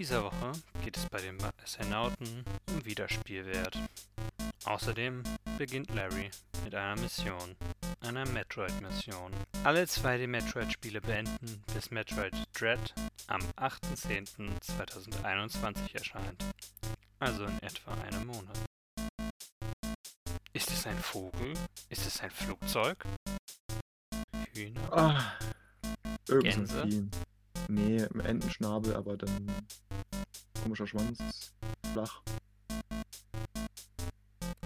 [0.00, 3.78] dieser Woche geht es bei den Astronauten um Wiederspielwert.
[4.64, 5.22] Außerdem
[5.58, 6.30] beginnt Larry
[6.64, 7.54] mit einer Mission,
[8.00, 9.30] einer Metroid-Mission.
[9.62, 12.94] Alle 2D-Metroid-Spiele beenden, bis Metroid Dread
[13.26, 16.42] am 8.10.2021 erscheint.
[17.18, 18.56] Also in etwa einem Monat.
[20.54, 21.52] Ist es ein Vogel?
[21.90, 23.04] Ist es ein Flugzeug?
[24.54, 25.34] Hühner?
[26.24, 26.88] So Gänse?
[27.68, 29.52] Nee, im Entenschnabel, aber dann
[30.70, 31.52] komischer Schwanz,
[31.92, 32.22] flach.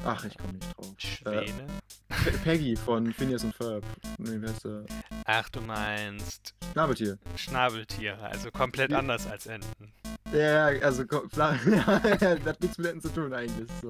[0.05, 0.89] Ach, ich komme nicht drauf.
[0.91, 1.01] Äh,
[1.47, 1.67] Schwäne?
[2.09, 3.83] Pe- Peggy von Phineas und Ferb.
[4.19, 4.85] Nee, wie heißt der?
[5.25, 7.19] Ach, du meinst Schnabeltier.
[7.37, 9.95] Schnabeltiere, also komplett Wie- anders als Enten.
[10.31, 11.59] Ja, ja, also flach.
[11.67, 13.71] Ja, das hat nichts mit Enten zu tun eigentlich.
[13.81, 13.89] So.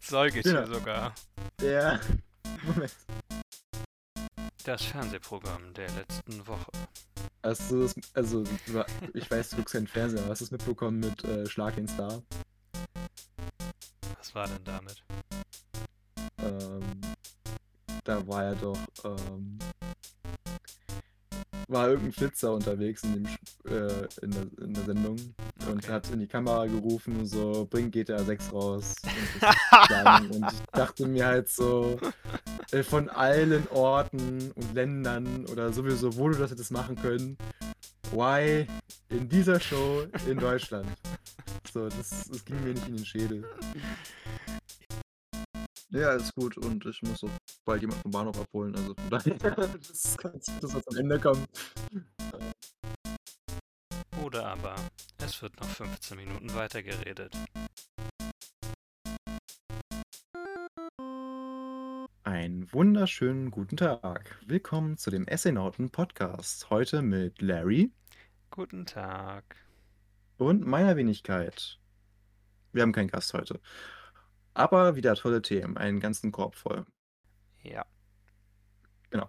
[0.00, 0.78] Säugetier Genau.
[0.78, 1.12] sogar.
[1.60, 1.98] Ja.
[2.62, 2.94] Moment.
[4.62, 6.70] Das Fernsehprogramm der letzten Woche.
[7.42, 8.42] Hast du das, also,
[9.14, 11.86] ich weiß, du guckst keinen Fernseher, aber hast du es mitbekommen mit äh, Schlag den
[11.86, 12.22] Star?
[14.18, 15.02] Was war denn damit?
[16.42, 17.00] Ähm,
[18.04, 19.58] da war ja doch, ähm,
[21.68, 23.26] war irgendein Flitzer unterwegs in, dem,
[23.66, 25.16] äh, in, der, in der Sendung
[25.66, 25.92] und Okay.
[25.92, 28.94] hat in die Kamera gerufen, so, bring GTA 6 raus.
[29.04, 29.42] Und,
[29.90, 31.98] das und ich dachte mir halt so,
[32.70, 37.38] äh, von allen Orten und Ländern oder sowieso, wo du das hättest machen können,
[38.10, 38.66] why
[39.08, 40.88] in dieser Show in Deutschland?
[41.72, 43.44] So, das, das ging mir nicht in den Schädel.
[45.90, 47.30] Ja, ist gut und ich muss auch
[47.64, 49.34] bald jemand vom Bahnhof abholen, also von daher,
[49.88, 51.44] das gut, dass wir zum Ende kommen.
[54.22, 54.76] Oder aber
[55.24, 56.82] es wird noch 15 Minuten weiter
[62.48, 64.38] Einen wunderschönen guten Tag.
[64.46, 66.70] Willkommen zu dem Essainauten Podcast.
[66.70, 67.92] Heute mit Larry
[68.50, 69.44] Guten Tag.
[70.38, 71.78] und meiner Wenigkeit.
[72.72, 73.60] Wir haben keinen Gast heute.
[74.54, 76.86] Aber wieder tolle Themen, einen ganzen Korb voll.
[77.62, 77.84] Ja,
[79.10, 79.28] Genau.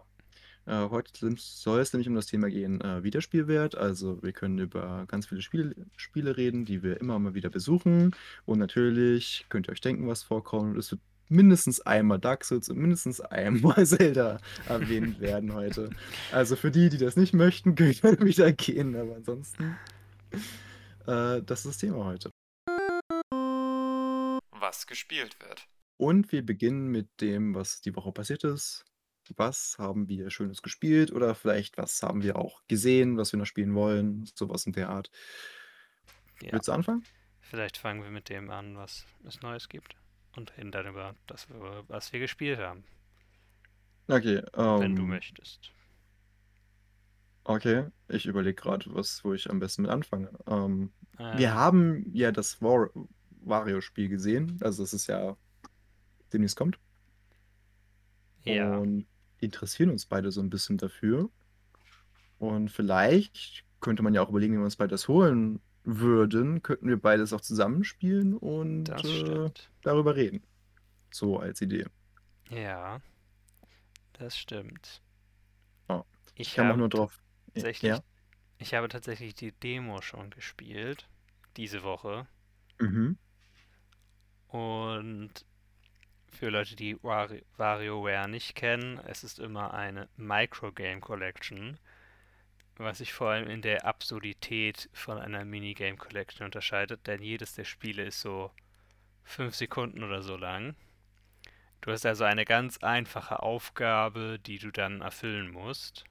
[0.66, 3.76] Äh, heute soll es nämlich um das Thema gehen, äh, Wiederspielwert.
[3.76, 8.16] Also wir können über ganz viele Spiele, Spiele reden, die wir immer mal wieder besuchen.
[8.46, 10.78] Und natürlich könnt ihr euch denken, was vorkommt.
[10.78, 15.90] Es wird mindestens einmal Dark Souls und mindestens einmal Zelda erwähnt werden heute.
[16.32, 18.96] Also für die, die das nicht möchten, könnt ihr wieder gehen.
[18.96, 19.78] Aber ansonsten,
[21.08, 22.32] äh, das ist das Thema heute.
[24.52, 25.68] was gespielt wird.
[25.98, 28.86] Und wir beginnen mit dem, was die Woche passiert ist.
[29.36, 33.46] Was haben wir Schönes gespielt oder vielleicht was haben wir auch gesehen, was wir noch
[33.46, 35.12] spielen wollen, sowas in der Art.
[36.42, 37.04] Ja, Willst du anfangen?
[37.42, 39.96] vielleicht fangen wir mit dem an, was es Neues gibt.
[40.40, 41.48] Und reden dann über das,
[41.88, 42.84] was wir gespielt haben,
[44.10, 44.42] Okay,
[44.78, 45.72] wenn du ähm, möchtest.
[47.44, 50.32] okay, ich überlege gerade, was, wo ich am besten mit anfange.
[50.48, 52.90] Ähm, Ähm, wir haben ja das War
[53.42, 55.38] Wario-Spiel gesehen, also es ist ja
[56.34, 56.80] demnächst kommt.
[58.44, 59.08] ja, Und
[59.40, 61.30] interessieren uns beide so ein bisschen dafür.
[62.38, 65.62] Und vielleicht könnte man ja auch überlegen, wenn wir uns beides holen
[65.98, 69.50] würden, könnten wir beides auch zusammenspielen und äh,
[69.82, 70.44] darüber reden.
[71.12, 71.86] So als Idee.
[72.50, 73.02] Ja,
[74.14, 75.02] das stimmt.
[75.90, 76.06] Ja,
[76.36, 77.20] Ich kam auch habe nur drauf.
[77.54, 78.04] tatsächlich, Ja.
[78.58, 81.08] ich habe tatsächlich die Demo schon gespielt,
[81.58, 82.28] diese Woche.
[82.80, 83.18] Mhm.
[84.48, 85.32] Und
[86.32, 91.78] für Leute, die Wari- WarioWare nicht kennen, es ist immer eine Microgame Collection,
[92.80, 97.66] was sich vor allem in der Absurdität von einer Minigame Collection unterscheidet, denn jedes der
[97.66, 98.52] Spiele ist so
[99.24, 100.76] fünf Sekunden oder so lang.
[101.82, 106.06] Du hast also eine ganz einfache Aufgabe, die du dann erfüllen musst.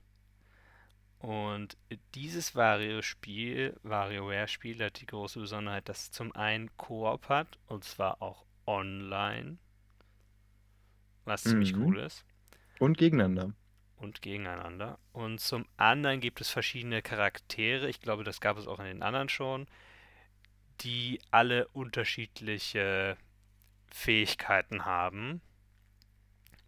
[1.20, 1.76] Und
[2.15, 8.21] dieses Wario-Spiel, WarioWare-Spiel, hat die große Besonderheit, dass es zum einen Koop hat, und zwar
[8.23, 9.59] auch online,
[11.25, 11.81] was ziemlich Mhm.
[11.81, 12.25] cool ist,
[12.79, 13.55] Und gegeneinander.
[13.99, 14.99] Und gegeneinander.
[15.12, 19.03] Und zum anderen gibt es verschiedene Charaktere, ich glaube, das gab es auch in den
[19.03, 19.67] anderen schon,
[20.81, 23.17] die alle unterschiedliche
[23.89, 25.41] Fähigkeiten haben.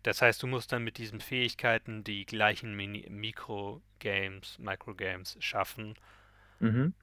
[0.02, 5.94] Das heißt, du musst dann mit diesen Fähigkeiten die gleichen Mini Mikrogames, Microgames schaffen.
[6.58, 6.94] Mhm.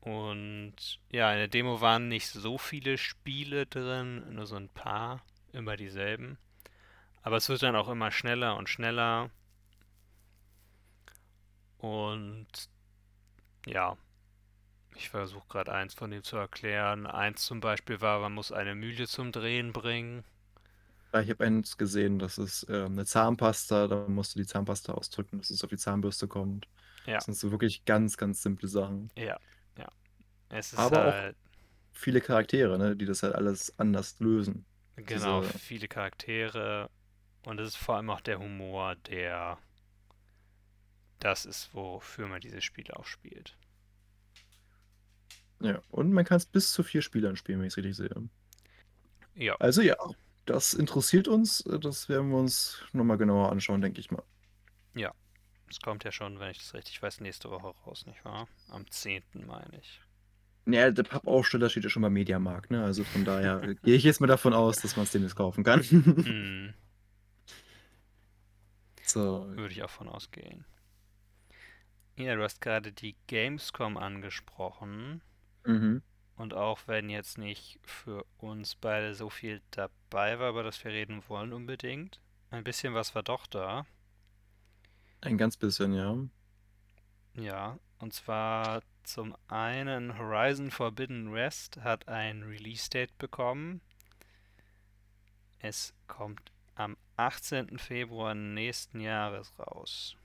[0.00, 5.24] Und ja, in der Demo waren nicht so viele Spiele drin, nur so ein paar,
[5.52, 6.38] immer dieselben.
[7.22, 9.30] Aber es wird dann auch immer schneller und schneller.
[11.86, 12.48] Und
[13.66, 13.96] ja,
[14.96, 17.06] ich versuche gerade eins von dem zu erklären.
[17.06, 20.24] Eins zum Beispiel war, man muss eine Mühle zum Drehen bringen.
[21.22, 25.38] Ich habe eins gesehen, das ist ähm, eine Zahnpasta, da musst du die Zahnpasta ausdrücken,
[25.38, 26.68] dass es auf die Zahnbürste kommt.
[27.06, 27.18] Ja.
[27.18, 29.10] Das sind so wirklich ganz, ganz simple Sachen.
[29.16, 29.38] Ja,
[29.78, 29.88] ja.
[30.50, 31.36] Es ist Aber auch halt,
[31.92, 34.66] viele Charaktere, ne, die das halt alles anders lösen.
[34.96, 36.90] genau, Diese, viele Charaktere
[37.44, 39.58] und es ist vor allem auch der Humor, der
[41.18, 43.56] das ist, wofür man diese Spiele auch spielt.
[45.60, 45.80] ja.
[45.90, 48.28] Und man kann es bis zu vier Spielern spielen, wenn ich es richtig sehe.
[49.34, 49.96] Ja, Also ja,
[50.46, 51.62] das interessiert uns.
[51.80, 54.22] Das werden wir uns nochmal genauer anschauen, denke ich mal.
[54.94, 55.12] ja.
[55.68, 58.46] Es kommt ja schon, wenn ich das richtig weiß, nächste Woche raus, nicht wahr?
[58.68, 59.24] Am 10.
[59.46, 60.00] meine ich.
[60.68, 62.84] Ja, der Pappaufsteller steht ja schon beim Mediamarkt, ne?
[62.84, 65.64] Also von daher äh, gehe ich jetzt mal davon aus, dass man es demnächst kaufen
[65.64, 65.82] kann.
[65.82, 66.74] Hm,
[69.02, 69.46] So.
[69.56, 70.64] würde ich auch von ausgehen.
[72.16, 75.20] Ja, du hast gerade die Gamescom angesprochen.
[75.64, 76.02] Mhm.
[76.36, 80.92] Und auch wenn jetzt nicht für uns beide so viel dabei war, über das wir
[80.92, 82.20] reden wollen unbedingt,
[82.50, 83.86] ein bisschen was war doch da.
[85.20, 86.16] Ein ganz bisschen, ja.
[87.34, 93.80] Ja, und zwar zum einen Horizon Forbidden West hat ein Release-Date bekommen.
[95.58, 97.78] Es kommt am 18.
[97.78, 100.16] Februar nächsten Jahres raus.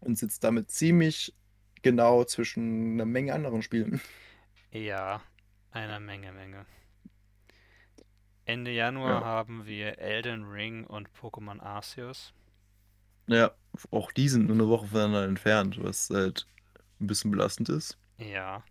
[0.00, 1.34] Und sitzt damit ziemlich
[1.82, 4.00] genau zwischen einer Menge anderen Spielen.
[4.72, 5.22] Ja,
[5.70, 6.66] einer Menge, Menge.
[8.44, 9.22] Ende Januar Ja.
[9.22, 12.34] haben wir Elden Ring und Pokémon Arceus.
[13.28, 13.52] Ja,
[13.90, 16.46] auch die sind nur eine Woche voneinander entfernt, was halt
[17.00, 17.98] ein bisschen belastend ist.
[18.18, 18.62] Ja,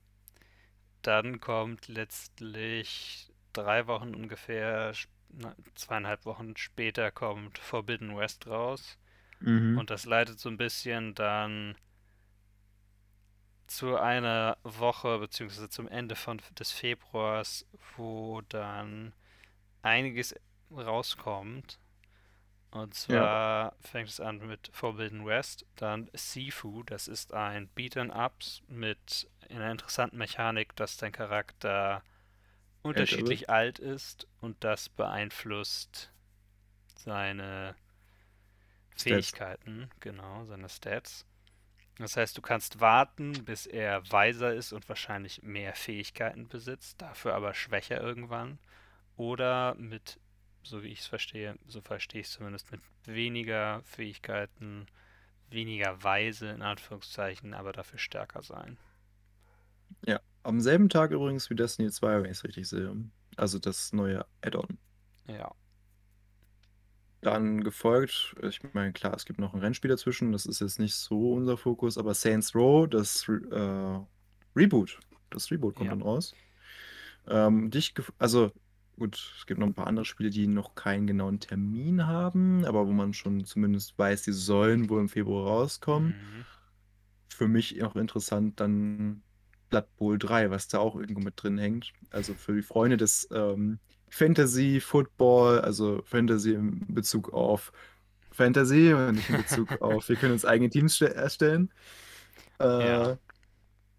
[1.02, 4.94] dann kommt letztlich drei Wochen ungefähr,
[5.76, 8.98] zweieinhalb Wochen später kommt Forbidden West raus.
[9.42, 9.78] Mhm.
[9.78, 11.76] Und das leitet so ein bisschen dann
[13.68, 17.66] zu einer Woche beziehungsweise zum Ende von, des Februars,
[17.96, 19.14] wo dann
[19.84, 20.36] einiges
[20.72, 21.80] rauskommt.
[22.72, 28.62] Und Ja, zwar fängt es an mit Forbidden West, dann Sifu, das ist ein Beat'em-Ups
[28.68, 32.04] mit einer interessanten Mechanik, dass dein Charakter
[32.84, 36.12] unterschiedlich alt ist und das beeinflusst
[36.96, 37.76] seine
[39.00, 39.30] Stats.
[39.30, 41.26] Fähigkeiten, genau, seine Stats.
[41.98, 47.34] Das heißt, du kannst warten, bis er weiser ist und wahrscheinlich mehr Fähigkeiten besitzt, dafür
[47.34, 48.58] aber schwächer irgendwann.
[49.18, 50.18] Oder mit,
[50.64, 54.88] so wie ich es verstehe, so verstehe ich es zumindest, mit weniger Fähigkeiten,
[55.50, 58.78] weniger weise in Anführungszeichen, aber dafür stärker sein.
[60.06, 62.96] Ja, am selben Tag übrigens wie Destiny 2, wenn ich es richtig sehe.
[63.36, 64.78] Also das neue Add-on.
[65.28, 65.54] Ja,
[67.22, 70.96] Dann gefolgt, ich meine, klar, es gibt noch ein Rennspiel dazwischen, das ist jetzt nicht
[70.96, 74.00] so unser Fokus, aber Saints Row, das äh,
[74.56, 75.00] Reboot.
[75.30, 75.96] Das Reboot kommt ja.
[75.96, 76.34] dann raus.
[77.28, 78.52] Ähm, dich, also
[78.98, 82.88] gut, es gibt noch ein paar andere Spiele, die noch keinen genauen Termin haben, aber
[82.88, 86.10] wo man schon zumindest weiß, die sollen wohl im Februar rauskommen.
[86.10, 86.46] Mhm.
[87.30, 89.24] Für mich auch interessant dann
[89.70, 91.94] Blood Bowl 3, was da auch irgendwo mit drin hängt.
[92.12, 93.80] Also für die Freunde des ähm,
[94.10, 97.72] Fantasy Football, also Fantasy in Bezug auf
[98.32, 101.72] Fantasy und nicht in Bezug auf, wir können uns eigene Teams ste- erstellen.
[102.78, 103.18] Ja, Äh,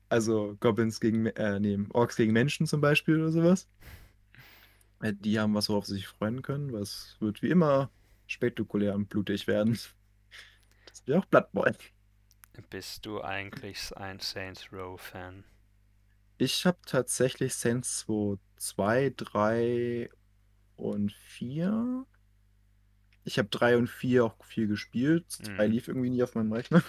[0.09, 3.69] also Goblins gegen, äh, nee, Orks gegen Menschen zum Beispiel oder sowas.
[5.03, 6.73] Äh, Die haben was, worauf sie sich freuen können.
[6.73, 7.91] Was wird wie immer
[8.27, 9.79] spektakulär und blutig werden.
[10.87, 11.73] Das wird auch Blood Bowl.
[12.71, 15.43] bist du eigentlich ein Saints Row-Fan?
[16.39, 20.11] Ich habe tatsächlich Saints 2, 2, 3
[20.77, 22.07] und 4.
[23.25, 25.31] Ich habe 3 und 4 auch viel gespielt.
[25.31, 25.73] 2 Mhm.
[25.73, 26.83] lief irgendwie nie auf meinem Rechner.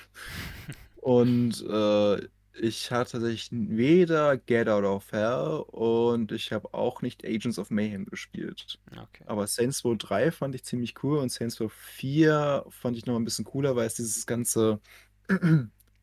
[0.97, 7.25] Und äh, ich hatte tatsächlich weder Get Out of Hell und ich habe auch nicht
[7.25, 8.79] Agents of Mayhem gespielt.
[8.91, 9.23] Okay.
[9.25, 13.15] Aber Saints Row 3 fand ich ziemlich cool und Saints Row 4 fand ich noch
[13.15, 14.79] ein bisschen cooler, weil es dieses ganze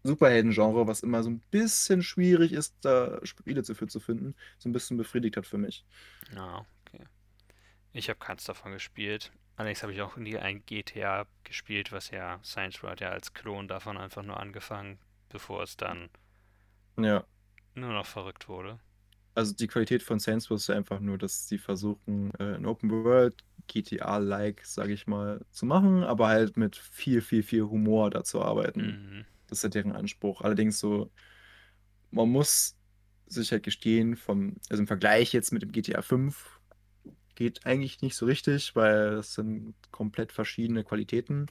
[0.09, 4.73] Superhelden-Genre, was immer so ein bisschen schwierig ist, da Spiele dafür zu finden, so ein
[4.73, 5.87] bisschen befriedigt hat für mich.
[6.37, 7.05] Ah, okay.
[7.93, 9.33] Ich habe keins davon gespielt.
[9.57, 13.35] Allerdings habe ich auch nie ein GTA gespielt, was ja Saints Row hat ja als
[13.35, 14.99] Klon davon einfach nur angefangen,
[15.31, 16.11] bevor es dann
[16.97, 17.27] Ja,
[17.75, 18.79] nur noch verrückt wurde.
[19.35, 22.67] also die Qualität von Saints Row ist ja einfach nur, dass sie versuchen, äh, ein
[22.67, 28.11] Open World GTA-like, sage ich mal, zu machen, aber halt mit viel, viel, viel Humor
[28.11, 28.99] da zu arbeiten.
[29.09, 29.27] Mhm.
[29.49, 30.43] Das ist ja deren Anspruch.
[30.43, 31.13] Allerdings so,
[32.11, 32.77] man muss
[33.27, 36.61] sich halt gestehen, vom, also im Vergleich jetzt mit dem GTA 5
[37.35, 41.47] geht eigentlich nicht so richtig, weil das sind komplett verschiedene Qualitäten.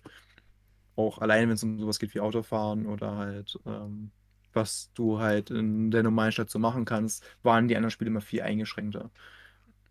[0.96, 4.12] Auch allein, wenn es um sowas geht wie Autofahren oder halt, ähm,
[4.54, 8.22] was du halt in der normalen Stadt so machen kannst, waren die anderen Spiele immer
[8.22, 9.12] viel eingeschränkter.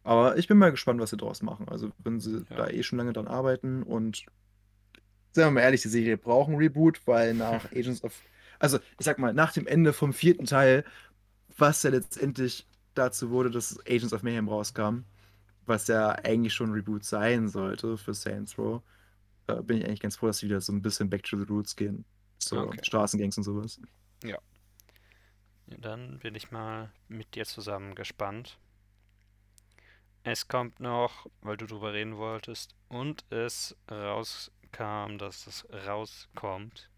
[0.04, 1.68] Aber ich bin mal gespannt, was sie draus machen.
[1.68, 2.56] Also, wenn sie Ja.
[2.56, 4.24] da eh schon lange dran arbeiten und
[5.36, 8.12] sagen wir mal ehrlich, die Serie braucht einen Reboot, weil nach Agents of,
[8.58, 10.84] also ich sag mal, nach dem Ende vom vierten Teil
[11.58, 15.04] was ja letztendlich dazu wurde, dass Agents of Mayhem rauskam,
[15.66, 18.82] was ja eigentlich schon ein Reboot sein sollte für Saints Row,
[19.48, 21.44] äh, bin ich eigentlich ganz froh, dass sie wieder so ein bisschen back to the
[21.44, 22.04] roots gehen.
[22.38, 22.80] So Okay.
[22.82, 23.80] Straßengangs und sowas.
[24.24, 24.38] Ja,
[25.66, 28.58] dann bin ich mal mit dir zusammen gespannt.
[30.22, 33.76] Es kommt noch, weil du drüber reden wolltest, und es
[34.78, 36.90] rauskam, dass es rauskommt.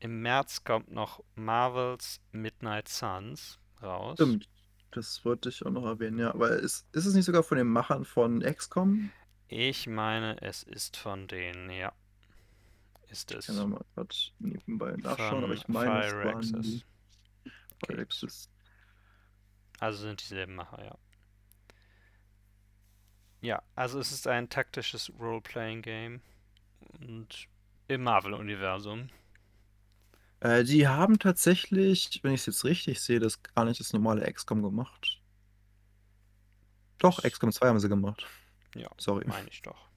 [0.00, 4.14] Im März kommt noch Marvels Midnight Suns raus.
[4.14, 4.48] Stimmt.
[4.90, 6.34] Das wollte ich auch noch erwähnen, ja.
[6.34, 9.10] Aber ist, ist es nicht sogar von den Machern von XCOM?
[9.48, 11.92] Ich meine, es ist von denen, ja.
[13.08, 13.48] Ist es.
[13.48, 16.66] Ich kann da mal gerade nebenbei nachschauen, Von aber ich meine, es Fire waren Access.
[17.88, 17.98] die.
[17.98, 18.50] Access.
[19.78, 20.98] Also sind dieselben Macher, ja.
[23.40, 26.22] Ja, also es ist ein taktisches Role-Playing-Game
[27.00, 27.48] und
[27.88, 29.08] im Marvel-Universum.
[30.40, 34.30] Äh, die haben tatsächlich, wenn ich es jetzt richtig sehe, das gar nicht das normale
[34.32, 35.20] XCOM gemacht.
[36.98, 38.26] Doch, XCOM 2 haben sie gemacht.
[38.74, 39.24] Ja, Sorry.
[39.26, 39.88] meine ich doch.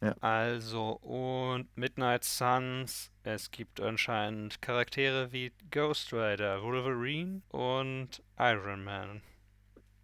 [0.00, 0.14] Ja.
[0.20, 9.22] Also, und Midnight Suns, es gibt anscheinend Charaktere wie Ghost Rider, Wolverine und Iron Man.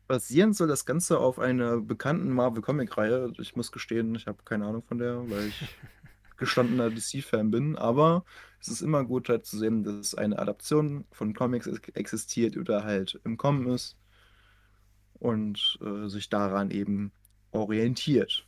[0.07, 3.33] Basieren soll das Ganze auf einer bekannten Marvel-Comic-Reihe.
[3.39, 5.79] Ich muss gestehen, ich habe keine Ahnung von der, weil ich
[6.37, 7.77] gestandener DC-Fan bin.
[7.77, 8.25] Aber
[8.61, 12.85] es ist immer gut halt zu sehen, dass eine Adaption von Comics ex- existiert oder
[12.85, 13.97] halt im Kommen ist
[15.15, 17.13] und äh, sich daran eben
[17.53, 18.47] orientiert.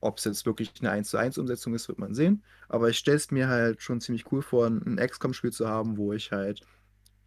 [0.00, 2.44] Ob es jetzt wirklich eine 1 zu 1 Umsetzung ist, wird man sehen.
[2.68, 6.12] Aber ich stelle es mir halt schon ziemlich cool vor, ein XCOM-Spiel zu haben, wo
[6.12, 6.60] ich halt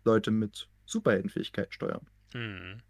[0.03, 2.01] Leute mit Superheldenfähigkeit steuere.
[2.33, 2.81] Hm.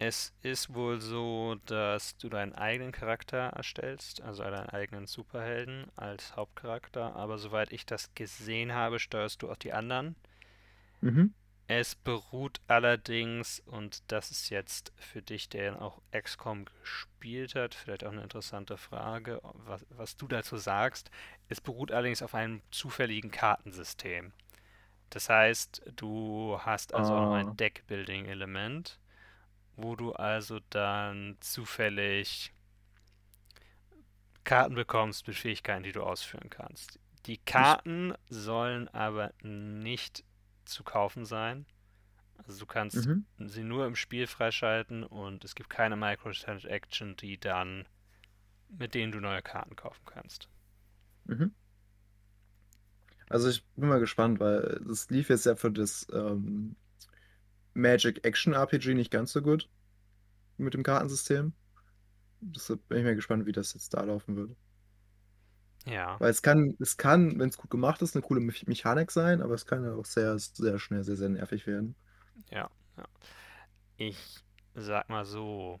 [0.00, 6.34] Es ist wohl so, dass du deinen eigenen Charakter erstellst, also deinen eigenen Superhelden als
[6.34, 10.16] Hauptcharakter, aber soweit ich das gesehen habe, steuerst du auch die anderen.
[11.02, 11.28] Mhm.
[11.66, 18.04] Es beruht allerdings, und das ist jetzt für dich, der auch XCOM gespielt hat, vielleicht
[18.04, 21.10] auch eine interessante Frage, was, was du dazu sagst.
[21.48, 24.32] Es beruht allerdings auf einem zufälligen Kartensystem.
[25.10, 27.34] Das heißt, du hast also auch noch Ah.
[27.34, 28.98] ein Deck-Building-Element,
[29.78, 32.52] wo du also dann zufällig
[34.44, 36.98] Karten bekommst mit Fähigkeiten, die du ausführen kannst.
[37.26, 40.24] Die Karten sollen aber nicht
[40.64, 41.66] zu kaufen sein.
[42.38, 43.26] Also du kannst Mhm.
[43.38, 47.86] sie nur im Spiel freischalten und es gibt keine Microtransaction, die dann
[48.68, 50.48] mit denen du neue Karten kaufen kannst.
[51.26, 51.50] Mhm.
[53.28, 56.76] Also ich bin mal gespannt, weil es lief jetzt ja für das ähm,
[57.78, 59.68] Magic Action RPG nicht ganz so gut
[60.56, 61.52] mit dem Kartensystem.
[62.40, 64.50] Deshalb bin ich mal gespannt, wie das jetzt da laufen wird.
[65.86, 69.10] Ja, Weil es kann, es kann, wenn es gut gemacht ist, eine coole Me Mechanik
[69.10, 71.94] sein, aber es kann ja auch sehr, sehr schnell, sehr, sehr nervig werden.
[72.50, 73.04] ja, ja.
[73.96, 74.44] Ich
[74.74, 75.80] sag mal so,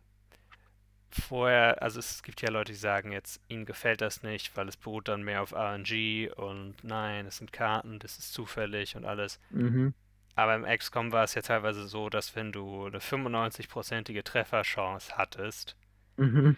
[1.10, 4.76] vorher, also es gibt ja Leute, die sagen jetzt, ihnen gefällt das nicht, weil es
[4.76, 9.38] beruht dann mehr auf RNG und nein, es sind Karten, das ist zufällig und alles.
[9.50, 9.94] Mhm.
[10.38, 15.76] Aber im XCOM war es ja teilweise so, dass wenn du eine 95-prozentige Trefferchance hattest,
[16.18, 16.56] Mhm.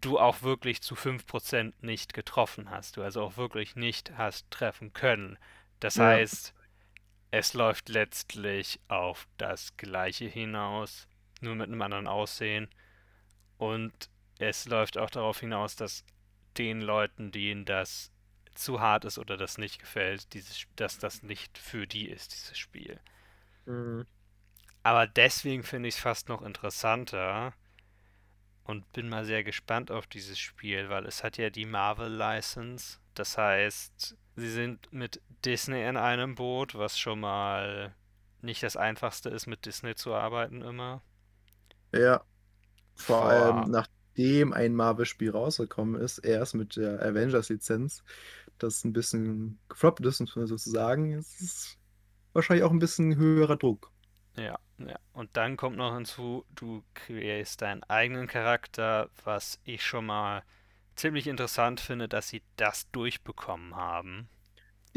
[0.00, 2.96] du auch wirklich zu 5% nicht getroffen hast.
[2.96, 5.38] Du also auch wirklich nicht hast treffen können.
[5.80, 6.04] Das Ja.
[6.06, 6.54] heißt,
[7.32, 11.08] es läuft letztlich auf das Gleiche hinaus,
[11.40, 12.68] nur mit einem anderen Aussehen.
[13.58, 16.04] Und es läuft auch darauf hinaus, dass
[16.58, 18.12] den Leuten, denen das
[18.58, 22.58] zu hart ist oder das nicht gefällt, dieses, dass das nicht für die ist, dieses
[22.58, 23.00] Spiel.
[23.66, 24.06] Mhm.
[24.82, 27.54] Aber deswegen finde ich es fast noch interessanter
[28.64, 32.98] und bin mal sehr gespannt auf dieses Spiel, weil es hat ja die Marvel-License.
[33.14, 37.94] Das heißt, sie sind mit Disney in einem Boot, was schon mal
[38.42, 41.02] nicht das Einfachste ist, mit Disney zu arbeiten immer.
[41.92, 42.24] Ja,
[42.96, 43.70] vor Vor- allem
[44.18, 48.02] nachdem ein Marvel-Spiel rausgekommen ist, erst mit der Avengers-Lizenz,
[48.58, 51.78] das ein bisschen gefloppt ist, sozusagen, es ist
[52.32, 53.92] wahrscheinlich auch ein bisschen höherer Druck.
[54.36, 54.98] Ja, ja.
[55.12, 60.42] Und dann kommt noch hinzu, du kreierst deinen eigenen Charakter, was ich schon mal
[60.96, 64.28] ziemlich interessant finde, dass sie das durchbekommen haben.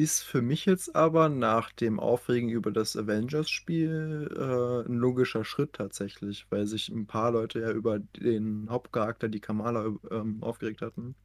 [0.01, 5.73] Ist für mich jetzt aber nach dem Aufregen über das Avengers-Spiel äh, ein logischer Schritt
[5.73, 11.15] tatsächlich, weil sich ein paar Leute ja über den Hauptcharakter, die Kamala, ähm, aufgeregt hatten.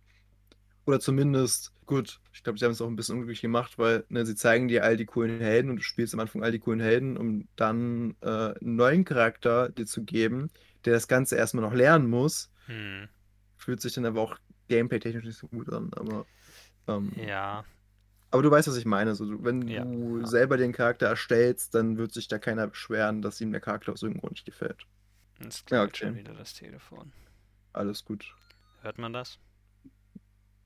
[0.87, 4.27] Oder zumindest, gut, ich glaube, sie haben es auch ein bisschen unglücklich gemacht, weil ne,
[4.27, 6.81] sie zeigen dir all die coolen Helden und du spielst am Anfang all die coolen
[6.81, 10.51] Helden, um dann äh, einen neuen Charakter dir zu geben,
[10.85, 12.51] der das Ganze erstmal noch lernen muss.
[12.67, 13.09] Hm,
[13.57, 16.27] Fühlt sich dann aber auch gameplay-technisch nicht so gut an, aber
[16.89, 17.65] ähm, ja.
[18.37, 19.15] Aber du weißt, was ich meine.
[19.15, 20.27] So, du- wenn Ja, du ja.
[20.27, 24.03] selber den Charakter erstellst, dann wird sich da keiner beschweren, dass ihm der Charakter aus
[24.03, 24.87] irgendeinem Grund nicht gefällt.
[25.43, 26.19] Jetzt Ja, klingelt schon okay.
[26.21, 27.13] wieder das Telefon.
[27.73, 28.35] Alles gut.
[28.83, 29.39] Hört man das?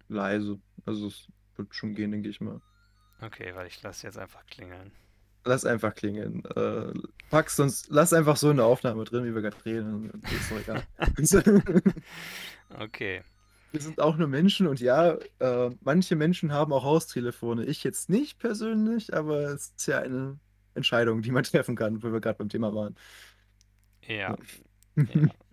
[0.09, 0.59] Leise.
[0.87, 2.61] Also es wird schon gehen, denke ich mal.
[3.21, 4.93] Okay, weil ich lasse jetzt einfach klingeln.
[5.45, 6.45] Lass einfach klingeln.
[6.57, 6.93] Äh,
[7.31, 10.23] pack's sonst, lass einfach so eine Aufnahme drin, wie wir gerade reden.
[10.31, 10.83] Ist doch egal.
[12.79, 13.23] Okay.
[13.73, 17.65] Wir sind auch nur Menschen und ja, äh, manche Menschen haben auch Haustelefone.
[17.67, 20.39] Ich jetzt nicht persönlich, aber es ist ja eine
[20.75, 22.97] Entscheidung, die man treffen kann, wo wir gerade beim Thema waren.
[24.03, 24.37] Ja,
[25.07, 25.31] ja.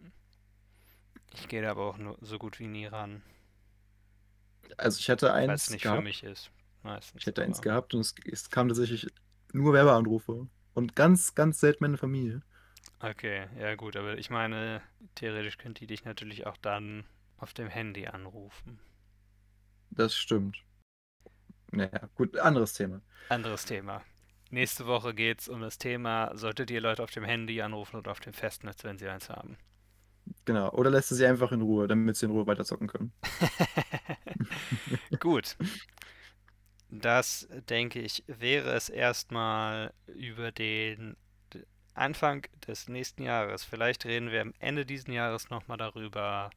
[1.34, 3.24] Ich gehe da aber auch nur so gut wie nie ran,
[4.78, 6.04] Also ich hatte weil es eins nicht für gehabt.
[6.04, 6.52] mich ist.
[6.84, 7.22] Meistens.
[7.22, 9.08] Ich hätte eins gehabt und es, es kam tatsächlich
[9.54, 10.48] nur Werbeanrufe.
[10.74, 12.44] Und ganz, ganz selten meine Familie.
[13.00, 14.82] Okay, ja gut, aber ich meine,
[15.16, 17.06] theoretisch könnte die dich natürlich auch dann
[17.38, 18.80] auf dem Handy anrufen.
[19.92, 20.64] Das stimmt.
[21.72, 23.02] Naja, gut, anderes Thema.
[23.30, 24.04] Anderes Thema.
[24.50, 28.12] Nächste Woche geht es um das Thema, solltet ihr Leute auf dem Handy anrufen oder
[28.12, 29.58] auf dem Festnetz, wenn sie eins haben?
[30.46, 30.72] Genau.
[30.72, 33.12] Oder lässt du sie einfach in Ruhe, damit sie in Ruhe weiterzocken können.
[35.20, 35.58] Gut.
[36.90, 41.18] Das, denke ich, wäre es erstmal über den
[41.94, 43.66] Anfang des nächsten Jahres.
[43.66, 46.50] Vielleicht reden wir am Ende dieses Jahres nochmal darüber,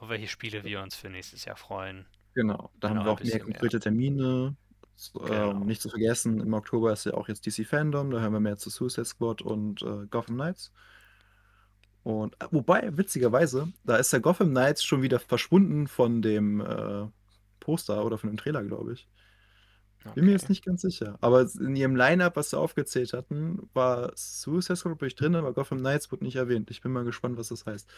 [0.00, 2.06] auf welche Spiele wir uns für nächstes Jahr freuen.
[2.34, 2.70] Genau.
[2.80, 3.66] Da Genau, haben wir ein auch mehr bisschen mehr.
[3.68, 4.56] konkrete Termine.
[4.94, 5.52] So, Genau.
[5.52, 8.40] ähm, nicht zu vergessen, im Oktober ist ja auch jetzt DC Fandom, da hören wir
[8.40, 10.72] mehr zu Suicide Squad und äh, Gotham Knights.
[12.02, 17.06] Und äh, wobei, witzigerweise, da ist der Gotham Knights schon wieder verschwunden von dem äh,
[17.60, 19.08] Poster oder von dem Trailer, glaube ich.
[20.14, 20.32] Bin mir Okay.
[20.32, 21.18] jetzt nicht ganz sicher.
[21.20, 25.52] Aber in ihrem Line-Up, was sie aufgezählt hatten, war Suicide Squad glaube ich drin, aber
[25.54, 26.70] Gotham Knights wurde nicht erwähnt.
[26.70, 27.88] Ich bin mal gespannt, was das heißt.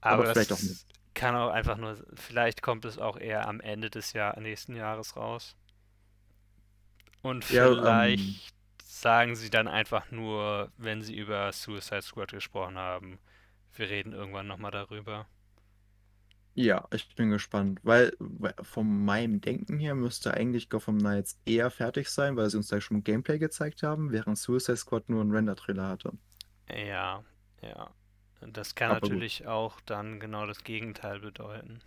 [0.00, 0.86] Aber Aber vielleicht auch nicht.
[1.14, 5.16] Kann auch einfach nur, vielleicht kommt es auch eher am Ende des Jahr, nächsten Jahres
[5.16, 5.56] raus.
[7.22, 12.78] Und Ja, ähm, vielleicht sagen sie dann einfach nur, wenn sie über Suicide Squad gesprochen
[12.78, 13.18] haben,
[13.74, 15.26] wir reden irgendwann nochmal darüber.
[16.56, 21.70] Ja, ich bin gespannt, weil weil von meinem Denken her müsste eigentlich Gotham Knights eher
[21.70, 25.30] fertig sein, weil sie uns da schon Gameplay gezeigt haben, während Suicide Squad nur einen
[25.32, 26.12] Render-Trailer hatte.
[26.68, 27.24] Ja,
[27.62, 27.94] ja.
[28.52, 29.10] Das kann Aber gut.
[29.10, 31.82] natürlich auch dann genau das Gegenteil bedeuten.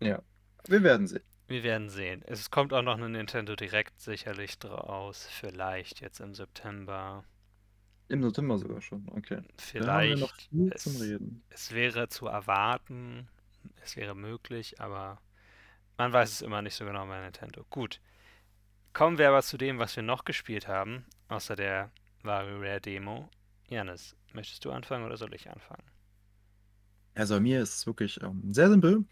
[0.00, 0.22] Ja,
[0.66, 1.22] wir werden sehen.
[1.48, 2.22] Wir werden sehen.
[2.26, 5.26] Es kommt auch noch eine Nintendo Direct sicherlich draus.
[5.30, 7.24] Vielleicht jetzt im September.
[8.08, 9.42] Im September sogar schon, okay.
[9.74, 10.74] Da haben wir noch Vielleicht.
[10.74, 11.42] Es, Reden.
[11.50, 13.28] es wäre zu erwarten.
[13.82, 15.20] Es wäre möglich, aber
[15.98, 17.64] man weiß es immer nicht so genau bei Nintendo.
[17.70, 18.00] Gut.
[18.92, 21.90] Kommen wir aber zu dem, was wir noch gespielt haben, außer der
[22.22, 23.28] WarioWare Demo.
[23.70, 25.90] Janis, möchtest du anfangen oder soll ich anfangen?
[27.14, 29.04] Also mir ist es wirklich ähm, sehr simpel.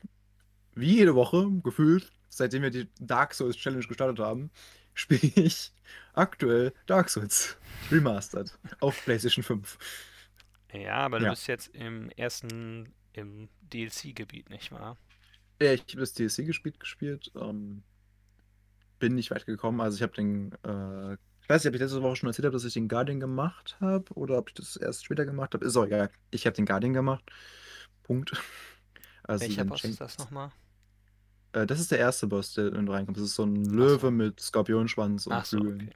[0.75, 4.51] Wie jede Woche, gefühlt, seitdem wir die Dark Souls Challenge gestartet haben,
[4.94, 5.73] spiele ich
[6.14, 7.59] aktuell Dark Souls
[7.90, 9.79] Remastered auf PlayStation 5.
[10.73, 11.29] Ja, aber du Ja.
[11.29, 14.97] bist jetzt im ersten, im DLC-Gebiet, nicht wahr?
[15.61, 17.31] Ja, ich habe das DLC gespielt, gespielt.
[17.37, 17.83] Ähm,
[18.99, 19.81] bin nicht weit gekommen.
[19.81, 21.16] Also ich habe den, äh,
[21.49, 23.79] ich weiß nicht, ob ich letzte Woche schon erzählt habe, dass ich den Guardian gemacht
[23.81, 25.65] habe oder ob ich das erst später gemacht habe.
[25.65, 26.11] Ist auch egal.
[26.31, 27.25] Ich habe den Guardian gemacht.
[28.03, 28.33] Punkt.
[29.25, 30.51] Also Welcher Boss ist Shank- das nochmal?
[31.53, 33.17] Äh, das ist der erste Boss, der in reinkommt.
[33.19, 33.77] Das ist so ein Ach so.
[33.77, 35.83] Löwe mit Skorpionschwanz und Ach so, Flügeln.
[35.89, 35.93] okay.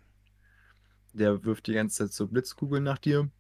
[1.15, 3.31] Der wirft die ganze Zeit so Blitzkugeln nach dir.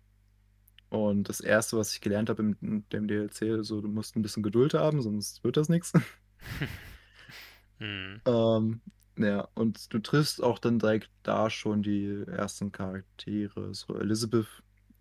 [0.88, 4.22] Und das erste, was ich gelernt habe in, in dem DLC, so du musst ein
[4.22, 5.92] bisschen Geduld haben, sonst wird das nichts.
[7.78, 8.20] Hm.
[8.24, 8.80] Ähm,
[9.22, 13.74] ja, und du triffst auch dann direkt da schon die ersten Charaktere.
[13.74, 14.46] So Elizabeth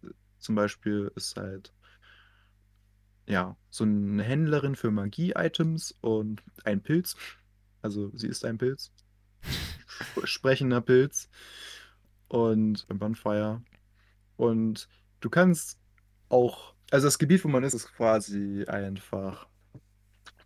[0.03, 0.07] äh,
[0.39, 1.73] zum Beispiel ist halt,
[3.27, 7.15] ja, so eine Händlerin für Magie-Items und ein Pilz.
[7.81, 8.91] Also sie ist ein Pilz.
[10.01, 11.29] Sp- Sprechender Pilz.
[12.27, 13.61] Und ein Bonfire.
[14.37, 14.87] Und
[15.19, 15.79] du kannst
[16.29, 19.47] auch, also das Gebiet, wo man ist, ist quasi einfach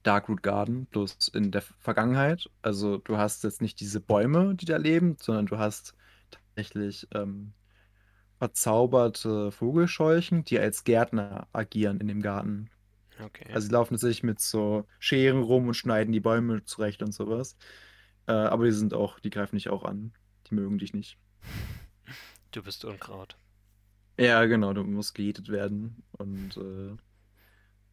[0.06, 2.50] Darkroot Garden, bloß in der Vergangenheit.
[2.62, 5.96] Also du hast jetzt nicht diese Bäume, die da leben, sondern du hast
[6.30, 7.54] tatsächlich ähm,
[8.38, 12.70] verzauberte Vogelscheuchen, die als Gärtner agieren in dem Garten.
[13.20, 13.52] Okay.
[13.52, 17.58] Also sie laufen tatsächlich mit so Scheren rum und schneiden die Bäume zurecht und sowas.
[18.28, 20.14] Äh, aber die sind auch, die greifen dich auch an.
[20.50, 21.18] Die mögen dich nicht.
[22.52, 23.38] Du bist Unkraut.
[24.20, 26.04] Ja, genau, du musst gejätet werden.
[26.12, 26.96] Und äh,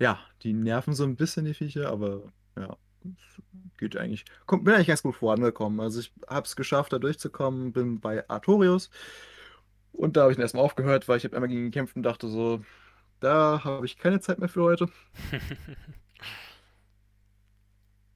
[0.03, 3.43] ja, die nerven so ein bisschen, die Viecher, aber ja, es
[3.79, 4.25] geht eigentlich.
[4.47, 5.81] Komm, bin eigentlich ganz gut vorangekommen.
[5.81, 8.91] Also ich habe es geschafft, da durchzukommen, bin bei Artorius.
[9.93, 12.03] Und da habe ich dann erstmal aufgehört, weil ich habe einmal gegen ihn gekämpft und
[12.03, 12.63] dachte so,
[13.21, 14.89] da habe ich keine Zeit mehr für heute.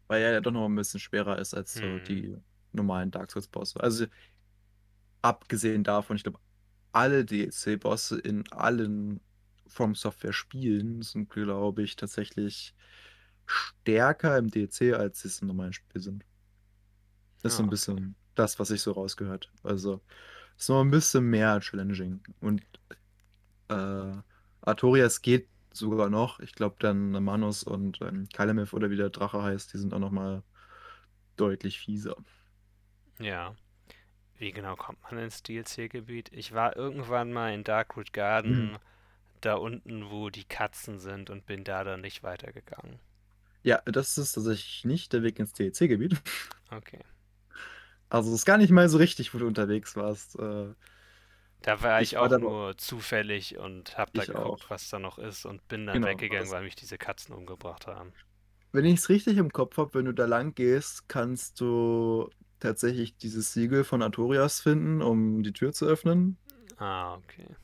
[0.09, 2.01] Weil er ja doch noch ein bisschen schwerer ist als so Hm.
[2.01, 2.37] die
[2.73, 3.81] normalen Dark Souls-Bosse.
[3.81, 4.07] Also
[5.23, 6.39] abgesehen davon, ich glaube,
[6.93, 9.21] alle DLC-Bosse in allen
[9.69, 12.75] From Software-Spielen sind, glaube ich, tatsächlich
[13.47, 16.25] stärker im DLC, als sie es im normalen Spiel sind.
[17.43, 17.71] Das ist so Ah, ein okay.
[17.71, 19.51] bisschen das, was ich so rausgehört.
[19.63, 20.03] Also,
[20.59, 22.23] ist noch ein bisschen mehr challenging.
[22.41, 22.63] Und
[23.69, 24.13] äh,
[24.63, 26.41] Artorias geht sogar noch.
[26.41, 29.99] Ich glaube, dann Manus und ähm, Kalemeth oder wie der Drache heißt, die sind auch
[29.99, 30.43] noch mal
[31.37, 32.17] deutlich fieser.
[33.19, 33.55] Ja.
[34.39, 36.31] Wie genau kommt man ins DLC-Gebiet?
[36.33, 38.13] Ich war irgendwann mal in Darkwood
[38.45, 38.77] Hm.
[39.47, 43.01] Da unten, wo die Katzen sind und bin da dann nicht weitergegangen.
[43.63, 46.17] Ja, das ist tatsächlich nicht der Weg ins DLC-Gebiet.
[46.73, 47.03] Okay.
[48.09, 50.37] Also, es ist gar nicht mal so richtig, wo du unterwegs warst.
[50.39, 50.75] Äh,
[51.61, 54.59] Da war ich ich war auch da, nur zufällig und hab da ich auch.
[54.59, 56.07] geguckt, was da noch ist und bin dann Genau.
[56.07, 58.15] weggegangen, weil mich diese Katzen umgebracht haben.
[58.73, 62.31] wenn ich es richtig im Kopf habe, wenn du da lang gehst, kannst du
[62.61, 66.39] tatsächlich dieses Siegel von Artorias finden, um die Tür zu öffnen.
[66.79, 67.57] Ah, okay.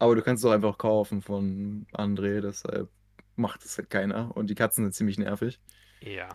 [0.00, 2.88] Aber du kannst es auch einfach kaufen von André, deshalb
[3.36, 4.34] macht es halt keiner.
[4.34, 5.60] Und die Katzen sind ziemlich nervig.
[6.00, 6.30] Ja.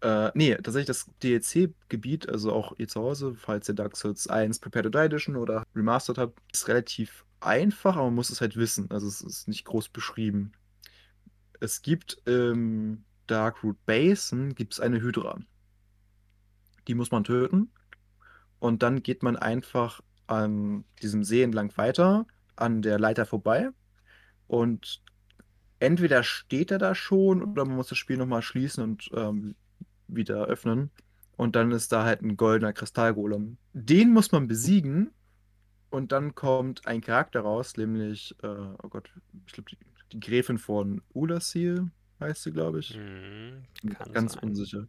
[0.00, 4.58] Äh, nee, tatsächlich das DLC-Gebiet, also auch ihr zu Hause, falls ihr Dark Souls 1
[4.58, 8.56] Prepared to Die Edition oder Remastered habt, ist relativ einfach, aber man muss es halt
[8.56, 8.90] wissen.
[8.90, 10.52] Also es ist nicht groß beschrieben.
[11.60, 15.40] Es gibt im Darkroot Basin gibt's eine Hydra.
[16.86, 17.70] Die muss man töten.
[18.60, 23.70] Und dann geht man einfach an diesem See entlang weiter, an der Leiter vorbei.
[24.46, 25.02] Und
[25.80, 29.56] entweder steht er da schon oder man muss das Spiel nochmal schließen und ähm,
[30.06, 30.90] wieder öffnen.
[31.36, 33.58] Und dann ist da halt ein goldener Kristallgolem.
[33.72, 35.10] Den muss man besiegen
[35.90, 39.10] und dann kommt ein Charakter raus, nämlich, äh, oh Gott,
[39.46, 39.78] ich glaube, die,
[40.12, 42.94] die Gräfin von Ulasil heißt sie, glaube ich.
[42.94, 43.62] Hm,
[43.96, 44.42] kann ganz sein.
[44.42, 44.88] unsicher.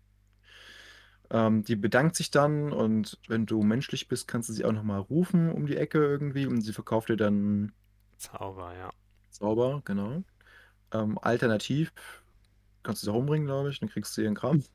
[1.32, 5.00] Ähm, die bedankt sich dann und wenn du menschlich bist, kannst du sie auch nochmal
[5.00, 7.74] rufen um die Ecke irgendwie und sie verkauft dir dann
[8.18, 8.92] Zauber, ja.
[9.32, 10.24] Zauber, genau.
[10.94, 11.94] Ähm, alternativ
[12.84, 14.64] kannst du sie auch umbringen, glaube ich, dann kriegst du ihren Kram.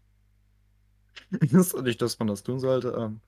[1.30, 2.88] Das ist nicht, dass man das tun sollte.
[2.98, 3.20] Ähm,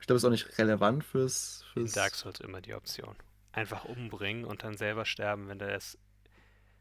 [0.00, 2.16] ich glaube, es ist auch nicht relevant fürs, In Dark fürs.
[2.16, 3.14] Souls immer die Option.
[3.52, 5.98] Einfach umbringen und dann selber sterben, wenn das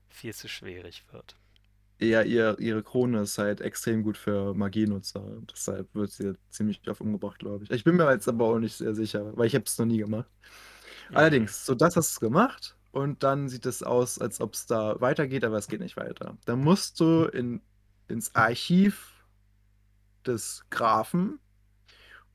[0.10, 1.38] viel zu schwierig wird.
[2.02, 5.24] Ja, ihr, ihre Krone ist halt extrem gut für Magienutzer.
[5.52, 7.70] Deshalb wird sie ziemlich oft umgebracht, glaube ich.
[7.70, 10.00] Ich bin mir jetzt aber auch nicht sehr sicher, weil ich habe es noch nie
[10.00, 10.28] gemacht.
[11.12, 11.18] Mhm.
[11.18, 15.00] Allerdings, so das hast du gemacht und dann sieht es aus, als ob es da
[15.00, 16.38] weitergeht, aber es geht nicht weiter.
[16.46, 17.62] Dann musst du in,
[18.08, 19.12] ins Archiv
[20.26, 21.40] des Grafen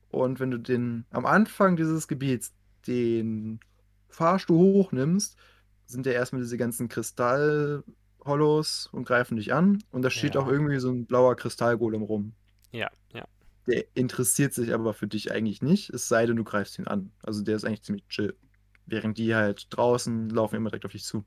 [0.09, 2.53] und wenn du den am Anfang dieses Gebiets
[2.87, 3.59] den
[4.07, 5.35] Fahrstuhl hochnimmst,
[5.87, 6.87] sind ja erstmal diese ganzen
[8.27, 10.47] Kristall-Hollows und greifen dich an und da steht auch Ja.
[10.47, 12.35] irgendwie so ein blauer Kristallgolem rum.
[12.71, 13.27] Ja, ja.
[13.67, 17.11] Der interessiert sich aber für dich eigentlich nicht, es sei denn, du greifst ihn an.
[17.21, 18.35] Also der ist eigentlich ziemlich chill.
[18.85, 21.25] Während die halt draußen laufen immer direkt auf dich zu.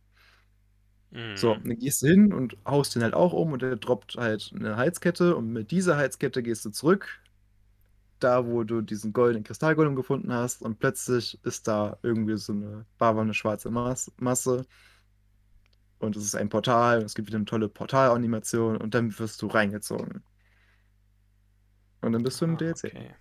[1.34, 1.64] So, Mhm.
[1.64, 4.76] dann gehst du hin und haust den halt auch um und der droppt halt eine
[4.76, 7.20] Halskette und mit dieser Halskette gehst du zurück,
[8.18, 12.86] da wo du diesen goldenen Kristallgolem gefunden hast und plötzlich ist da irgendwie so eine
[12.98, 14.66] barberne schwarze Mas Masse
[16.00, 19.42] und es ist ein Portal und es gibt wieder eine tolle Portalanimation und dann wirst
[19.42, 20.24] du reingezogen.
[22.00, 22.94] Und dann bist du im Ah, DLC.
[22.94, 23.14] okay.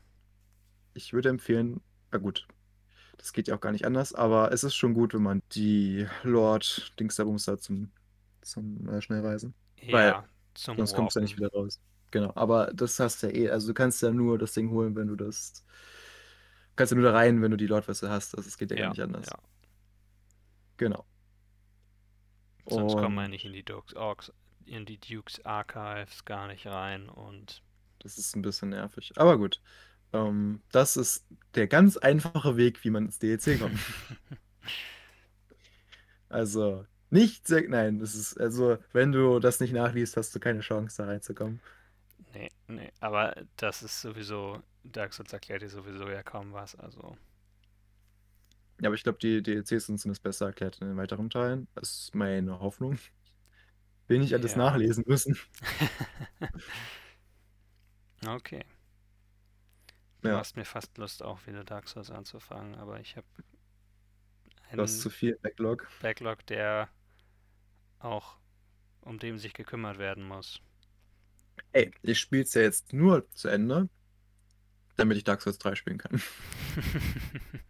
[0.94, 2.48] Ich würde empfehlen, na gut,
[3.18, 6.08] das geht ja auch gar nicht anders, aber es ist schon gut, wenn man die
[6.24, 7.92] Lord Dingsdabums da zum,
[8.42, 9.56] zum äh, Schnellreisen.
[9.90, 11.82] Weil Ja, zum sonst kommst du ja nicht wieder raus.
[12.12, 14.96] Genau, aber das hast du ja eh, also du kannst ja nur das Ding holen,
[14.96, 15.66] wenn du das,
[16.76, 18.86] kannst ja nur da rein, wenn du die Lordweste hast, also es geht ja gar
[18.86, 19.28] Ja, nicht anders.
[19.28, 19.40] ja.
[20.78, 21.06] Genau.
[22.70, 24.32] Sonst kommt man Und nicht in die Dukes, Orks,
[24.66, 27.64] in die Dukes Archives gar nicht rein und
[28.00, 29.14] das ist ein bisschen nervig.
[29.18, 29.62] Aber gut,
[30.14, 33.80] ähm, das ist der ganz einfache Weg, wie man ins DLC kommt.
[36.30, 40.62] Also nicht sehr, nein, das ist, also wenn du das nicht nachliest, hast du keine
[40.62, 41.62] Chance, da reinzukommen.
[42.34, 47.18] nee, nee, aber das ist sowieso, Dark Souls erklärt dir sowieso ja kaum was, also
[48.82, 51.68] Ja, aber ich glaube, die DLCs sind zumindest besser erklärt in den weiteren Teilen.
[51.76, 52.98] Das ist meine Hoffnung.
[54.08, 54.58] Will nicht alles ja.
[54.58, 55.38] nachlesen müssen.
[58.28, 58.64] Okay.
[60.22, 63.28] Du Ja, machst mir fast Lust, auch wieder Dark Souls anzufangen, aber ich habe
[64.76, 65.88] du hast zu einen viel Backlog.
[66.00, 66.90] Backlog, der
[68.00, 68.36] auch
[69.02, 70.62] um dem sich gekümmert werden muss.
[71.72, 73.90] Ey, ich spiele es ja jetzt nur zu Ende,
[74.98, 76.22] damit ich Dark Souls 3 spielen kann.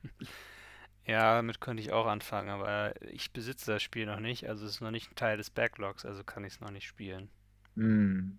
[1.10, 4.76] Ja, damit könnte ich auch anfangen, aber ich besitze das Spiel noch nicht, also es
[4.76, 7.32] ist noch nicht ein Teil des Backlogs, also kann ich es noch nicht spielen.
[7.76, 8.38] Hm.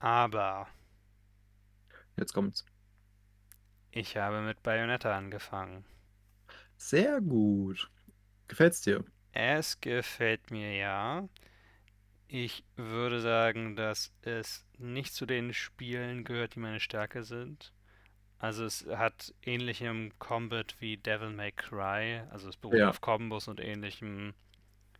[0.00, 0.66] Aber
[2.16, 2.64] Jetzt kommt's.
[3.92, 5.84] Ich habe mit Bayonetta angefangen.
[6.76, 7.88] Sehr gut.
[8.48, 9.04] Gefällt's dir?
[9.32, 11.28] Es gefällt mir ja.
[12.26, 17.72] Ich würde sagen, dass es nicht zu den Spielen gehört, die meine Stärke sind.
[18.40, 23.46] Also es hat ähnlichem Combat wie Devil May Cry, also es beruht Ja, auf Kombos
[23.46, 24.34] und ähnlichem.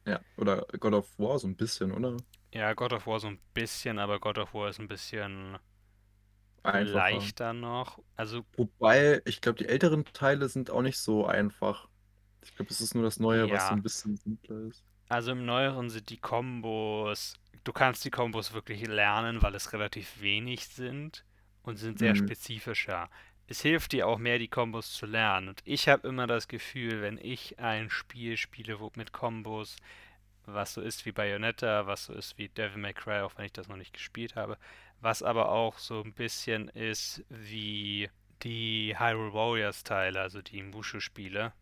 [0.07, 0.21] ja.
[0.37, 2.17] Oder God of War so ein bisschen, oder?
[2.53, 5.59] Ja, God of War so ein bisschen, aber God of War ist ein bisschen
[6.63, 7.33] Einfacher.
[7.33, 7.99] leichter noch.
[8.17, 11.89] Also Wobei, ich glaube, die älteren Teile sind auch nicht so einfach.
[12.43, 14.85] Ich glaube, es ist nur das Neue, was so ja, ein bisschen simpler ist.
[15.09, 20.21] also im Neueren sind die Kombos, du kannst die Kombos wirklich lernen, weil es relativ
[20.21, 21.25] wenig sind
[21.63, 22.15] und sind sehr Mhm.
[22.15, 23.09] spezifischer.
[23.51, 25.49] Es hilft dir auch mehr, die Kombos zu lernen.
[25.49, 29.77] Und ich habe immer das Gefühl, wenn ich ein Spiel spiele, wo mit Kombos,
[30.45, 33.53] was so ist wie Bayonetta, was so ist wie Devil May Cry, auch wenn ich
[33.55, 34.59] das noch nicht gespielt habe,
[35.01, 38.11] was aber auch so ein bisschen ist wie
[38.43, 41.55] die Hyrule Warriors Teile, also die Mushu-Spiele.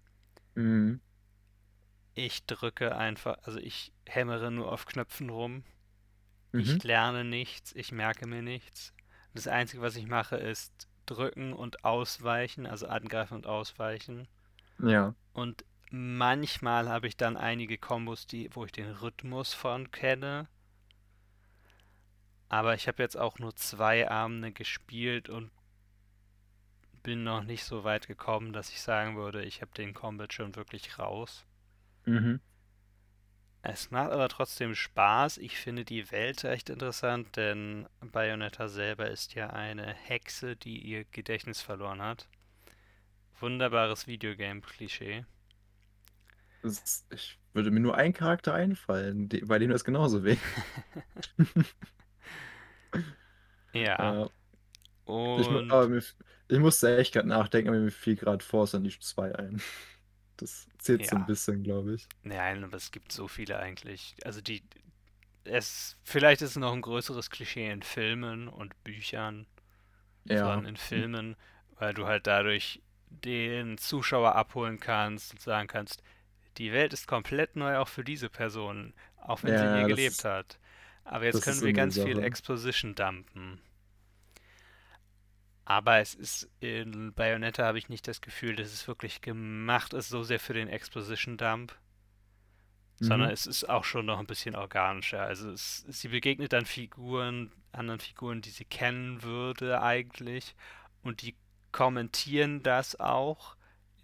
[0.56, 1.00] Mhm.
[2.14, 5.62] Ich drücke einfach, also ich hämmere nur auf Knöpfen rum.
[6.50, 6.60] Mhm.
[6.60, 8.92] Ich lerne nichts, ich merke mir nichts.
[9.34, 14.28] Das Einzige, was ich mache, ist drücken und ausweichen, also angreifen und ausweichen.
[14.78, 15.14] Ja.
[15.32, 20.48] Und manchmal habe ich dann einige Kombos, die, wo ich den Rhythmus von kenne.
[22.48, 25.50] Aber ich habe jetzt auch nur zwei Abende gespielt und
[27.02, 30.56] bin noch nicht so weit gekommen, dass ich sagen würde, ich habe den Combat schon
[30.56, 31.44] wirklich raus.
[32.04, 32.40] Mhm.
[33.60, 35.36] Es macht aber trotzdem Spaß.
[35.36, 41.04] Ich finde die Welt echt interessant, denn Bayonetta selber ist ja eine Hexe, die ihr
[41.04, 42.28] Gedächtnis verloren hat.
[43.38, 45.26] Wunderbares Videogame-Klischee.
[47.10, 50.38] Ich würde mir nur ein Charakter einfallen, die, bei dem das genauso wäre.
[53.72, 54.26] Ja, Äh,
[55.34, 56.02] ich, mu- aber und mir,
[56.48, 59.60] ich musste echt gerade nachdenken, aber mir fiel gerade Force Unleashed 2 ein.
[60.38, 62.08] Das zählt so ein ja, bisschen, glaube ich.
[62.24, 64.16] nein, aber es gibt so viele eigentlich.
[64.24, 64.62] Also die,
[65.44, 69.46] es, vielleicht ist es noch ein größeres Klischee in Filmen und Büchern,
[70.24, 70.66] Ja.
[70.66, 71.36] in Filmen,
[71.78, 76.02] weil du halt dadurch den Zuschauer abholen kannst und sagen kannst,
[76.58, 80.24] die Welt ist komplett neu auch für diese Person, auch wenn sie nie Ja, gelebt
[80.24, 80.58] ist, hat.
[81.04, 82.20] Aber jetzt können wir ganz viel Sache.
[82.20, 83.60] Exposition dumpen.
[85.66, 90.08] Aber es ist in Bayonetta habe ich nicht das Gefühl, dass es wirklich gemacht ist,
[90.10, 91.76] so sehr für den Exposition Dump,
[93.00, 93.34] sondern Mhm.
[93.34, 95.22] es ist auch schon noch ein bisschen organischer.
[95.22, 100.54] Also es, sie begegnet dann Figuren, anderen Figuren, die sie kennen würde eigentlich,
[101.02, 101.36] und die
[101.72, 103.56] kommentieren das auch.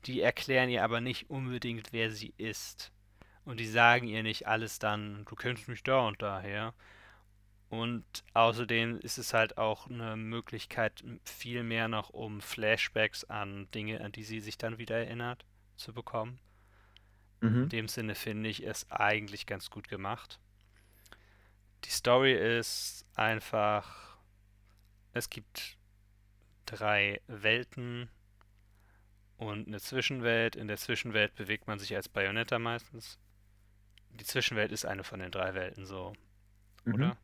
[0.07, 2.93] Die erklären ihr aber nicht unbedingt, wer sie ist.
[3.45, 6.75] Und die sagen ihr nicht alles dann, du kennst mich da und daher.
[7.73, 8.05] Und
[8.35, 14.13] außerdem ist es halt auch eine Möglichkeit, viel mehr noch um Flashbacks an Dinge, an
[14.13, 16.39] die sie sich dann wieder erinnert, zu bekommen.
[17.41, 17.69] In Mhm.
[17.71, 20.39] dem Sinne finde ich es eigentlich ganz gut gemacht.
[21.87, 24.19] Die Story ist einfach,
[25.15, 25.79] es gibt
[26.67, 28.11] drei Welten
[29.39, 30.57] und eine Zwischenwelt.
[30.57, 33.19] In der Zwischenwelt bewegt man sich als Bayonetta meistens.
[34.11, 36.13] Die Zwischenwelt ist eine von den drei Welten so,
[36.85, 36.95] Mhm.
[36.97, 37.17] oder?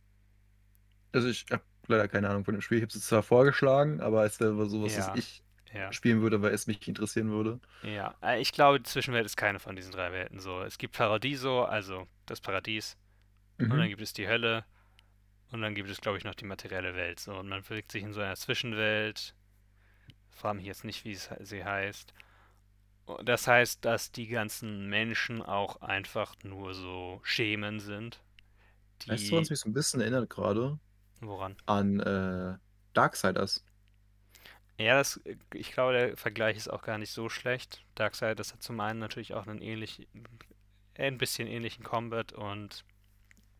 [1.12, 2.78] Also ich habe leider keine Ahnung von dem Spiel.
[2.78, 5.42] Ich habe es zwar vorgeschlagen, aber es wäre sowas, was Ja, ich
[5.72, 5.94] ja.
[5.94, 7.60] spielen würde, weil es mich interessieren würde.
[7.82, 10.62] Ja, äh, ich glaube, die Zwischenwelt ist keine von diesen drei Welten so.
[10.62, 12.96] Es gibt Paradiso, also das Paradies,
[13.68, 13.90] und dann Mhm.
[13.90, 14.66] gibt es die Hölle,
[15.52, 17.20] und dann gibt es, glaube ich, noch die materielle Welt.
[17.20, 19.34] So, und man bewegt sich in so einer Zwischenwelt.
[20.30, 22.14] Frage mich jetzt nicht, wie es, sie heißt.
[23.06, 28.22] Und Das heißt, dass die ganzen Menschen auch einfach nur so Schemen sind,
[29.06, 29.40] Weißt du, die.
[29.40, 30.78] es mich so ein bisschen erinnert gerade?
[31.20, 31.56] Woran?
[31.66, 32.58] An äh,
[32.94, 33.64] Darksiders.
[34.78, 35.20] Ja, das,
[35.52, 37.84] ich glaube, der Vergleich ist auch gar nicht so schlecht.
[37.96, 40.06] Darkseid, hat zum einen natürlich auch einen ähnlich,
[40.96, 42.84] ein bisschen ähnlichen Combat und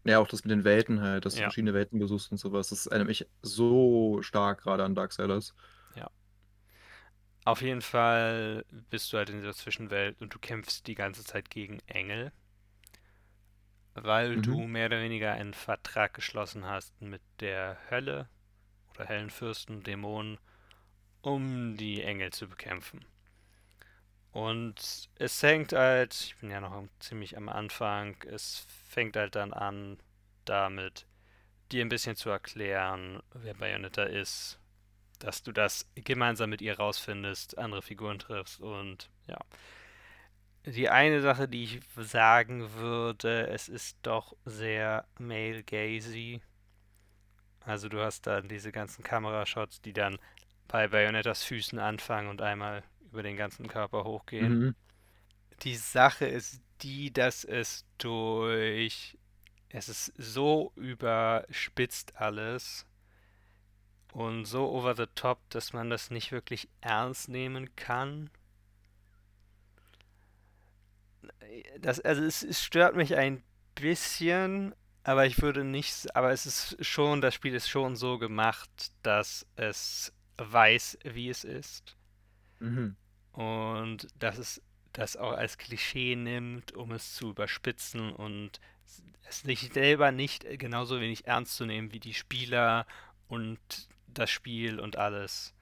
[0.04, 2.68] Ja, auch das mit den Welten halt, dass du ja, verschiedene Welten besuchst und sowas.
[2.70, 5.54] Das erinnert mich so stark gerade an Darksiders.
[5.94, 6.08] ja.
[7.44, 11.50] Auf jeden Fall bist du halt in dieser Zwischenwelt und du kämpfst die ganze Zeit
[11.50, 12.32] gegen Engel,
[14.04, 14.42] weil Mhm.
[14.42, 18.28] du mehr oder weniger einen Vertrag geschlossen hast mit der Hölle
[18.94, 20.38] oder Höllenfürsten, Dämonen,
[21.22, 23.04] um die Engel zu bekämpfen.
[24.32, 29.52] Und es fängt halt, ich bin ja noch ziemlich am Anfang, es fängt halt dann
[29.52, 29.98] an
[30.44, 31.06] damit,
[31.72, 34.58] dir ein bisschen zu erklären, wer Bayonetta ist,
[35.20, 39.38] dass du das gemeinsam mit ihr rausfindest, andere Figuren triffst und ja.
[40.74, 46.40] Die eine Sache, die ich sagen würde, es ist doch sehr male-gazy.
[47.60, 50.18] Also du hast dann diese ganzen Kamerashots, die dann
[50.66, 54.58] bei Bayonettas Füßen anfangen und einmal über den ganzen Körper hochgehen.
[54.58, 54.74] Mhm.
[55.62, 59.16] Die Sache ist die, dass es durch...
[59.70, 62.86] Es ist so überspitzt alles
[64.12, 68.30] und so over the top, dass man das nicht wirklich ernst nehmen kann.
[71.80, 73.42] Das, also es, es stört mich ein
[73.74, 78.92] bisschen, aber ich würde nicht, aber es ist schon, das Spiel ist schon so gemacht,
[79.02, 81.96] dass es weiß, wie es ist.
[82.60, 82.96] Mhm.
[83.32, 84.62] Und dass es
[84.92, 88.60] das auch als Klischee nimmt, um es zu überspitzen und
[89.28, 92.86] es sich selber nicht genauso wenig ernst zu nehmen wie die Spieler
[93.28, 93.58] und
[94.06, 95.54] das Spiel und alles.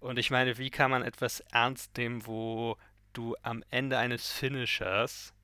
[0.00, 2.76] Und ich meine, wie kann man etwas ernst nehmen, wo
[3.14, 5.34] du am Ende eines Finishers,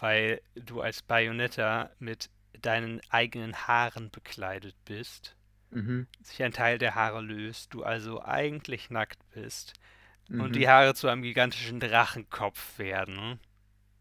[0.00, 2.30] weil du als Bayonetta mit
[2.62, 5.36] deinen eigenen Haaren bekleidet bist,
[5.72, 6.06] Mhm.
[6.22, 9.74] sich ein Teil der Haare löst, du also eigentlich nackt bist
[10.38, 10.54] und Mhm.
[10.56, 13.40] die Haare zu einem gigantischen Drachenkopf werden,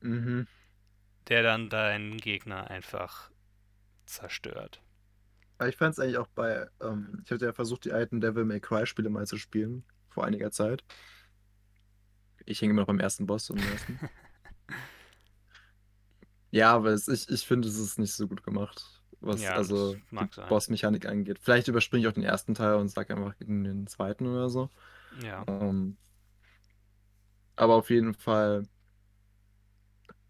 [0.02, 0.48] Mhm.
[1.30, 3.32] der dann deinen Gegner einfach
[4.06, 4.82] zerstört.
[5.68, 8.60] Ich fand es eigentlich auch bei, ähm, ich hatte ja versucht, die alten Devil May
[8.62, 10.84] Cry-Spiele mal zu spielen, vor einiger Zeit.
[12.46, 14.00] Ich hänge immer noch beim ersten Boss ersten.
[16.52, 18.84] Ja, aber es, ich, ich finde, es ist nicht so gut gemacht,
[19.20, 19.98] was Ja, also.
[20.48, 21.40] Bossmechanik angeht.
[21.42, 24.70] Vielleicht überspringe ich auch den ersten Teil und sage einfach in den zweiten oder so.
[25.12, 25.98] Ja, Ähm,
[27.56, 28.68] aber auf jeden Fall,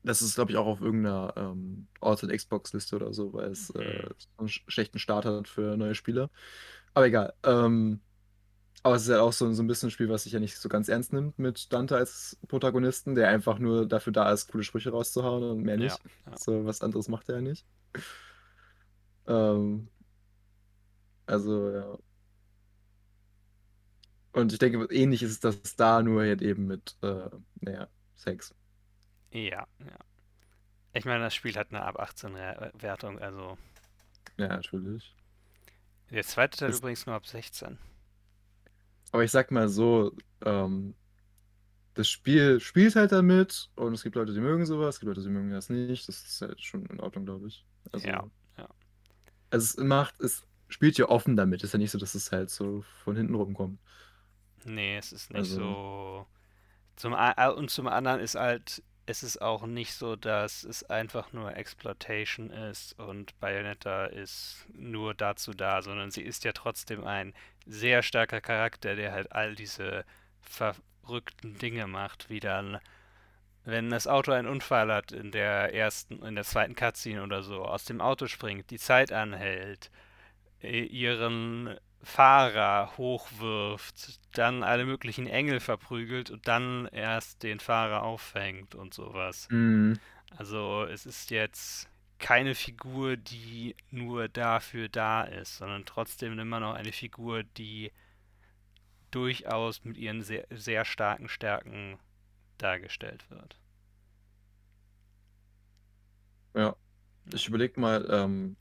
[0.04, 3.80] das ist, glaube ich, auch auf irgendeiner ähm, Altered Xbox-Liste oder so, weil es äh,
[3.80, 4.10] Mhm.
[4.38, 6.30] einen sch- schlechten Start hat für neue Spieler.
[6.94, 7.34] Aber egal.
[7.44, 8.02] Ähm,
[8.84, 10.58] aber es ist ja auch so, so ein bisschen ein Spiel, was sich ja nicht
[10.58, 14.64] so ganz ernst nimmt mit Dante als Protagonisten, der einfach nur dafür da ist, coole
[14.64, 16.02] Sprüche rauszuhauen und mehr ja, nicht.
[16.26, 16.38] ja.
[16.38, 17.66] So, was anderes macht er ja nicht.
[19.28, 19.90] Ähm,
[21.28, 21.98] also, ja.
[24.32, 27.30] Und ich denke, ähnlich ist das da, nur halt eben mit, äh,
[27.62, 28.56] naja, Sex.
[29.32, 29.98] Ja, ja.
[30.94, 33.58] Ich meine, das Spiel hat eine ab 18 Re- Wertung, also
[34.38, 35.16] Ja, natürlich.
[36.12, 37.80] der zweite Teil Das, übrigens nur ab 16.
[39.12, 40.96] aber ich sag mal so, ähm,
[41.94, 45.22] das Spiel spielt halt damit und es gibt Leute, die mögen sowas, es gibt Leute,
[45.22, 46.08] die mögen das nicht.
[46.08, 47.66] Das ist halt schon in Ordnung, glaube ich.
[48.04, 48.68] Ja, Also, ja.
[49.52, 51.64] also es macht, es spielt ja offen damit.
[51.64, 53.80] Ist ja nicht so, dass es halt so von hinten rumkommt.
[54.66, 56.28] Nee, es ist nicht Also, so.
[56.96, 57.14] Zum,
[57.58, 62.50] und zum anderen ist halt, es ist auch nicht so, dass es einfach nur Exploitation
[62.52, 67.34] ist und Bayonetta ist nur dazu da, sondern sie ist ja trotzdem ein
[67.70, 70.06] sehr starker Charakter, der halt all diese
[70.42, 72.80] verrückten Dinge macht, wie dann,
[73.66, 77.66] wenn das Auto einen Unfall hat in der ersten, in der zweiten Cutscene oder so,
[77.66, 79.92] aus dem Auto springt, die Zeit anhält,
[80.62, 88.94] ihren Fahrer hochwirft, dann alle möglichen Engel verprügelt und dann erst den Fahrer auffängt und
[88.94, 89.50] sowas.
[89.50, 90.00] mh,
[90.38, 96.74] Also es ist jetzt keine Figur, die nur dafür da ist, sondern trotzdem immer noch
[96.76, 97.92] eine Figur, die
[99.12, 102.00] durchaus mit ihren sehr, sehr starken Stärken
[102.58, 103.58] dargestellt wird.
[106.56, 106.76] ja.
[107.34, 108.58] Ich überlege mal, ähm,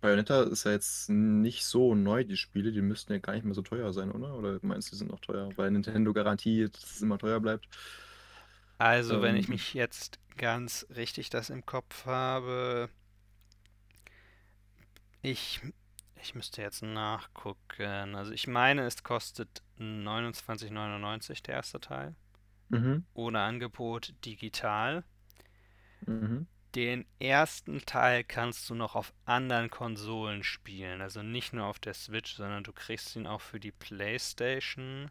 [0.00, 3.54] Bayonetta ist ja jetzt nicht so neu, die Spiele, die müssten ja gar nicht mehr
[3.54, 4.34] so teuer sein, oder?
[4.36, 5.50] Oder meinst du, die sind noch teuer?
[5.56, 7.68] Weil Nintendo garantiert, dass es immer teuer bleibt.
[8.78, 12.88] Also, wenn ich Ähm, mich jetzt ganz richtig das im Kopf habe,
[15.22, 15.60] ich,
[16.22, 18.14] ich müsste jetzt nachgucken.
[18.14, 22.14] Also, ich meine, es kostet 29,99 der erste Teil.
[22.70, 25.04] mhm, Ohne Angebot digital.
[26.06, 26.46] mhm.
[26.76, 31.00] Den ersten Teil kannst du noch auf anderen Konsolen spielen.
[31.00, 35.10] Also nicht nur auf der Switch, sondern du kriegst ihn auch für die PlayStation.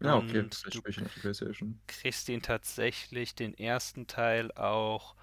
[0.00, 1.80] Ja, okay, Und du spiele ich der PlayStation.
[1.86, 5.16] kriegst ihn tatsächlich, den ersten Teil, auch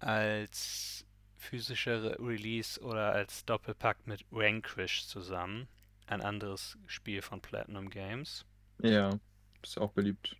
[0.00, 1.06] als
[1.36, 5.68] physischer Re- Release oder als Doppelpack mit Vanquish zusammen.
[6.06, 8.44] Ein anderes Spiel von Platinum Games.
[8.82, 9.18] Ja,
[9.62, 10.36] ist auch beliebt.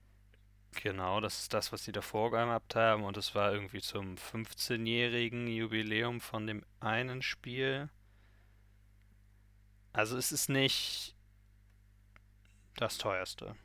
[0.83, 3.05] Genau, das ist das, was sie davor gehabt haben.
[3.05, 7.91] Und es war irgendwie zum 15-jährigen Jubiläum von dem einen Spiel.
[9.93, 11.14] Also es ist nicht
[12.81, 13.57] das teuerste.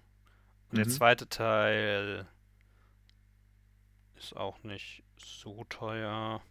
[0.70, 0.90] Und der Mhm.
[0.90, 2.28] zweite Teil
[4.16, 6.42] ist auch nicht so teuer.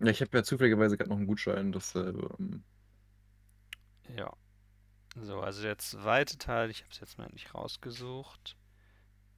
[0.00, 2.00] Ja, ich habe ja zufälligerweise gerade noch einen Gutschein, das, äh,
[2.38, 2.64] ähm,
[4.16, 4.32] Ja.
[5.16, 8.56] So, also der zweite Teil, ich habe es jetzt mal nicht rausgesucht,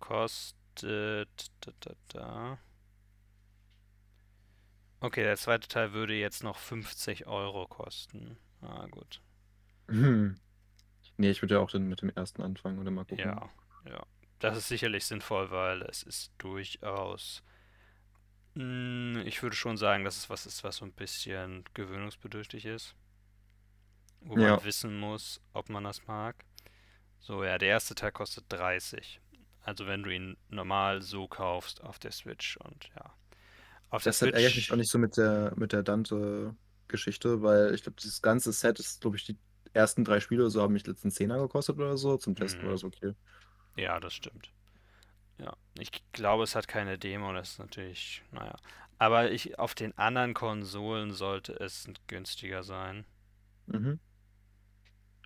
[0.01, 2.59] kostet da, da, da.
[5.01, 8.37] Okay, der zweite Teil würde jetzt noch 50 Euro kosten.
[8.61, 9.23] Ah, gut.
[9.91, 10.37] Hm.
[11.19, 13.35] Nee, ich würde ja auch dann mit dem ersten anfangen oder mal gucken.
[13.35, 13.51] Ja,
[13.85, 14.05] ja.
[14.39, 17.43] Das ist sicherlich sinnvoll, weil es ist durchaus.
[18.57, 22.95] Hm, ich würde schon sagen, dass es was ist, was so ein bisschen gewöhnungsbedürftig ist.
[24.21, 26.45] Wo man Ja, wissen muss, ob man das mag.
[27.21, 29.21] So, ja, der erste Teil kostet 30.
[29.63, 33.15] Also wenn du ihn normal so kaufst auf der Switch und ja.
[33.91, 37.75] Auf der ärgere ich mich auch Switch, nicht so mit der, mit der Dante-Geschichte, weil
[37.75, 39.39] ich glaube, dieses ganze Set ist, glaube ich, die
[39.77, 42.17] ersten drei Spiele oder so haben mich letzten Zehner gekostet oder so.
[42.17, 43.15] Zum Testen war hm, das okay.
[43.77, 44.51] ja, das stimmt.
[45.39, 48.57] Ja, ich glaube, es hat keine Demo, das ist natürlich, naja.
[48.99, 53.05] Aber ich, auf den anderen Konsolen sollte es günstiger sein.
[53.67, 54.01] Mhm.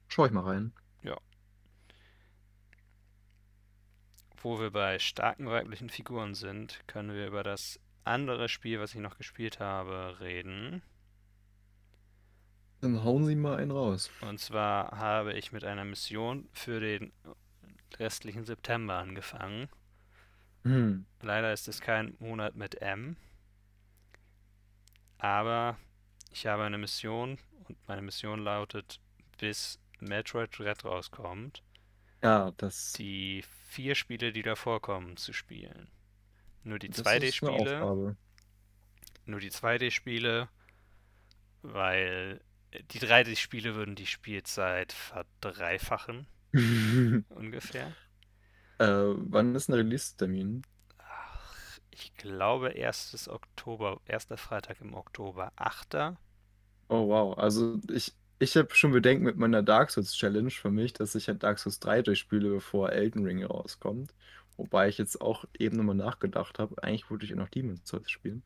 [0.08, 0.72] Schau ich mal rein.
[1.04, 1.16] Ja,
[4.42, 9.00] wo wir bei starken weiblichen Figuren sind, können wir über das andere Spiel, was ich
[9.00, 10.82] noch gespielt habe, reden.
[12.80, 14.10] Dann hauen Sie mal einen raus.
[14.20, 17.12] Und zwar habe ich mit einer Mission für den
[17.98, 19.68] restlichen September angefangen.
[20.64, 21.06] Hm.
[21.22, 23.16] Leider ist es kein Monat mit M,
[25.18, 25.78] aber
[26.30, 29.00] ich habe eine Mission und meine Mission lautet,
[29.38, 31.62] bis Metroid Dread rauskommt,
[32.22, 35.90] Ja, das, die vier Spiele, die da vorkommen, zu spielen.
[36.64, 38.16] Nur die das ist eine 2D-Spiele, Aufgabe.
[39.24, 40.48] nur die 2D-Spiele,
[41.62, 42.40] weil
[42.92, 46.26] die 3D-Spiele würden die Spielzeit verdreifachen,
[47.28, 47.92] ungefähr.
[48.78, 50.62] Äh, wann ist ein Release-Termin?
[50.98, 56.16] Ach, ich glaube, erstes Oktober, erster Freitag im Oktober, 8.
[56.88, 60.92] Oh wow, also ich, ich habe schon Bedenken mit meiner Dark Souls Challenge für mich,
[60.92, 64.14] dass ich halt Dark Souls 3 durchspiele, bevor Elden Ring rauskommt.
[64.60, 68.10] Wobei ich jetzt auch eben nochmal nachgedacht habe, eigentlich wollte ich ja noch Demon's Souls
[68.10, 68.42] spielen.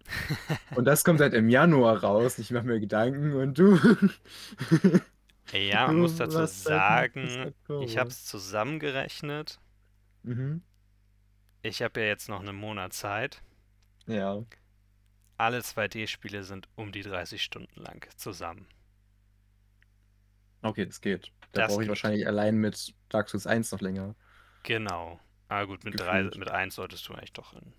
[0.77, 2.39] Und das kommt halt im Januar raus.
[2.39, 3.77] Ich mache mir Gedanken und du,
[5.53, 9.59] Ja, man muss dazu bis sagen, ich habe es zusammengerechnet.
[10.23, 10.63] Mhm.
[11.63, 13.43] Ich habe ja jetzt noch einen Monat Zeit.
[14.07, 14.45] Ja,
[15.37, 18.67] Alle 2D-Spiele sind um die 30 Stunden lang zusammen.
[20.63, 21.33] okay, das geht.
[21.53, 21.89] Da brauche ich geht.
[21.89, 24.15] wahrscheinlich allein mit Dark Souls 1 noch länger
[24.65, 25.21] Genau.
[25.49, 26.39] Aber gut, mit drei, gefühlt.
[26.39, 27.73] mit eins solltest du eigentlich doch in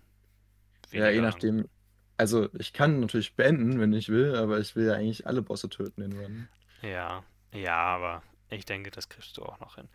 [0.92, 1.68] Ja, je nachdem.
[2.16, 5.68] Also, ich kann natürlich beenden, wenn ich will, aber ich will ja eigentlich alle Bosse
[5.68, 6.48] töten in Run.
[6.80, 9.88] Ja, ja, aber ich denke, das kriegst du auch noch hin.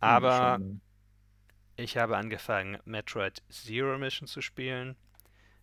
[0.00, 0.58] Aber
[1.76, 4.96] ich habe angefangen, Metroid Zero Mission zu spielen.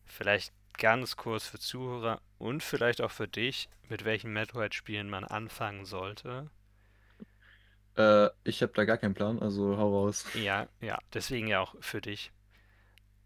[0.06, 5.86] Vielleicht ganz kurz für Zuhörer und vielleicht auch für dich, mit welchen Metroid-Spielen man anfangen
[5.86, 6.50] sollte.
[7.98, 10.26] Äh, ich habe da gar keinen Plan, also hau raus.
[10.36, 12.32] Ja, ja, deswegen ja auch für dich.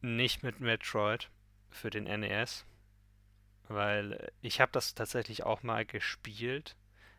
[0.01, 1.29] Nicht mit Metroid
[1.69, 2.65] für den NES,
[3.67, 6.75] weil ich habe das tatsächlich auch mal gespielt.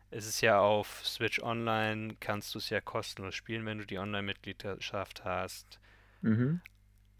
[0.09, 3.97] Es ist ja auf Switch Online, kannst du es ja kostenlos spielen, wenn du die
[3.97, 5.79] Online-Mitgliedschaft hast.
[6.21, 6.61] Mhm.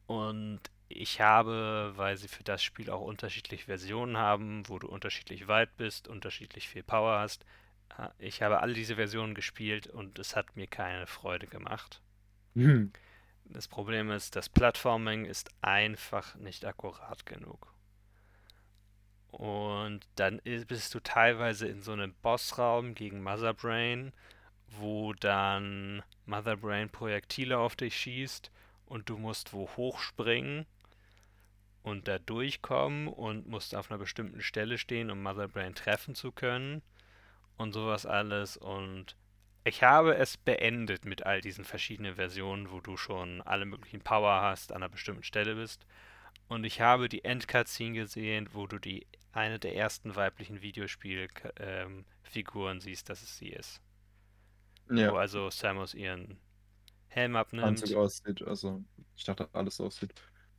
[0.06, 0.60] Und
[0.90, 5.76] ich habe, weil sie für das Spiel auch unterschiedliche Versionen haben, wo du unterschiedlich weit
[5.78, 7.46] bist, unterschiedlich viel Power hast,
[8.18, 12.02] ich habe alle diese Versionen gespielt und es hat mir keine Freude gemacht.
[12.56, 12.92] Hm.
[13.46, 17.74] Das Problem ist, das Plattforming ist einfach nicht akkurat genug.
[19.32, 24.14] Und dann bist du teilweise in so einem Bossraum gegen Mother Brain,
[24.68, 28.52] wo dann Mother Brain Projektile auf dich schießt
[28.86, 30.66] und du musst wo hochspringen
[31.82, 36.32] und da durchkommen und musst auf einer bestimmten Stelle stehen, um Mother Brain treffen zu
[36.32, 36.82] können
[37.58, 38.58] und sowas alles.
[38.58, 39.16] Und
[39.64, 44.42] ich habe es beendet mit all diesen verschiedenen Versionen, wo du schon alle möglichen Power
[44.42, 45.86] hast, an einer bestimmten Stelle bist.
[46.48, 53.10] Und ich habe die Endcutscene gesehen, wo du die eine der ersten weiblichen Videospielfiguren siehst,
[53.10, 53.82] dass es sie ist.
[54.96, 56.40] Wo Ja, also Samus ihren
[57.08, 57.94] Helm Anzug abnimmt.
[57.94, 58.84] aussieht, also
[59.16, 60.14] ich dachte, alles aussieht.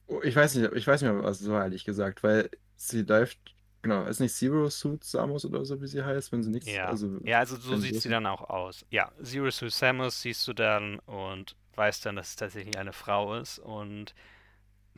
[0.07, 3.55] Oh, ich weiß nicht, ich weiß nicht was es war, ehrlich gesagt, weil sie läuft,
[3.85, 6.89] genau, ist nicht Zero Suit Samus oder so, wie sie heißt, wenn sie nichts, Ja.
[6.89, 8.85] also Ja, also so sieht sie dann auch aus.
[8.91, 13.37] Ja, Zero Suit Samus siehst du dann und weißt dann, dass es tatsächlich eine Frau
[13.37, 14.14] ist und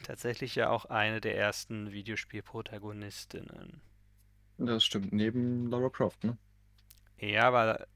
[0.02, 3.80] tatsächlich ja auch eine der ersten Videospielprotagonistinnen.
[4.58, 6.36] Das stimmt, neben Lara Croft, ne?
[7.18, 7.86] Ja, aber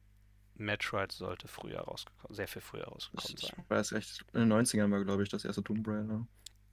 [0.56, 3.64] Metroid sollte früher rausgekommen, sehr viel früher Ich, rausgekommen ich sein.
[3.68, 6.26] weiß recht, in den Neunzigern war, glaube ich, das erste Tomb Raider.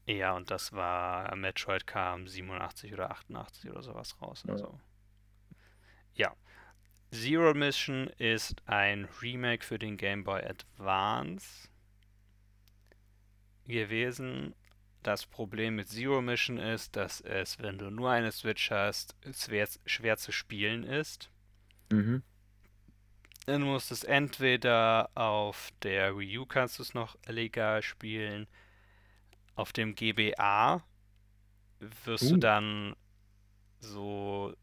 [0.08, 4.44] Ja, und das war, Metroid kam 87 oder 88 oder sowas raus.
[4.48, 4.54] Ja.
[4.54, 4.80] Also,
[6.14, 6.34] ja.
[7.12, 11.68] Zero Mission ist ein Remake für den Game Boy Advance
[13.66, 14.56] gewesen.
[15.04, 19.68] Das Problem mit Zero Mission ist, dass es, wenn du nur eine Switch hast, schwer,
[19.86, 21.30] schwer zu spielen ist.
[21.92, 22.24] Mhm.
[23.46, 28.48] Du musst es entweder auf der Wii U kannst du es noch legal spielen.
[29.58, 30.84] Auf dem GBA
[31.80, 32.96] wirst du Uh, dann
[33.80, 34.54] so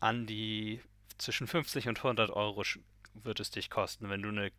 [0.00, 0.80] an die
[1.18, 2.62] zwischen 50 und 100 Euro
[3.14, 4.52] wird es dich kosten, wenn du eine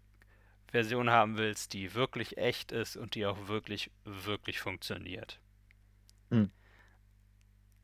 [0.67, 5.39] Version haben willst, die wirklich echt ist und die auch wirklich, wirklich funktioniert.
[6.31, 6.49] hm.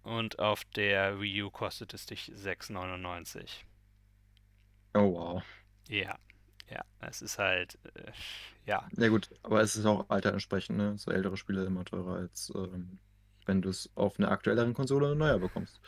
[0.03, 3.65] Und auf der Wii U kostet es dich 6,99.
[4.95, 5.43] Oh wow.
[5.89, 6.17] Ja,
[6.69, 8.11] ja, es ist halt, äh,
[8.65, 10.97] ja, Ja gut, aber es ist auch Alter entsprechend, ne?
[10.97, 12.99] So ältere Spiele immer teurer, als ähm,
[13.45, 15.79] wenn du es auf einer aktuelleren Konsole neuer bekommst.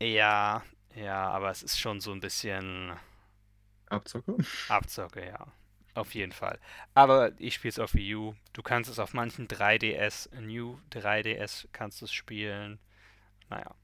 [0.00, 0.62] ja,
[0.94, 2.92] ja, aber es ist schon so ein bisschen
[3.86, 4.36] Abzocke?
[4.68, 5.52] Abzocke, ja.
[5.94, 6.58] Auf jeden Fall.
[6.94, 8.34] Aber ich spiele es auf Wii U.
[8.52, 12.80] Du kannst es auf manchen 3DS, New 3DS kannst du es spielen.
[13.48, 13.74] Naja,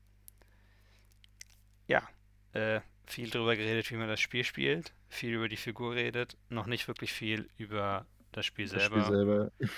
[1.87, 2.09] ja.
[2.53, 4.95] Äh, viel darüber geredet, wie man das Spiel spielt.
[5.11, 6.39] Viel über die Figur redet.
[6.49, 9.05] Noch nicht wirklich viel über das Spiel Das Spiel selber.
[9.05, 9.53] selber.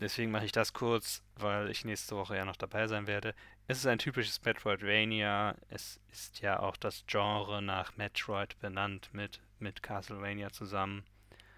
[0.00, 3.34] Deswegen mache ich das kurz, weil ich nächste Woche ja noch dabei sein werde.
[3.68, 5.56] Es ist ein typisches Metroidvania.
[5.68, 11.04] Es ist ja auch das Genre nach Metroid benannt mit, mit Castlevania zusammen.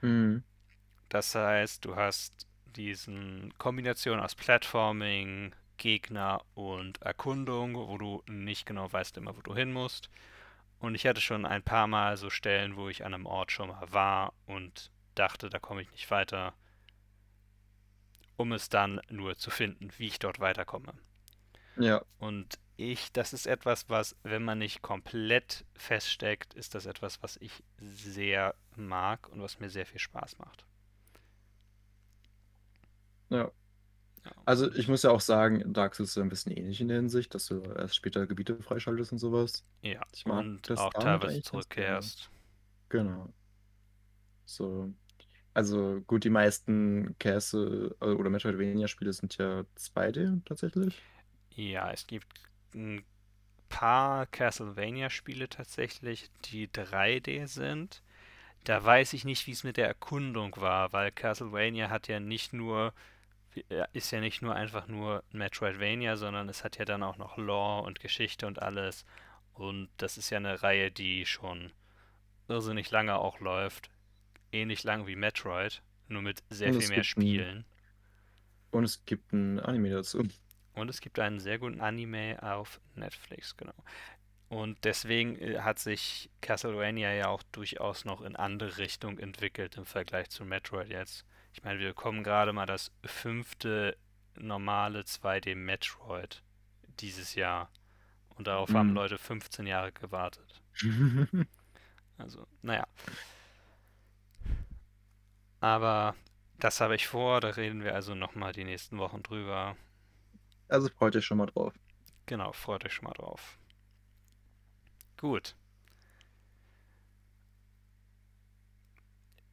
[0.02, 0.44] Mhm.
[1.08, 2.46] Das heißt, du hast
[2.76, 9.54] diesen Kombination aus Platforming, Gegner und Erkundung, wo du nicht genau weißt immer, wo du
[9.54, 10.10] hin musst.
[10.80, 13.68] Und ich hatte schon ein paar Mal so Stellen, wo ich an einem Ort schon
[13.68, 16.54] mal war und dachte, da komme ich nicht weiter,
[18.38, 20.94] um es dann nur zu finden, wie ich dort weiterkomme.
[21.76, 27.22] Ja, Und ich, das ist etwas, was, wenn man nicht komplett feststeckt, ist das etwas,
[27.22, 30.64] was ich sehr mag und was mir sehr viel Spaß macht.
[33.30, 33.50] ja.
[34.44, 37.34] Also ich muss ja auch sagen, Dark Souls ist ein bisschen ähnlich in der Hinsicht,
[37.34, 39.64] dass du erst später Gebiete freischaltest und sowas.
[39.82, 42.30] Ja, Ich mag und das auch teilweise zurückkehrst.
[42.90, 43.32] Genau.
[44.44, 44.92] So.
[45.54, 51.06] Also gut, die meisten Castle äh, oder Metroidvania-Spiele sind ja 2D tatsächlich.
[51.54, 52.26] Ja, es gibt
[52.74, 53.04] ein
[53.68, 58.02] paar Castlevania-Spiele tatsächlich, die 3D sind.
[58.64, 62.52] Da weiß ich nicht, wie es mit der Erkundung war, weil Castlevania hat ja nicht
[62.54, 62.94] nur,
[63.92, 67.82] ist ja nicht nur einfach nur Metroidvania, sondern es hat ja dann auch noch Lore
[67.82, 69.04] und Geschichte und alles.
[69.52, 71.72] Und das ist ja eine Reihe, die schon
[72.48, 73.90] irrsinnig lange auch läuft.
[74.52, 77.66] Ähnlich lang wie Metroid, nur mit sehr Und viel mehr gibt ein, Spielen.
[78.70, 80.26] und es gibt ein Anime dazu.
[80.74, 83.74] Und es gibt einen sehr guten Anime auf Netflix, genau.
[84.48, 89.84] Und deswegen äh, hat sich Castlevania ja auch durchaus noch in andere Richtung entwickelt im
[89.86, 91.26] Vergleich zu Metroid jetzt.
[91.52, 93.96] Ich meine, wir bekommen gerade mal das fünfte
[94.36, 96.42] normale 2D Metroid
[97.00, 97.70] dieses Jahr.
[98.36, 98.94] Und darauf haben Mm.
[98.94, 100.62] Leute 15 Jahre gewartet.
[102.18, 102.84] Also, naja.
[105.60, 106.16] Aber
[106.58, 109.76] das habe ich vor, da reden wir also nochmal die nächsten Wochen drüber.
[110.68, 111.74] Also freut euch schon mal drauf.
[112.26, 113.58] Genau, freut euch schon mal drauf.
[115.18, 115.54] Gut.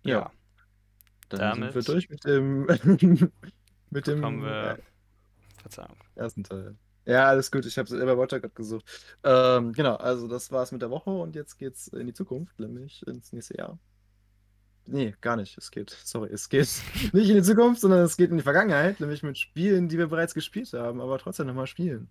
[0.04, 0.32] Ja, Ja,
[1.30, 2.66] dann sind wir damit durch mit dem
[3.90, 4.80] mit dem äh, wir,
[5.58, 5.98] Verzeihung.
[6.16, 6.78] ersten Teil.
[7.06, 7.66] Ja, alles gut.
[7.66, 8.86] Ich habe selber Wörter gerade gesucht.
[9.24, 13.06] Ähm, genau, also das war's mit der Woche und jetzt geht's in die Zukunft, nämlich
[13.08, 13.80] ins nächste Jahr.
[14.88, 15.58] Nee, gar nicht.
[15.58, 16.68] Es geht, sorry, es geht
[17.14, 20.08] nicht in die Zukunft, sondern es geht in die Vergangenheit, nämlich mit Spielen, die wir
[20.08, 22.10] bereits gespielt haben, aber trotzdem nochmal spielen.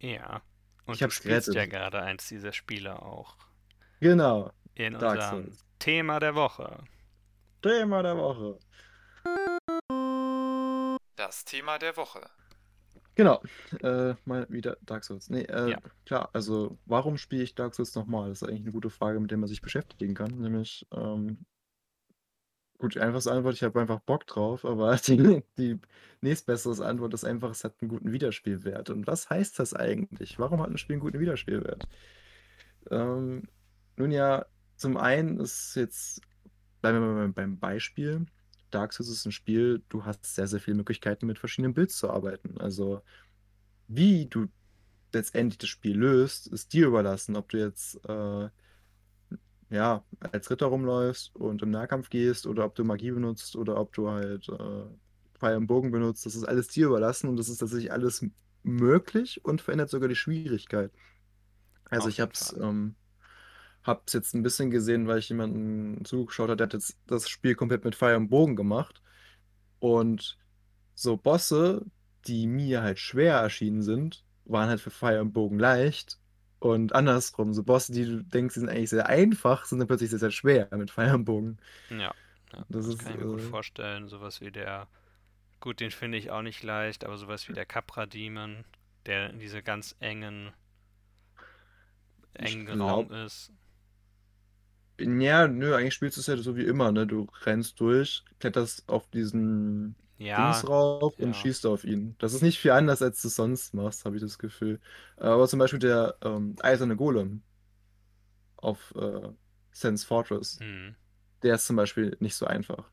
[0.00, 0.42] Ja,
[0.86, 1.66] Ich und du hab's spielst ja gerettet.
[1.66, 3.36] gerade eins dieser Spiele auch
[4.00, 5.64] Genau, in Dark unserem Souls.
[5.78, 6.84] Thema der Woche.
[7.62, 8.58] Thema der Woche.
[11.16, 12.20] Das Thema der Woche.
[13.14, 13.42] Genau,
[13.82, 15.28] äh, mal wieder Dark Souls.
[15.28, 18.30] Nee, äh, Ja, klar, also warum spiele ich Dark Souls nochmal?
[18.30, 20.38] Das ist eigentlich eine gute Frage, mit der man sich beschäftigen kann.
[20.38, 21.44] Nämlich, ähm,
[22.78, 25.78] gut, die einfachste Antwort, ich habe einfach Bock drauf, aber die, die
[26.22, 28.88] nächstbessere Antwort ist einfach, es hat einen guten Wiederspielwert.
[28.90, 30.38] Und was heißt das eigentlich?
[30.38, 31.86] Warum hat ein Spiel einen guten Wiederspielwert?
[32.90, 33.46] Ähm,
[33.96, 34.46] nun ja,
[34.76, 36.22] zum einen ist jetzt,
[36.82, 38.26] bleiben wir mal beim Beispiel.
[38.70, 42.10] Dark Souls ist ein Spiel, du hast sehr, sehr viele Möglichkeiten, mit verschiedenen Builds zu
[42.10, 42.60] arbeiten.
[42.60, 43.02] Also,
[43.88, 44.48] wie du
[45.12, 47.36] letztendlich das Spiel löst, ist dir überlassen.
[47.36, 48.50] Ob du jetzt äh,
[49.70, 53.92] ja, als Ritter rumläufst und im Nahkampf gehst oder ob du Magie benutzt oder ob
[53.94, 54.84] du halt äh,
[55.38, 58.24] Pfeil und Bogen benutzt, das ist alles dir überlassen und das ist tatsächlich alles
[58.62, 60.92] möglich und verändert sogar die Schwierigkeit.
[61.90, 62.92] Also auf ich jeden hab's, Fall.
[63.84, 67.28] Ähm, hab's jetzt ein bisschen gesehen, weil ich jemanden zugeschaut hat, der hat jetzt das
[67.28, 69.02] Spiel komplett mit Pfeil und Bogen gemacht
[69.80, 70.38] und
[70.94, 71.84] so Bosse,
[72.26, 76.18] die mir halt schwer erschienen sind, waren halt für Pfeil und Bogen leicht
[76.60, 80.10] Und andersrum, so Bosse, die du denkst, die sind eigentlich sehr einfach, sind dann plötzlich
[80.10, 81.58] sehr, sehr schwer mit Pfeil und Bogen.
[81.90, 82.14] Ja,
[82.52, 84.08] ja, Das das ist, kann ich mir gut äh, vorstellen.
[84.08, 84.88] Sowas wie der,
[85.60, 88.64] gut, den finde ich auch nicht leicht, aber sowas wie der Capra Demon,
[89.06, 90.52] der in diese ganz engen,
[92.34, 93.52] engen Raum ist.
[95.00, 97.06] Ja, nö, eigentlich spielst du es ja so wie immer, ne?
[97.06, 99.96] Du rennst durch, kletterst auf diesen
[100.36, 101.36] Dings Ja, rauf und ja.
[101.36, 102.16] schießt auf ihn.
[102.18, 104.80] Das ist nicht viel anders, als du sonst machst, habe ich das Gefühl.
[105.16, 107.42] Aber zum Beispiel der ähm, eiserne Golem
[108.56, 109.28] auf äh,
[109.72, 110.94] Sen's Fortress, Hm.
[111.42, 112.90] der ist zum Beispiel nicht so einfach.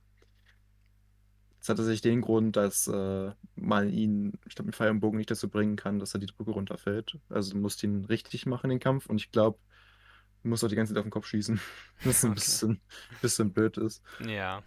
[1.59, 5.17] Das hat tatsächlich den Grund, dass äh, man ihn, ich glaube, mit Pfeil und Bogen
[5.17, 7.17] nicht dazu bringen kann, dass er die Brücke runterfällt.
[7.29, 9.07] Also du musst ihn richtig machen, den Kampf.
[9.07, 9.59] Und ich glaube,
[10.43, 11.59] du musst auch die ganze Zeit auf den Kopf schießen.
[12.03, 12.35] Was ein Okay.
[12.35, 12.81] bisschen,
[13.21, 14.03] bisschen blöd ist.
[14.19, 14.63] Ja,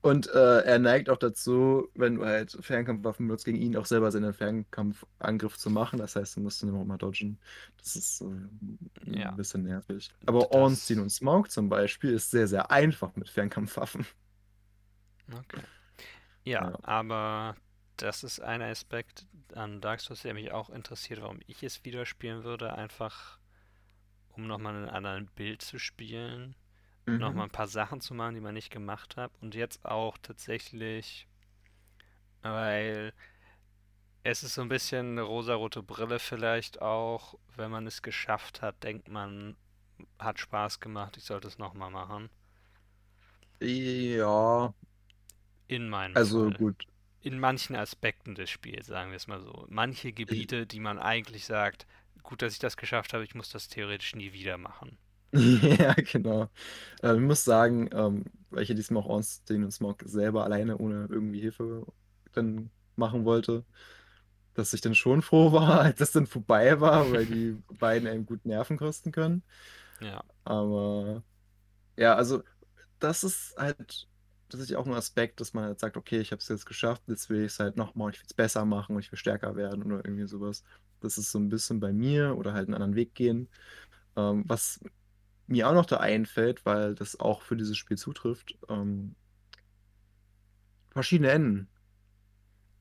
[0.00, 4.10] Und äh, er neigt auch dazu, wenn du halt Fernkampfwaffen benutzt, gegen ihn auch selber
[4.10, 6.00] seinen Fernkampfangriff zu machen.
[6.00, 7.38] Das heißt, du musst ihn immer mal dodgen.
[7.76, 9.30] Das ist äh, ein ja.
[9.36, 10.10] bisschen nervig.
[10.26, 10.50] Aber Das.
[10.50, 14.04] Ornstein und Smaug zum Beispiel ist sehr, sehr einfach mit Fernkampfwaffen.
[15.32, 15.62] Okay.
[16.44, 16.76] Ja, Ja.
[16.82, 17.56] aber
[17.98, 22.06] das ist ein Aspekt an Dark Souls, der mich auch interessiert, warum ich es wieder
[22.06, 23.38] spielen würde, einfach
[24.32, 26.54] um nochmal einen anderen Bild zu spielen,
[27.16, 27.48] nochmal Mhm.
[27.48, 31.28] ein paar Sachen zu machen, die man nicht gemacht hat und jetzt auch tatsächlich,
[32.42, 33.12] weil
[34.24, 38.82] es ist so ein bisschen eine rosarote Brille vielleicht auch, wenn man es geschafft hat,
[38.82, 39.56] denkt man,
[40.18, 42.30] hat Spaß gemacht, ich sollte es nochmal machen.
[43.60, 44.74] Ja,
[45.66, 46.52] In meinem also Fall.
[46.52, 46.86] gut.
[47.20, 49.66] in manchen Aspekten des Spiels, sagen wir es mal so.
[49.70, 51.86] Manche Gebiete, die man eigentlich sagt,
[52.22, 54.98] gut, dass ich das geschafft habe, ich muss das theoretisch nie wieder machen.
[55.34, 56.50] ja, genau.
[57.02, 60.76] Äh, ich muss sagen, ähm, weil ich ja diesmal auch Ornstein und Smaug selber alleine
[60.78, 61.86] ohne irgendwie Hilfe
[62.32, 63.64] dann machen wollte,
[64.54, 68.26] dass ich dann schon froh war, als das dann vorbei war, weil die beiden einem
[68.26, 69.44] gut Nerven kosten können.
[70.00, 71.22] Ja, Aber
[71.98, 72.42] ja, also
[73.00, 74.08] das ist halt
[74.48, 77.30] tatsächlich auch ein Aspekt, dass man halt sagt, okay, ich habe es jetzt geschafft, jetzt
[77.30, 79.84] will ich es halt nochmal, ich will es besser machen und ich will stärker werden
[79.84, 80.64] oder irgendwie sowas.
[81.04, 83.48] Das ist so ein bisschen bei mir oder halt einen anderen Weg gehen.
[84.16, 84.80] Ähm, was
[85.48, 89.16] mir auch noch da einfällt, weil das auch für dieses Spiel zutrifft, ähm,
[90.90, 91.68] verschiedene Enden.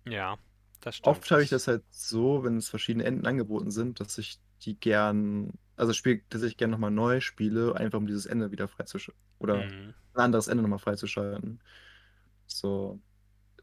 [0.06, 0.38] ja,
[0.82, 1.18] das stimmt.
[1.18, 4.80] Oft habe ich Das, halt so, wenn es verschiedene Enden angeboten sind, dass ich die
[4.80, 9.20] gern, also Spiel, dass ich gern nochmal neu spiele, einfach um dieses Ende wieder freizuschalten.
[9.40, 11.62] Oder mm, ein anderes Ende nochmal freizuschalten.
[12.48, 13.02] So,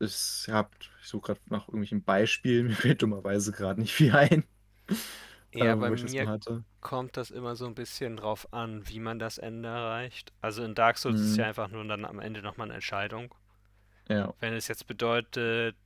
[0.01, 4.44] ich hab, ich suche gerade nach irgendwelchen Beispielen, mir fällt dummerweise gerade nicht viel ein,
[5.53, 6.30] ja, äh, bei mir
[6.80, 10.32] kommt das immer so ein bisschen drauf an, wie man das Ende erreicht.
[10.40, 12.74] Also in Dark Souls ist es ja Hm, einfach nur dann am Ende nochmal eine
[12.74, 13.34] Entscheidung.
[14.09, 14.34] ja.
[14.40, 15.76] Wenn es jetzt bedeutet,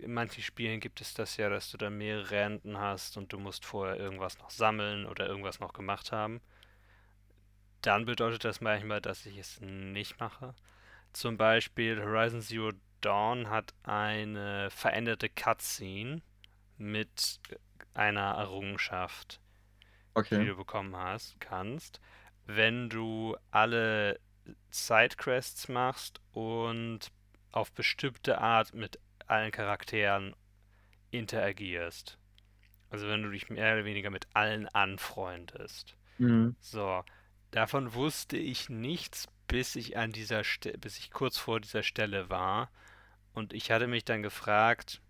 [0.00, 3.38] in manchen Spielen gibt es das ja, dass du dann mehrere Enden hast und du
[3.38, 6.40] musst vorher irgendwas noch sammeln oder irgendwas noch gemacht haben.
[7.82, 10.54] Dann bedeutet das manchmal, dass ich es nicht mache.
[11.12, 16.22] Zum Beispiel Horizon Zero Dawn hat eine veränderte Cutscene
[16.76, 17.40] mit
[17.94, 19.40] einer Errungenschaft,
[20.32, 20.46] die Okay.
[20.46, 22.00] du bekommen hast, kannst,
[22.46, 24.20] wenn du alle
[24.70, 27.12] Sidequests machst und
[27.52, 30.34] auf bestimmte Art mit allen Charakteren
[31.10, 32.18] interagierst.
[32.90, 35.96] Also wenn du dich mehr oder weniger mit allen anfreundest.
[36.18, 36.56] Mhm.
[36.60, 37.04] So,
[37.50, 42.30] davon wusste ich nichts, bis ich an dieser Ste bis ich kurz vor dieser Stelle
[42.30, 42.70] war.
[43.38, 45.00] Und ich hatte mich dann gefragt,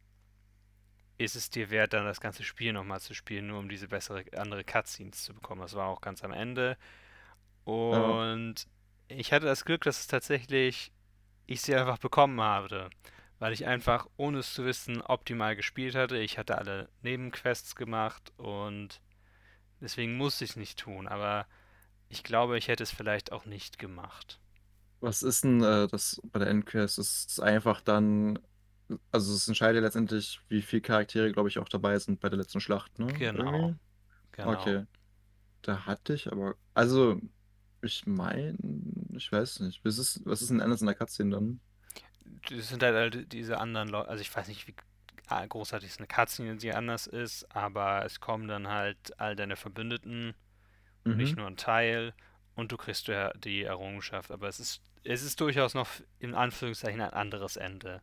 [1.16, 4.22] ist es dir wert, dann das ganze Spiel nochmal zu spielen, nur um diese bessere
[4.36, 5.62] andere Cutscenes zu bekommen?
[5.62, 6.76] Das war auch ganz am Ende.
[7.64, 8.66] Und
[9.08, 10.92] ich hatte das Glück, dass es tatsächlich
[11.46, 12.90] ich sie einfach bekommen habe,
[13.38, 16.18] weil ich einfach, ohne es zu wissen, optimal gespielt hatte.
[16.18, 19.00] Ich hatte alle Nebenquests gemacht und
[19.80, 21.46] deswegen musste ich es nicht tun, aber
[22.10, 24.38] ich glaube, ich hätte es vielleicht auch nicht gemacht.
[25.00, 26.98] Was ist denn äh, das bei der Endquest?
[26.98, 28.38] Es ist einfach dann,
[29.12, 32.60] also es entscheidet letztendlich, wie viele Charaktere, glaube ich, auch dabei sind bei der letzten
[32.60, 33.06] Schlacht, ne?
[33.18, 33.74] Genau,
[34.32, 34.54] genau.
[34.54, 34.86] Okay.
[35.62, 37.20] Da hatte ich aber, also
[37.82, 38.56] ich meine,
[39.12, 39.84] ich weiß nicht.
[39.84, 41.60] Was ist, was ist denn anders in der Cutscene dann?
[42.50, 44.74] Das sind halt all diese anderen Leute, also ich weiß nicht, wie
[45.48, 50.34] großartig es eine Cutscene die anders ist, aber es kommen dann halt all deine Verbündeten
[51.08, 51.38] und nicht Mhm.
[51.38, 52.14] nur ein Teil
[52.58, 55.88] und du kriegst ja die Errungenschaft, aber es ist es ist durchaus noch
[56.18, 58.02] in Anführungszeichen ein anderes Ende.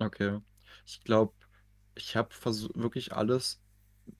[0.00, 0.40] Okay.
[0.86, 1.34] Ich glaube,
[1.94, 2.30] ich habe
[2.74, 3.62] wirklich alles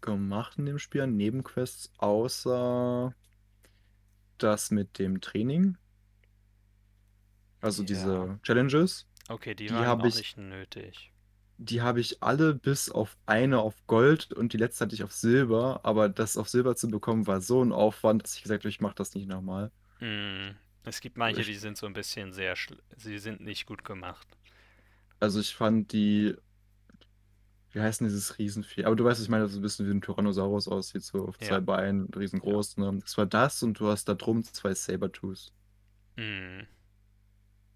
[0.00, 3.14] gemacht in dem Spiel, Nebenquests, außer
[4.38, 5.76] das mit dem Training,
[7.60, 8.28] also Ja.
[8.28, 9.06] diese Challenges.
[9.28, 11.13] Okay, die Die waren habe auch ich nicht nötig.
[11.58, 15.12] Die habe ich alle bis auf eine auf Gold und die letzte hatte ich auf
[15.12, 15.80] Silber.
[15.84, 18.80] Aber das auf Silber zu bekommen war so ein Aufwand, dass ich gesagt habe, ich
[18.80, 19.70] mache das nicht nochmal.
[19.98, 20.56] Hm.
[20.84, 23.84] Es gibt manche, Ich, die sind so ein bisschen sehr, schl- sie sind nicht gut
[23.84, 24.36] gemacht.
[25.20, 26.34] also ich fand die,
[27.72, 28.84] wie heißt denn dieses Riesenvieh?
[28.86, 31.38] Aber du weißt, ich meine, das ist ein bisschen wie ein Tyrannosaurus aussieht, so auf
[31.40, 32.08] zwei Ja, Beinen,
[32.44, 32.58] ja.
[32.58, 32.76] riesengroß.
[32.78, 32.98] Ne?
[33.02, 35.52] Das war das und du hast da drum zwei Sabertooths.
[36.16, 36.66] Hm.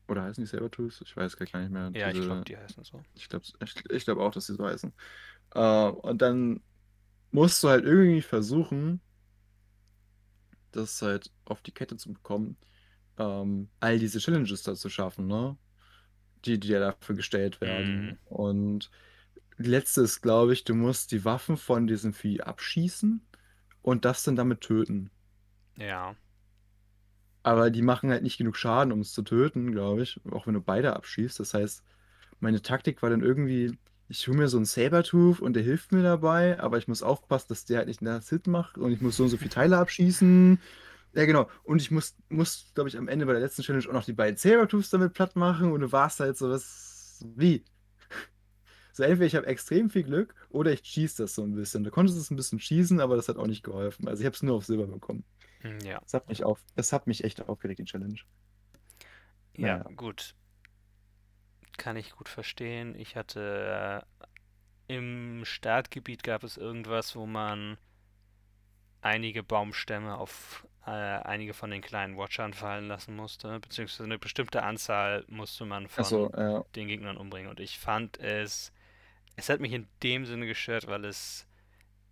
[0.08, 1.02] Oder heißen die Sabertooths?
[1.02, 1.90] Ich weiß gar nicht mehr.
[1.94, 3.02] Ja, ich glaube, Diese, die heißen so.
[3.14, 4.92] ich glaube ich, ich glaub auch, dass sie so heißen.
[5.54, 6.62] Äh, und dann
[7.30, 9.00] musst du halt irgendwie versuchen,
[10.72, 12.56] das halt auf die Kette zu bekommen,
[13.18, 15.56] ähm, all diese Challenges da zu schaffen, ne?
[16.44, 18.18] Die, die ja dafür gestellt werden.
[18.26, 18.90] Und
[19.58, 23.20] die letzte ist, glaube ich, du musst die Waffen von diesem Vieh abschießen
[23.82, 25.10] und das dann damit töten.
[25.76, 26.14] Ja.
[27.48, 30.20] Aber die machen halt nicht genug Schaden, um es zu töten, glaube ich.
[30.30, 31.40] Auch wenn du beide abschießt.
[31.40, 31.82] Das heißt,
[32.40, 33.78] meine Taktik war dann irgendwie,
[34.10, 37.46] ich hole mir so einen Sabertooth und der hilft mir dabei, aber ich muss aufpassen,
[37.48, 39.78] dass der halt nicht einen Hit macht und ich muss so und so viele Teile
[39.78, 40.60] abschießen.
[41.14, 41.48] Ja, genau.
[41.64, 44.12] Und ich muss, muss glaube ich, am Ende bei der letzten Challenge auch noch die
[44.12, 47.24] beiden Sabertooths damit platt machen und du warst halt so was.
[47.34, 47.64] Wie?
[48.92, 51.84] So, entweder ich habe extrem viel Glück oder ich cheese das so ein bisschen.
[51.84, 54.08] Du konntest es ein bisschen cheesen, aber das hat auch nicht geholfen.
[54.08, 55.24] Also ich habe es nur auf Silber bekommen.
[55.60, 56.00] Hm, Ja.
[56.00, 58.18] Das hat mich auf, das hat mich echt aufgeregt, die Challenge.
[59.56, 59.90] Ja, Naja.
[59.96, 60.34] gut.
[61.76, 62.94] Kann ich gut verstehen.
[62.96, 64.04] Ich hatte
[64.88, 67.78] äh, im Startgebiet gab es irgendwas, wo man
[69.00, 74.62] einige Baumstämme auf äh, einige von den kleinen Watchern fallen lassen musste, beziehungsweise eine bestimmte
[74.62, 76.64] Anzahl musste man von ja.
[76.74, 77.50] den Gegnern umbringen.
[77.50, 78.72] Und ich fand es,
[79.36, 81.46] es hat mich in dem Sinne gestört, weil es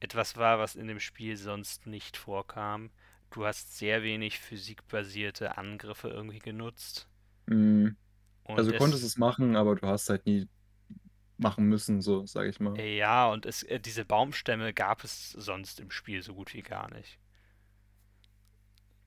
[0.00, 2.90] etwas war, was in dem Spiel sonst nicht vorkam.
[3.30, 7.06] Du hast sehr wenig physikbasierte Angriffe irgendwie genutzt.
[8.44, 10.48] Und Also du konntest es, machen, aber du hast halt nie
[11.38, 12.84] machen müssen, so sage ich mal.
[12.98, 16.88] ja, und es, äh, diese Baumstämme gab es sonst im Spiel so gut wie gar
[16.94, 17.18] nicht.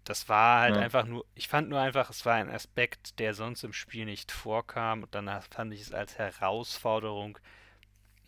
[0.04, 0.78] Das war halt Ja.
[0.78, 4.32] einfach nur, ich fand nur einfach, es war ein Aspekt, der sonst im Spiel nicht
[4.32, 7.38] vorkam und danach fand ich es als Herausforderung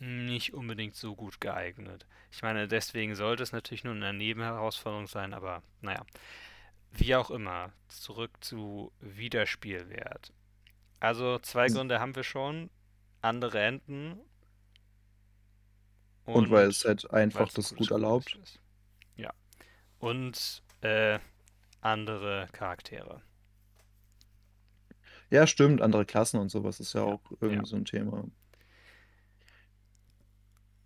[0.02, 2.08] nicht unbedingt so gut geeignet.
[2.32, 6.06] Ich meine, deswegen sollte es natürlich nur eine Nebenherausforderung sein, aber naja,
[6.92, 10.34] wie auch immer, zurück zu Wiederspielwert.
[11.00, 12.70] Also zwei Gründe haben wir schon,
[13.22, 14.20] andere Enden
[16.26, 18.36] Und weil es und halt einfach das gut erlaubt.
[18.42, 18.60] Ist.
[19.16, 19.34] Ja,
[20.00, 21.20] und äh,
[21.82, 23.24] andere Charaktere.
[25.32, 27.66] Ja, stimmt, andere Klassen und sowas ist ja Ja, auch irgendwie ja.
[27.66, 28.26] so ein Thema.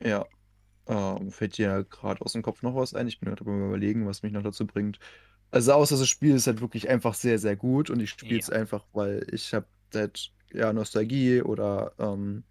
[0.06, 0.28] Ja,
[0.88, 3.08] ähm, fällt dir gerade aus dem Kopf noch was ein?
[3.08, 5.00] Ich bin gerade beim Überlegen, was mich noch dazu bringt.
[5.52, 8.50] Also außer das Spiel ist halt wirklich einfach sehr, sehr gut und ich spiele es
[8.50, 8.52] Ja.
[8.52, 12.46] einfach, weil ich habe halt ja Nostalgie oder ähm,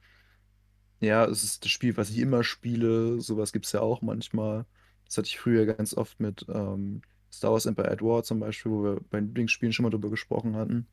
[1.01, 3.21] ja, es ist das Spiel, was ich immer spiele.
[3.21, 4.67] Sowas gibt es ja auch manchmal.
[5.07, 7.03] Das hatte ich früher ganz oft mit ähm,
[7.33, 10.11] Star Wars Empire at War zum Beispiel, wo wir bei den Lieblingsspielen schon mal drüber
[10.11, 10.89] gesprochen hatten,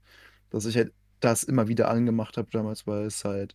[0.50, 3.54] dass ich halt das immer wieder angemacht habe damals, weil es halt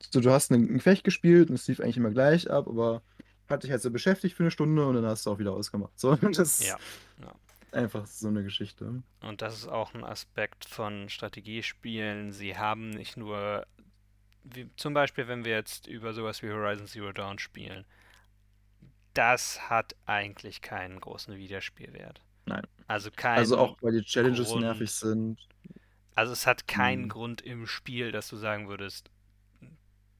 [0.00, 3.02] so, du hast ein, Gefecht gespielt und es lief eigentlich immer gleich ab, aber
[3.48, 5.98] hat dich halt so beschäftigt für eine Stunde und dann hast du auch wieder ausgemacht.
[5.98, 6.78] So, das ist Ja,
[7.18, 7.34] ja.
[7.72, 9.02] einfach so eine Geschichte.
[9.20, 12.32] Und das ist auch ein Aspekt von Strategiespielen.
[12.32, 13.66] Sie haben nicht nur,
[14.44, 17.86] wie, zum Beispiel, wenn wir jetzt über sowas wie Horizon Zero Dawn spielen,
[19.14, 22.22] das hat eigentlich keinen großen Wiederspielwert.
[22.46, 22.66] Nein.
[22.88, 24.90] Also Also keinen auch, weil die Challenges nervig Grund.
[24.90, 25.48] sind.
[26.14, 27.08] Also es hat keinen Hm.
[27.08, 29.10] Grund im Spiel, dass du sagen würdest,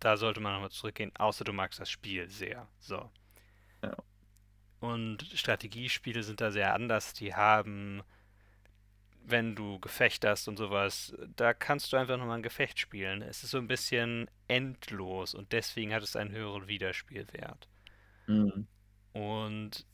[0.00, 2.68] da sollte man nochmal zurückgehen, außer du magst das Spiel sehr.
[2.78, 3.10] So.
[3.82, 3.96] Ja.
[4.80, 7.12] Und Strategiespiele sind da sehr anders.
[7.14, 8.02] Die haben,
[9.24, 13.22] wenn du Gefecht hast und sowas, da kannst du einfach nochmal ein Gefecht spielen.
[13.22, 17.68] Es ist so ein bisschen endlos und deswegen hat es einen höheren Wiederspielwert.
[18.26, 18.68] Hm.
[19.12, 19.84] Und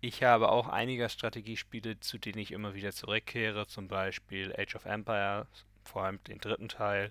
[0.00, 4.84] ich habe auch einige Strategiespiele, zu denen ich immer wieder zurückkehre, zum Beispiel Age of
[4.84, 5.48] Empires,
[5.82, 7.10] vor allem den dritten Teil,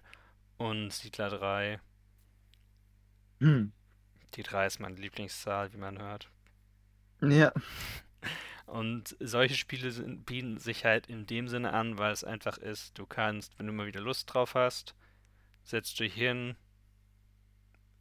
[0.58, 1.80] und Siedler 3.
[3.40, 3.72] Hm.
[4.36, 6.30] Die 3 ist meine Lieblingszahl, wie man hört.
[7.22, 7.52] Ja.
[8.66, 12.98] Und solche Spiele sind, bieten sich halt in dem Sinne an, weil es einfach ist,
[12.98, 14.96] du kannst, wenn du mal wieder Lust drauf hast,
[15.64, 16.56] setzt dich hin,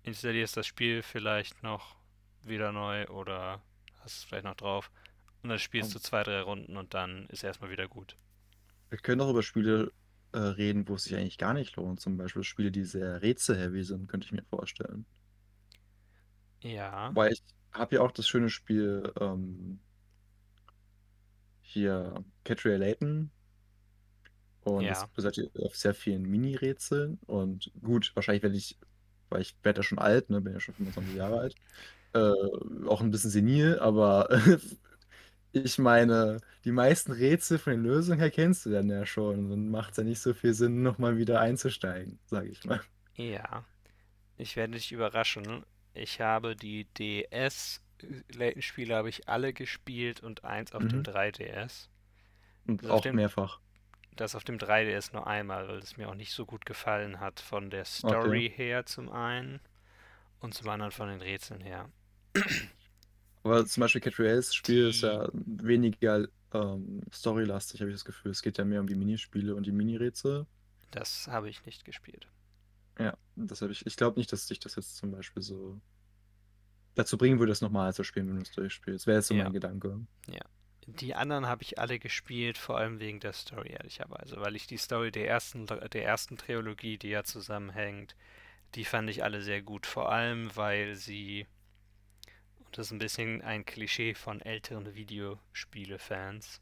[0.03, 1.97] installierst das Spiel vielleicht noch
[2.43, 3.62] wieder neu oder
[4.01, 4.91] hast es vielleicht noch drauf
[5.43, 8.16] und dann spielst du zwei, drei Runden und dann ist erstmal wieder gut.
[8.89, 9.93] Wir können auch über Spiele
[10.32, 12.01] äh, reden, wo es sich eigentlich gar nicht lohnt.
[12.01, 15.05] Zum Beispiel Spiele, die sehr rätselheavy sind, könnte ich mir vorstellen.
[16.64, 17.42] Ja, Weil ich
[17.72, 19.80] habe ja auch das schöne Spiel ähm,
[21.60, 23.30] hier Catria Layton
[24.62, 27.18] und das ja, basiert auf sehr vielen Mini-Rätseln.
[27.26, 28.78] Und gut, wahrscheinlich werde ich
[29.30, 31.54] weil ich werde ja schon alt, ne, bin ja schon 25 Jahre alt.
[32.14, 34.28] Äh, auch ein bisschen senil, aber
[35.52, 39.50] ich meine, die meisten Rätsel von den Lösungen her kennst du dann ja schon.
[39.50, 42.80] Dann macht es ja nicht so viel Sinn, nochmal wieder einzusteigen, sage ich mal.
[43.16, 43.64] Ja,
[44.38, 45.64] ich werde dich überraschen.
[45.95, 51.03] Ich habe die DS-Layton-Spiele habe ich alle gespielt und eins auf dem Mhm.
[51.05, 51.88] 3DS.
[52.66, 53.61] Und Das auf auch dem, mehrfach.
[54.16, 57.40] das auf dem 3DS nur einmal, weil es mir auch nicht so gut gefallen hat
[57.40, 57.90] von der Okay.
[57.90, 59.61] Story her zum einen
[60.40, 61.88] und zum anderen von den Rätseln her.
[63.42, 68.30] Aber zum Beispiel Cat Spiel ist ja weniger ähm, storylastig, habe ich das Gefühl.
[68.32, 70.47] Es geht ja mehr um die Minispiele und die Mini-Rätsel.
[70.90, 72.28] das habe ich nicht gespielt.
[72.99, 73.84] Ja, das habe ich.
[73.86, 75.80] Ich glaube nicht, dass dich das jetzt zum Beispiel so
[76.95, 79.07] dazu bringen würde, es nochmal zu spielen, wenn du es durchspielst.
[79.07, 80.01] Wäre jetzt so Ja, mein Gedanke.
[80.28, 80.40] ja.
[80.86, 84.76] Die anderen habe ich alle gespielt, vor allem wegen der Story, ehrlicherweise, weil ich die
[84.76, 88.14] Story der ersten, der ersten Trilogie, die ja zusammenhängt,
[88.74, 89.86] die fand ich alle sehr gut.
[89.86, 91.47] Vor allem, weil sie,
[92.66, 96.61] und das ist ein bisschen ein Klischee von älteren Videospiele-Fans,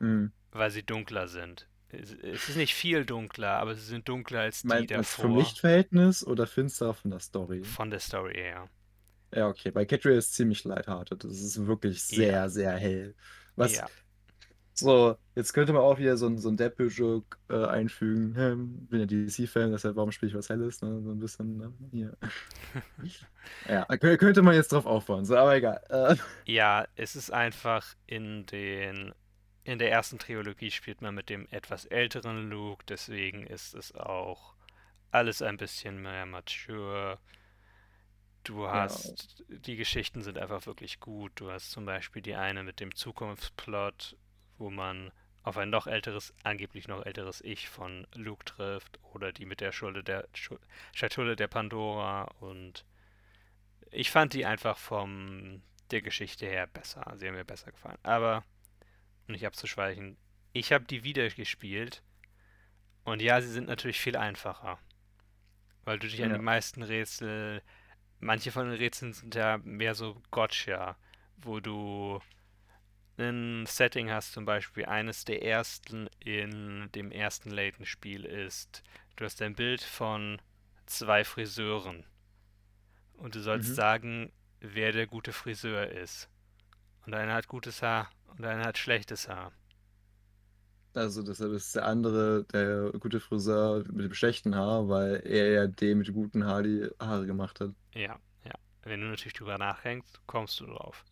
[0.00, 0.32] Mhm.
[0.50, 1.68] weil sie dunkler sind.
[1.88, 5.14] Es es ist nicht viel dunkler, aber sie sind dunkler als die Meinst du das
[5.14, 7.74] vom davor, Lichtverhältnis oder finsterer von der Story?
[7.74, 8.70] von der Story her.
[9.34, 9.70] Ja, okay.
[9.70, 11.24] Bei Cat Race ist ziemlich lighthearted.
[11.24, 13.14] Das ist wirklich Ja, sehr, sehr hell.
[13.56, 13.90] Was ja.
[14.74, 18.34] so, jetzt könnte man auch wieder so ein, so ein Deadpool-Joke äh, einfügen.
[18.36, 20.82] Hm, bin ja DC-Fan, deshalb warum spiele ich was Helles?
[20.82, 21.02] Ne?
[21.02, 21.74] So ein bisschen, ne?
[21.92, 22.16] Hier.
[23.68, 25.80] Ja, kö- könnte man jetzt drauf aufbauen, so, aber egal.
[25.88, 29.12] Äh, Ja, es ist einfach in den
[29.66, 34.54] in der ersten Trilogie spielt man mit dem etwas älteren Luke, deswegen ist es auch
[35.10, 37.18] alles ein bisschen mehr mature.
[38.44, 41.32] Du ja, hast, die Geschichten sind einfach wirklich gut.
[41.34, 44.16] Du hast zum Beispiel die eine mit dem Zukunftsplot,
[44.58, 45.10] wo man
[45.42, 49.72] auf ein noch älteres, angeblich noch älteres Ich von Luke trifft, oder die mit der
[49.72, 50.28] Schule der
[50.92, 52.84] Schatulle der Pandora und
[53.90, 57.14] ich fand die einfach vom der Geschichte her besser.
[57.16, 57.98] Sie haben mir besser gefallen.
[58.02, 58.44] Aber,
[59.28, 60.16] nicht abzuschweichen,
[60.52, 62.02] ich habe die wieder gespielt
[63.04, 64.78] und ja, sie sind natürlich viel einfacher,
[65.84, 66.42] weil du dich an die ja.
[66.42, 67.62] meisten Rätsel,
[68.20, 70.96] manche von den Rätseln sind ja mehr so Gotcha,
[71.36, 72.20] wo du
[73.18, 78.82] ein Setting hast, zum Beispiel eines der ersten in dem ersten Layton-Spiel ist,
[79.16, 80.40] du hast ein Bild von
[80.86, 82.04] zwei Friseuren
[83.14, 83.74] und du sollst Mhm.
[83.74, 86.28] sagen, wer der gute Friseur ist.
[87.06, 89.52] Und einer hat gutes Haar und einer hat schlechtes Haar.
[90.94, 95.66] Also deshalb ist der andere der gute Friseur mit dem schlechten Haar, weil er ja
[95.66, 97.72] dem mit dem guten Haar die Haare gemacht hat.
[97.94, 98.52] Ja, ja.
[98.82, 101.04] Wenn du natürlich drüber nachdenkst, kommst du drauf.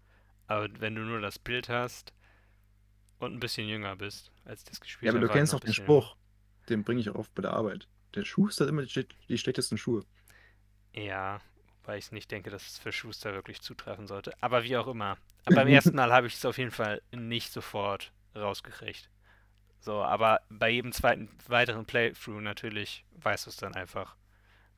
[0.48, 2.12] Aber wenn du nur das Bild hast
[3.18, 5.52] und ein bisschen jünger bist, als das Ja, gespielt aber habe, du war ich kennst
[5.52, 5.72] doch ein den.
[5.72, 6.16] Spruch.
[6.68, 7.88] Den bringe ich auch oft bei der Arbeit.
[8.14, 10.04] Der Schuster hat immer die schlechtesten Schuhe.
[10.94, 11.40] Ja,
[11.84, 14.32] weil ich nicht denke, dass es für Schuster wirklich zutreffen sollte.
[14.40, 15.18] Aber wie auch immer.
[15.45, 19.09] Beim ersten Mal habe ich es auf jeden Fall nicht sofort rausgekriegt.
[19.80, 24.16] So, aber bei jedem zweiten weiteren Playthrough natürlich weißt du es dann einfach.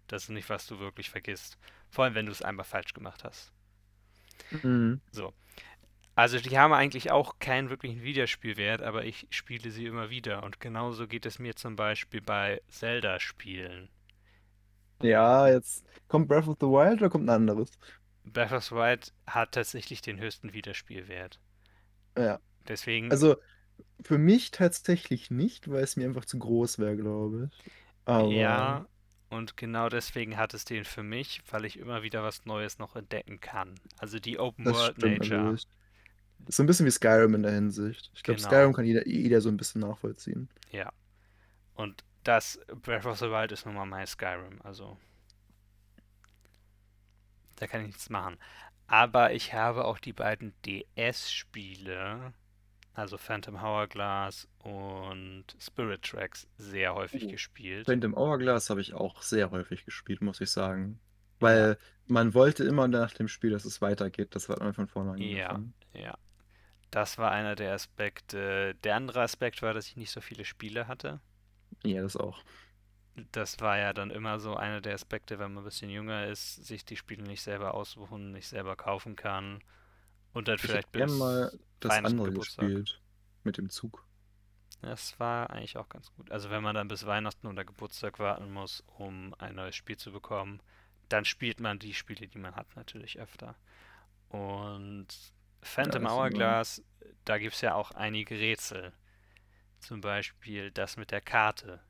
[0.08, 1.58] Das ist nicht, was du wirklich vergisst.
[1.90, 3.52] Vor allem, wenn du es einmal falsch gemacht hast.
[4.50, 5.00] Mhm.
[5.12, 5.32] So.
[6.16, 10.42] Also die haben eigentlich auch keinen wirklichen Wiederspielwert, aber ich spiele sie immer wieder.
[10.42, 13.90] Und genauso geht es mir zum Beispiel bei Zelda-Spielen.
[15.02, 17.70] Ja, jetzt kommt Breath of the Wild oder kommt ein anderes?
[18.26, 21.40] Breath of the Wild hat tatsächlich den höchsten Wiederspielwert.
[22.16, 22.40] Ja.
[22.68, 23.36] Deswegen, Also
[24.02, 27.72] für mich tatsächlich nicht, weil es mir einfach zu groß wäre, glaube ich.
[28.04, 28.86] Aber ja,
[29.28, 32.96] und genau deswegen hat es den für mich, weil ich immer wieder was Neues noch
[32.96, 33.74] entdecken kann.
[33.98, 35.40] Also die Open das World stimmt Nature.
[35.40, 35.66] natürlich.
[36.48, 38.10] Ist so ein bisschen wie Skyrim in der Hinsicht.
[38.14, 38.48] Ich glaube, Genau.
[38.48, 40.48] Skyrim kann jeder, jeder so ein bisschen nachvollziehen.
[40.70, 40.92] Ja.
[41.74, 44.96] Und das Breath of the Wild ist nun mal mein Skyrim, also
[47.56, 48.38] da kann ich nichts machen.
[48.86, 52.32] Aber ich habe auch die beiden DS-Spiele,
[52.94, 57.28] also Phantom Hourglass und Spirit Tracks, sehr häufig Oh.
[57.28, 57.86] gespielt.
[57.86, 61.00] Phantom Hourglass habe ich auch sehr häufig gespielt, muss ich sagen.
[61.40, 64.34] Weil man wollte immer nach dem Spiel, dass es weitergeht.
[64.34, 65.60] Das hat man von vornherein ja,
[65.92, 66.16] ja.
[66.90, 68.74] Das war einer der Aspekte.
[68.84, 71.20] Der andere Aspekt war, dass ich nicht so viele Spiele hatte.
[71.84, 72.42] Ja, das auch.
[73.32, 76.64] Das war ja dann immer so einer der Aspekte, wenn man ein bisschen jünger ist,
[76.66, 79.62] sich die Spiele nicht selber aussuchen, nicht selber kaufen kann
[80.32, 82.74] und dann Ich vielleicht bis mal das andere Geburtstag.
[82.74, 83.00] gespielt.
[83.44, 84.04] Mit dem Zug.
[84.82, 86.30] Das war eigentlich auch ganz gut.
[86.30, 90.12] Also wenn man dann bis Weihnachten oder Geburtstag warten muss, um ein neues Spiel zu
[90.12, 90.60] bekommen,
[91.08, 93.56] dann spielt man die Spiele, die man hat, natürlich öfter.
[94.28, 95.08] Und
[95.80, 96.10] Ja, Phantom immer.
[96.10, 96.82] Hourglass,
[97.24, 98.92] da gibt es ja auch einige Rätsel.
[99.80, 101.80] Zum Beispiel das mit der Karte,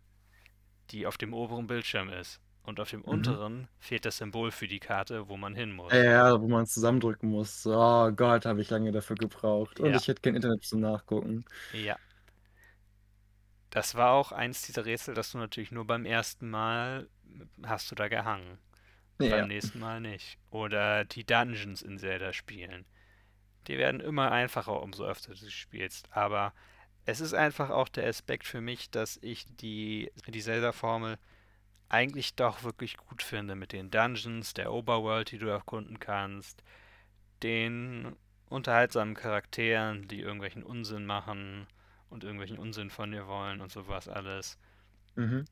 [0.90, 2.40] die auf dem oberen Bildschirm ist.
[2.62, 3.06] Und auf dem Mhm.
[3.06, 5.92] unteren fehlt das Symbol für die Karte, wo man hin muss.
[5.92, 7.64] Ja, wo man es zusammendrücken muss.
[7.66, 9.78] Oh Gott, habe ich lange dafür gebraucht.
[9.80, 9.96] Und Ja.
[9.96, 11.44] ich hätte kein Internet zum Nachgucken.
[11.72, 11.96] Ja.
[13.70, 17.08] Das war auch eins dieser Rätsel, dass du natürlich nur beim ersten Mal
[17.64, 18.58] hast du da gehangen.
[19.20, 19.30] Ja.
[19.30, 20.38] Beim nächsten Mal nicht.
[20.50, 22.86] Oder die Dungeons in Zelda spielen.
[23.66, 26.08] Die werden immer einfacher, umso öfter du sie spielst.
[26.16, 26.54] Aber
[27.06, 31.18] es ist einfach auch der Aspekt für mich, dass ich die, die Zelda-Formel
[31.88, 33.54] eigentlich doch wirklich gut finde.
[33.54, 36.64] Mit den Dungeons, der Overworld, die du erkunden kannst,
[37.44, 38.16] den
[38.48, 41.68] unterhaltsamen Charakteren, die irgendwelchen Unsinn machen
[42.10, 44.58] und irgendwelchen Unsinn von dir wollen und sowas alles.
[45.14, 45.44] Mhm.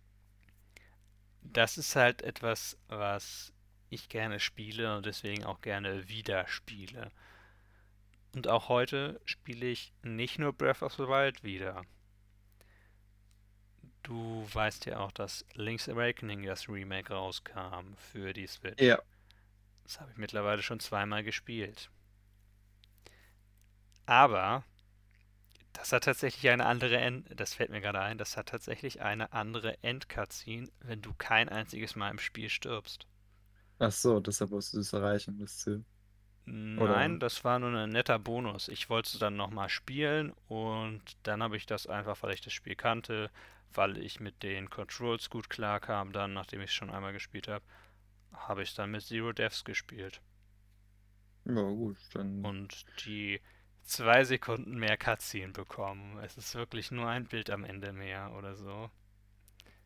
[1.43, 3.53] Das ist halt etwas, was
[3.91, 7.13] ich gerne spiele und deswegen auch gerne wieder spiele.
[8.35, 11.85] Und auch heute spiele ich nicht nur Breath of the Wild wieder.
[14.03, 18.83] Du weißt ja auch, dass Link's Awakening das Remake rauskam für die Switch.
[18.83, 18.99] Ja.
[19.85, 21.91] Das habe ich mittlerweile schon zweimal gespielt.
[24.07, 24.65] Aber
[25.73, 29.33] das hat tatsächlich eine andere End, das fällt mir gerade ein, das hat tatsächlich eine
[29.33, 33.07] andere Endcutscene, wenn du kein einziges Mal im Spiel stirbst.
[33.79, 35.85] Ach so, deshalb musst du es erreichen, das Ziel.
[36.47, 38.69] Oder- Nein, das war nur ein netter Bonus.
[38.69, 42.53] Ich wollte es dann nochmal spielen und dann habe ich das einfach, weil ich das
[42.53, 43.31] Spiel kannte,
[43.73, 47.65] weil ich mit den Controls gut klarkam, dann, nachdem ich es schon einmal gespielt habe,
[48.33, 50.21] habe ich dann mit Zero Deaths gespielt.
[51.47, 52.45] Ja, gut, dann.
[52.45, 53.41] und die
[53.83, 56.19] zwei Sekunden mehr Cutscene bekommen.
[56.23, 58.91] Es ist wirklich nur ein Bild am Ende mehr oder so.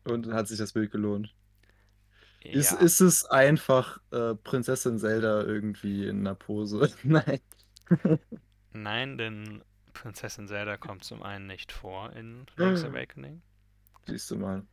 [0.05, 1.33] Und hat sich das Bild gelohnt.
[2.41, 6.89] Ist, Ja, ist es einfach äh, Prinzessin Zelda irgendwie in einer Pose?
[7.03, 7.39] Nein.
[8.71, 9.63] nein, denn
[9.93, 12.87] Prinzessin Zelda kommt zum einen nicht vor in Link's Ah.
[12.87, 13.41] Awakening.
[14.05, 14.63] Siehst du mal.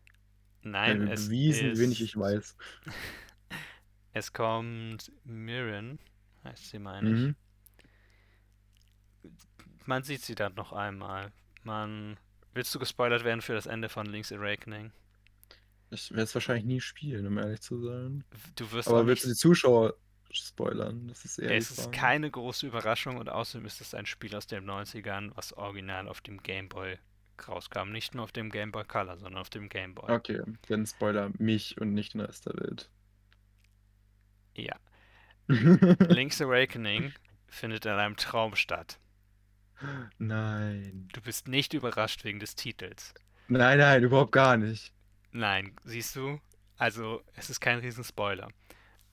[0.63, 2.57] Nein, es bewiesen, wie wenig ist, ich weiß.
[4.13, 5.99] es kommt Mirren,
[6.45, 7.21] heißt sie, meine ich.
[7.21, 7.37] Mhm.
[9.87, 11.33] Man sieht sie dann noch einmal.
[11.63, 12.19] Man,
[12.55, 14.93] willst du gespoilert werden für das Ende von Link's Awakening?
[15.91, 18.25] Ich werde es wahrscheinlich nie spielen, um ehrlich zu sein.
[18.57, 19.95] Du wirst Aber willst du die Zuschauer
[20.31, 21.07] spoilern?
[21.09, 24.47] Das ist eher Es ist keine große Überraschung und außerdem ist es ein Spiel aus
[24.47, 26.99] den 90ern, was original auf dem Game Boy
[27.47, 27.91] rauskam.
[27.93, 30.11] Nicht nur auf dem Game Boy Color, sondern auf dem Game Boy.
[30.11, 32.91] Okay, dann spoiler mich und nicht den Rest der Welt.
[34.55, 34.77] Ja.
[35.49, 37.13] Link's Awakening
[37.47, 38.99] findet in einem Traum statt.
[40.19, 41.09] Nein.
[41.13, 43.15] Du bist nicht überrascht wegen des Titels.
[43.49, 44.93] Nein, nein, überhaupt gar nicht.
[45.37, 46.41] Nein, siehst du?
[46.79, 48.49] Also, es ist kein Riesenspoiler.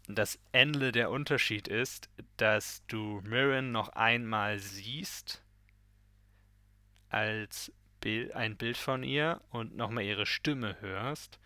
[0.07, 5.43] Das Ende der Unterschied ist, dass du Mirren noch einmal siehst
[7.09, 7.71] als
[8.01, 11.39] Bild, ein Bild von ihr und nochmal ihre Stimme hörst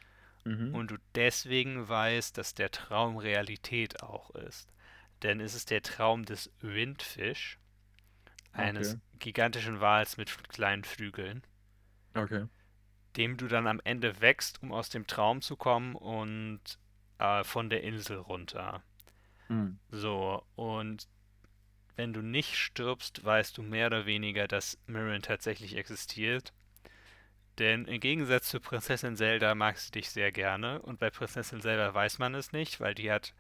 [0.46, 0.72] Mhm.
[0.72, 4.72] und du deswegen weißt, dass der Traum Realität auch ist.
[5.24, 7.60] Denn es ist der Traum des Windfisch,
[8.54, 9.00] eines Okay.
[9.20, 11.44] gigantischen Wals mit kleinen Flügeln,
[12.16, 12.48] Okay.
[13.18, 16.62] Dem du dann am Ende wächst, um aus dem Traum zu kommen und
[17.20, 18.84] äh, von der Insel runter.
[19.48, 19.80] Hm.
[19.90, 21.08] So, und
[21.96, 26.54] wenn du nicht stirbst, weißt du mehr oder weniger, dass Mirren tatsächlich existiert.
[27.58, 30.80] Denn im Gegensatz zu Prinzessin Zelda mag sie dich sehr gerne.
[30.84, 33.34] Und bei Prinzessin Zelda weiß man es nicht, weil die hat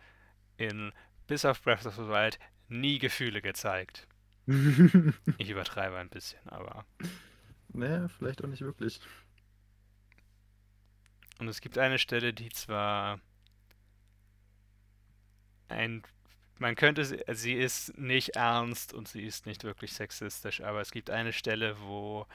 [0.57, 0.91] in
[1.27, 4.07] bis auf Breath of the Wild nie Gefühle gezeigt.
[5.37, 6.85] Ich übertreibe ein bisschen, aber.
[7.73, 9.01] naja, vielleicht auch nicht wirklich.
[11.39, 13.19] Und es gibt eine Stelle, die zwar
[15.67, 16.03] ein.
[16.59, 20.91] Man könnte sie, sie ist nicht ernst und sie ist nicht wirklich sexistisch, aber es
[20.91, 22.25] gibt eine Stelle, wo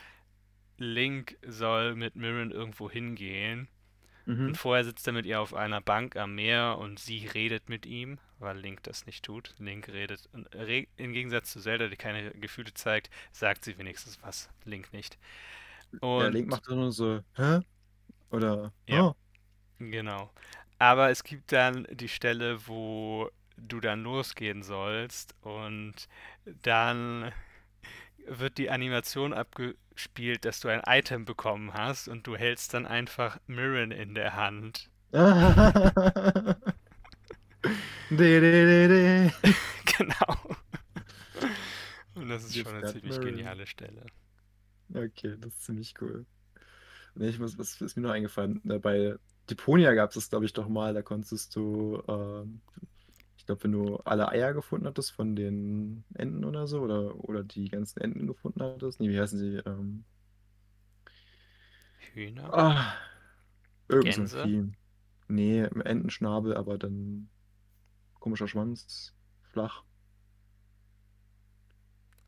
[0.78, 3.68] Link soll mit Mirren irgendwo hingehen
[4.24, 4.46] Mhm.
[4.48, 7.86] und vorher sitzt er mit ihr auf einer Bank am Meer und sie redet mit
[7.86, 9.54] ihm, weil Link das nicht tut.
[9.58, 14.22] Link redet und re im Gegensatz zu Zelda, die keine Gefühle zeigt, sagt sie wenigstens
[14.22, 14.48] was.
[14.64, 15.18] Link nicht.
[16.00, 17.60] Und Link macht nur so, hä?
[18.32, 19.08] Oder, Ja.
[19.08, 19.14] oh.
[19.78, 20.32] Genau.
[20.78, 26.08] Aber es gibt dann die Stelle, wo du dann losgehen sollst und
[26.62, 27.32] dann
[28.26, 33.38] wird die Animation abgespielt, dass du ein Item bekommen hast und du hältst dann einfach
[33.46, 34.90] Mirren in der Hand.
[38.10, 39.30] de, de, de, de.
[39.98, 40.56] Genau.
[42.14, 43.22] Und das ist You've schon eine ziemlich Mirren.
[43.22, 44.06] geniale Stelle.
[44.94, 46.24] Okay, das ist ziemlich cool.
[47.14, 48.62] Nee, ich muss, was ist mir noch eingefallen?
[48.70, 49.16] Äh, Bei
[49.50, 50.94] Deponia gab es das, glaube ich, doch mal.
[50.94, 52.62] Da konntest du, ähm,
[53.36, 57.44] ich glaube, wenn du alle Eier gefunden hattest von den Enten oder so, oder, oder
[57.44, 59.00] die ganzen Enten gefunden hattest.
[59.00, 59.56] Nee, wie heißen sie?
[59.66, 60.04] Ähm,
[62.14, 62.52] Hühner?
[62.52, 62.94] ah,
[63.88, 64.42] irgend so Gänse?
[64.42, 64.64] Vieh.
[65.28, 67.30] Nee, Entenschnabel, aber dann
[68.20, 69.14] komischer Schwanz,
[69.52, 69.84] flach.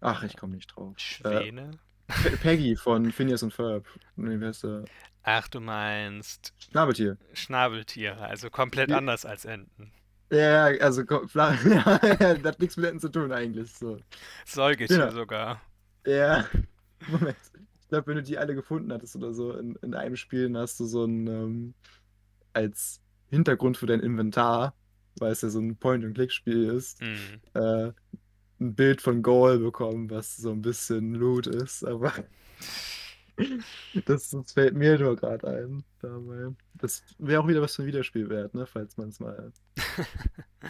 [0.01, 0.97] Ach, ich komme nicht drauf.
[1.25, 1.71] Äh, Schwäne?
[1.71, 1.81] Pe-
[2.43, 3.87] Peggy von Phineas und Ferb.
[4.17, 4.85] Der?
[5.23, 7.17] Ach, du meinst Schnabeltier.
[7.33, 8.99] Schnabeltiere, also komplett Ja.
[8.99, 9.93] anders als Enten.
[10.31, 11.03] Ja, ja, also.
[11.35, 11.99] Ja, ja,
[12.35, 13.73] das hat nichts mit Enten zu tun eigentlich.
[13.73, 13.99] So.
[14.45, 15.11] Säugetier Genau.
[15.13, 15.61] sogar.
[16.07, 16.45] Ja,
[17.09, 17.37] Moment.
[17.81, 20.59] Ich glaube, wenn du die alle gefunden hattest oder so in, in einem Spiel, dann
[20.63, 21.75] hast du so ein ähm,
[22.53, 23.01] als
[23.31, 24.75] Hintergrund für dein Inventar,
[25.19, 27.17] weil es ja so ein Point-and-Click-Spiel ist, Hm.
[27.55, 27.93] äh,
[28.65, 32.13] ein Bild von Goal bekommen, was so ein bisschen Loot ist, aber
[34.07, 35.85] das, das fällt mir nur gerade ein.
[36.01, 36.55] Dabei.
[36.75, 38.67] Das wäre auch wieder was für ein Wiederspiel wert, ne?
[38.67, 39.53] Falls man es mal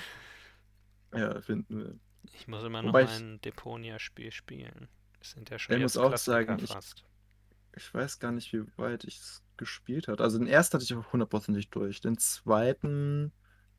[1.14, 2.00] ja, finden will.
[2.32, 4.88] Ich muss immer noch Wobei ich- ein Deponia-Spiel spielen.
[5.18, 6.74] Das sind ja schon Ich muss auch sagen, ich-.
[7.76, 10.22] Ich weiß gar nicht, wie weit ich es gespielt habe.
[10.22, 12.00] Also den ersten hatte ich auch hundertprozentig durch.
[12.00, 13.32] Den zweiten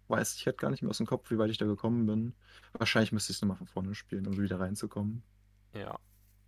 [0.08, 2.34] weiß ich halt gar nicht mehr aus dem Kopf, wie weit ich da gekommen bin.
[2.74, 5.24] Wahrscheinlich müsste ich es nochmal von vorne spielen, um wieder reinzukommen.
[5.74, 5.99] Ja.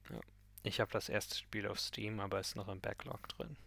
[0.10, 0.20] ja.
[0.64, 3.58] Ich habe das erste Spiel auf Steam, aber ist noch im Backlog drin.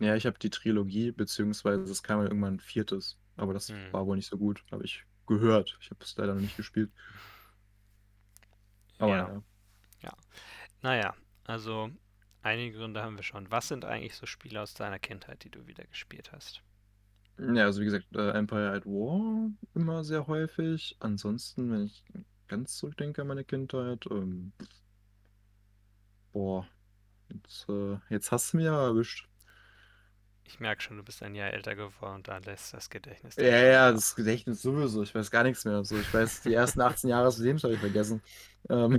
[0.00, 3.18] Ja, ich habe die Trilogie, beziehungsweise es kam ja irgendwann ein viertes.
[3.36, 3.92] Aber das Hm.
[3.92, 5.76] war wohl nicht so gut, habe ich gehört.
[5.80, 6.90] Ich habe es leider noch nicht gespielt.
[8.98, 9.42] Aber ja.
[10.02, 10.12] ja.
[10.82, 11.90] Naja, also
[12.42, 13.50] einige Gründe haben wir schon.
[13.50, 16.62] Was sind eigentlich so Spiele aus deiner Kindheit, die du wieder gespielt hast?
[17.38, 20.96] Ja, also wie gesagt, äh, Empire at War immer sehr häufig.
[21.00, 22.04] Ansonsten, wenn ich
[22.48, 24.52] ganz zurückdenke an meine Kindheit, ähm,
[26.32, 26.66] boah,
[27.30, 29.28] jetzt, äh, jetzt hast du mich ja erwischt.
[30.42, 33.44] Ich merke schon, du bist ein Jahr älter geworden und da lässt das Gedächtnis Ja,
[33.58, 35.02] ja, das Gedächtnis sowieso.
[35.02, 35.84] Ich weiß gar nichts mehr.
[35.84, 38.20] So, ich weiß, die ersten 18 Jahre des Lebens habe ich vergessen.
[38.68, 38.98] Ähm,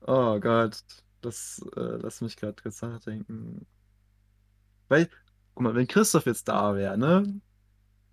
[0.00, 0.82] oh Gott,
[1.20, 3.66] das äh, lass mich gerade kurz nachdenken.
[4.88, 5.08] Weil,
[5.54, 7.40] guck mal, wenn Christoph jetzt da wäre, ne,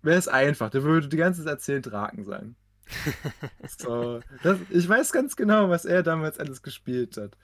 [0.02, 0.70] wäre es einfach.
[0.70, 2.56] Der würde die ganze Zeit erzählen Draken sagen.
[3.78, 7.36] So, das, ich weiß ganz genau, was er damals alles gespielt hat.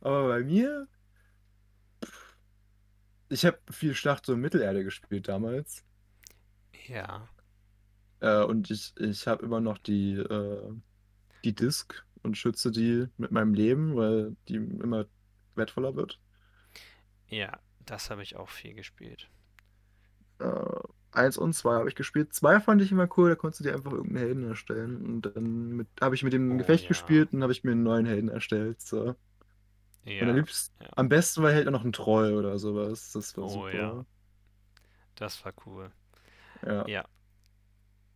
[0.00, 0.88] Aber bei mir,
[3.28, 5.84] ich habe viel Schlacht um Mittelerde gespielt damals.
[6.86, 7.28] Ja,
[8.20, 10.72] Äh, und ich, ich habe immer noch die, äh,
[11.44, 15.06] die Disk und schütze die mit meinem Leben, weil die immer
[15.56, 16.20] wertvoller wird.
[17.28, 19.30] ja, das habe ich auch viel gespielt.
[20.38, 20.80] Äh,
[21.12, 22.32] eins und zwei habe ich gespielt.
[22.34, 25.04] Zwei fand ich immer cool, da konntest du dir einfach irgendeinen Helden erstellen.
[25.06, 26.88] Und dann habe ich mit dem Oh Gefecht ja.
[26.88, 28.80] gespielt und habe ich mir einen neuen Helden erstellt.
[28.82, 29.16] So.
[30.18, 30.90] Und am Ja, liebsten, ja.
[30.96, 33.12] am besten war halt auch noch ein Troll oder sowas.
[33.12, 33.68] Das war Oh super.
[33.68, 34.06] ja.
[35.16, 35.90] das war cool.
[36.62, 37.04] Ja, Ja,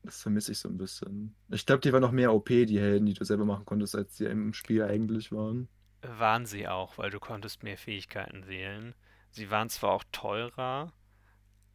[0.02, 1.36] das vermisse ich so ein bisschen.
[1.50, 4.16] Ich glaube, die waren noch mehr OP, die Helden, die du selber machen konntest, als
[4.16, 5.68] die im Spiel eigentlich waren.
[6.02, 8.94] waren sie auch, weil du konntest mehr Fähigkeiten wählen.
[9.30, 10.92] Sie waren zwar auch teurer,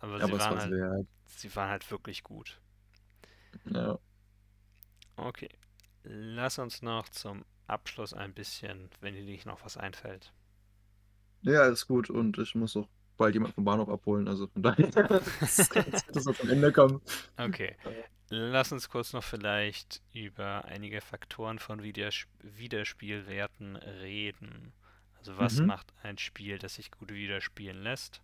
[0.04, 2.60] aber sie Aber waren war halt, sehr, sie waren halt wirklich gut.
[3.66, 3.97] ja.
[5.18, 5.49] Okay,
[6.04, 10.32] lass uns noch zum Abschluss ein bisschen, wenn dir nicht noch was einfällt.
[11.41, 12.88] Ja, ist gut und ich muss auch
[13.18, 14.91] bald jemand vom Bahnhof abholen, also von daher
[15.40, 15.69] das
[16.11, 17.02] das am Ende kommen.
[17.38, 17.76] Okay,
[18.30, 24.73] lass uns kurz noch vielleicht über einige Faktoren von Widers Wiederspielwerten reden.
[25.19, 25.65] Also was Mhm.
[25.65, 28.22] macht ein Spiel, das sich gut widerspielen lässt,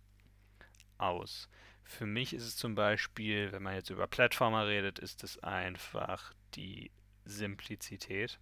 [0.98, 1.48] aus?
[1.84, 6.32] Für mich ist es zum Beispiel, wenn man jetzt über Plattformer redet, ist es einfach
[6.54, 6.90] die
[7.26, 8.38] Simplizität.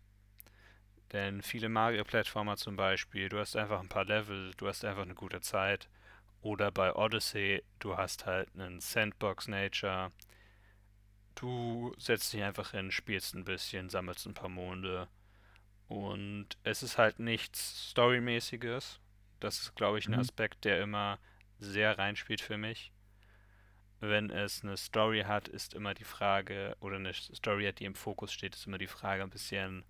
[1.13, 5.15] Denn viele Mario-Plattformer zum Beispiel, du hast einfach ein paar Level, du hast einfach eine
[5.15, 5.89] gute Zeit.
[6.41, 10.13] Oder bei Odyssey, du hast halt einen Sandbox-Nature.
[11.35, 15.09] Du setzt dich einfach hin, spielst ein bisschen, sammelst ein paar Monde.
[15.89, 19.01] Und es ist halt nichts Storymäßiges.
[19.41, 20.21] Das ist, glaube ich, ein Mhm.
[20.21, 21.19] Aspekt, der immer
[21.61, 22.93] sehr reinspielt für mich.
[24.01, 27.95] Wenn es eine Story hat, ist immer die Frage, oder eine Story hat, die im
[27.95, 29.85] Fokus steht, ist immer die Frage ein bisschen,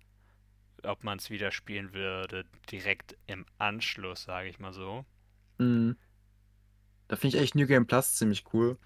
[0.83, 5.05] ob man es wieder spielen würde, direkt im Anschluss, sage ich mal so.
[5.59, 5.97] Mhm.
[7.07, 8.77] Da finde ich echt New Game Plus ziemlich cool,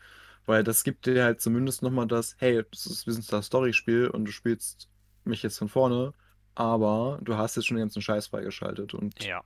[0.45, 4.07] weil das gibt dir halt zumindest nochmal das, hey, das ist, wir sind das Story-Spiel
[4.09, 4.89] und du spielst
[5.25, 6.13] mich jetzt von vorne,
[6.55, 9.43] aber du hast jetzt schon den ganzen Scheiß freigeschaltet und Ja,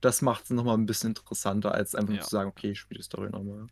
[0.00, 2.20] das macht es nochmal ein bisschen interessanter, als einfach Ja.
[2.20, 3.68] zu sagen, okay, ich spiele die Story nochmal.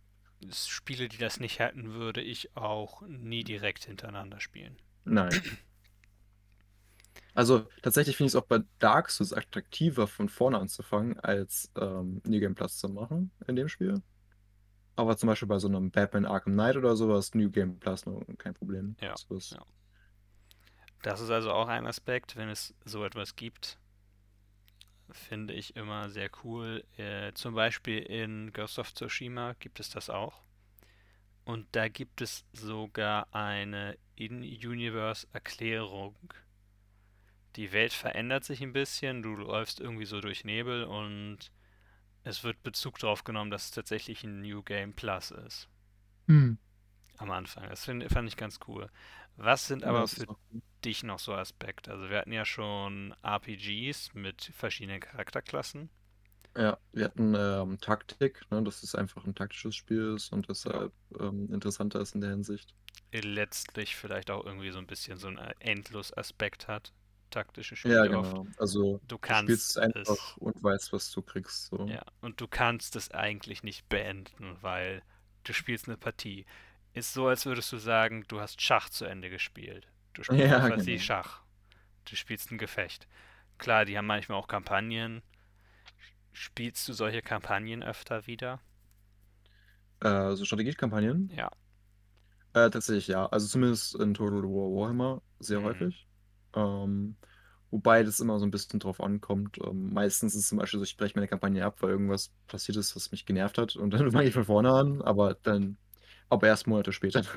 [0.51, 4.77] Spiele, die das nicht hätten, würde ich auch nie direkt hintereinander spielen.
[5.05, 5.31] Nein.
[7.35, 12.21] Also tatsächlich finde ich es auch bei Dark Souls attraktiver, von vorne anzufangen, als ähm,
[12.25, 14.03] New Game Plus zu machen in dem Spiel.
[14.97, 18.23] Aber zum Beispiel bei so einem Batman Arkham Knight oder sowas, New Game Plus noch
[18.39, 18.97] kein Problem.
[19.01, 19.63] Ja, Das ist- ja.
[21.03, 23.79] Das ist also auch ein Aspekt, wenn es so etwas gibt,
[25.13, 26.85] finde ich immer sehr cool.
[26.97, 30.43] Äh, zum Beispiel in Ghost of Tsushima gibt es das auch.
[31.45, 36.15] Und da gibt es sogar eine In-Universe-Erklärung.
[37.57, 41.51] Die Welt verändert sich ein bisschen, du läufst irgendwie so durch Nebel und
[42.23, 45.69] es wird Bezug darauf genommen, dass es tatsächlich ein New Game Plus ist.
[46.29, 46.59] Hm.
[47.17, 47.69] Am Anfang.
[47.69, 48.89] Das find, fand ich ganz cool.
[49.41, 50.27] Was sind Ja, aber für
[50.85, 51.91] dich noch so Aspekte?
[51.91, 55.91] Also wir hatten ja schon RPGs mit verschiedenen Charakterklassen.
[56.57, 60.81] Ja, wir hatten ähm, Taktik, ne, dass es einfach ein taktisches Spiel ist und Ja.
[60.81, 62.75] deshalb ähm, interessanter ist in der Hinsicht.
[63.13, 66.93] Letztlich vielleicht auch irgendwie so ein bisschen so einen Endlos-Aspekt hat.
[67.31, 68.41] Taktische Ja, Spiele oft.
[68.41, 68.47] genau.
[68.59, 71.67] Also Du du kannst spielst einfach es, und weißt, was du kriegst.
[71.67, 71.95] So.
[71.95, 75.03] ja, und du kannst es eigentlich nicht beenden, weil
[75.45, 76.45] du spielst eine Partie.
[76.95, 79.89] Ist so, als würdest du sagen, du hast Schach zu Ende gespielt.
[80.13, 80.99] Du spielst Ja, was genau.
[80.99, 81.41] Schach.
[82.07, 83.09] Du spielst ein Gefecht.
[83.59, 85.23] Klar, die haben manchmal auch Kampagnen.
[86.33, 88.61] Spielst du solche Kampagnen öfter wieder?
[90.01, 91.33] Äh, so Strategiekampagnen?
[91.37, 91.51] Ja.
[92.53, 93.27] Äh, tatsächlich ja.
[93.27, 95.63] Also zumindest in Total War Warhammer sehr Mhm.
[95.63, 96.09] häufig.
[96.55, 97.17] Ähm,
[97.71, 99.59] wobei das immer so ein bisschen drauf ankommt.
[99.65, 102.77] Ähm, meistens ist es zum Beispiel so, ich breche meine Kampagne ab, weil irgendwas passiert
[102.77, 103.77] ist, was mich genervt hat.
[103.77, 105.79] Und dann fange ich von vorne an, aber dann,
[106.31, 107.23] aber erst Monate später.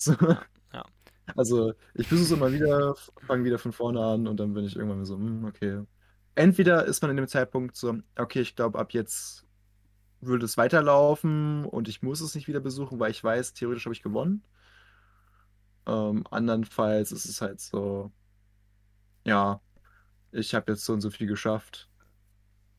[0.00, 0.14] So.
[0.72, 0.84] Ja.
[1.34, 2.94] Also ich versuche es immer wieder,
[3.26, 5.82] fange wieder von vorne an und dann bin ich irgendwann so, hm, okay.
[6.36, 9.44] Entweder ist man in dem Zeitpunkt so, okay, ich glaube, ab jetzt
[10.20, 13.94] würde es weiterlaufen und ich muss es nicht wieder besuchen, weil ich weiß, theoretisch habe
[13.94, 14.44] ich gewonnen.
[15.86, 18.12] Ähm, andernfalls ist es halt so,
[19.24, 19.60] ja,
[20.32, 21.87] ich habe jetzt so und so viel geschafft,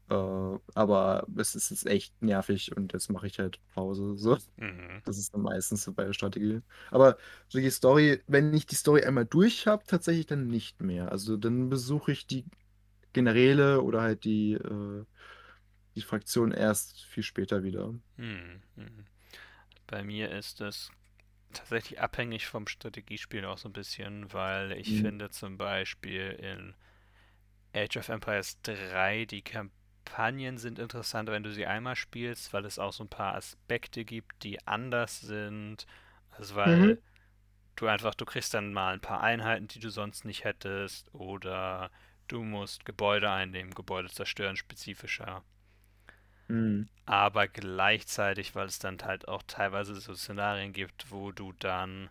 [0.10, 4.18] äh, aber es ist jetzt echt nervig und jetzt mache ich halt Pause.
[4.18, 4.38] So.
[4.58, 5.02] Mhm.
[5.06, 6.62] Das ist dann meistens so bei der Strategie.
[6.92, 7.18] Aber
[7.48, 11.12] so die Story, wenn ich die Story einmal durch habe, tatsächlich dann nicht mehr.
[11.12, 12.46] Also dann besuche ich die
[13.14, 15.06] Generäle oder halt die, äh,
[15.96, 17.94] die Fraktion erst viel später wieder.
[18.18, 18.62] Mhm.
[19.88, 20.90] Bei mir ist es
[21.54, 25.02] tatsächlich abhängig vom Strategiespiel auch so ein bisschen, weil ich Mhm.
[25.02, 26.76] finde zum Beispiel in
[27.74, 29.44] Age of Empires 3 die
[30.10, 34.04] Kampagnen sind interessanter, wenn du sie einmal spielst, weil es auch so ein paar Aspekte
[34.06, 35.86] gibt, die anders sind.
[36.32, 36.98] Also weil Mhm.
[37.78, 41.92] du einfach, du kriegst dann mal ein paar Einheiten, die du sonst nicht hättest, oder
[42.30, 45.44] du musst Gebäude einnehmen, Gebäude zerstören, spezifischer.
[46.50, 46.90] Mhm.
[47.06, 52.10] Aber gleichzeitig, weil es dann halt auch teilweise so Szenarien gibt, wo du dann,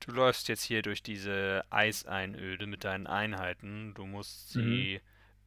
[0.00, 4.88] du läufst jetzt hier durch diese Eiseinöde mit deinen Einheiten, du musst Mhm.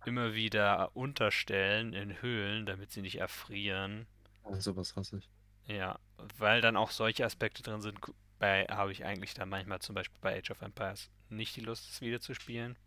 [0.08, 4.08] Immer wieder unterstellen in Höhlen, damit sie nicht erfrieren.
[4.44, 5.30] Also sowas hasse ich.
[5.68, 6.00] Ja,
[6.38, 8.00] weil dann auch solche Aspekte drin sind,
[8.40, 11.90] bei habe ich eigentlich dann manchmal zum Beispiel bei Age of Empires nicht die Lust,
[11.92, 12.78] es wieder zu spielen.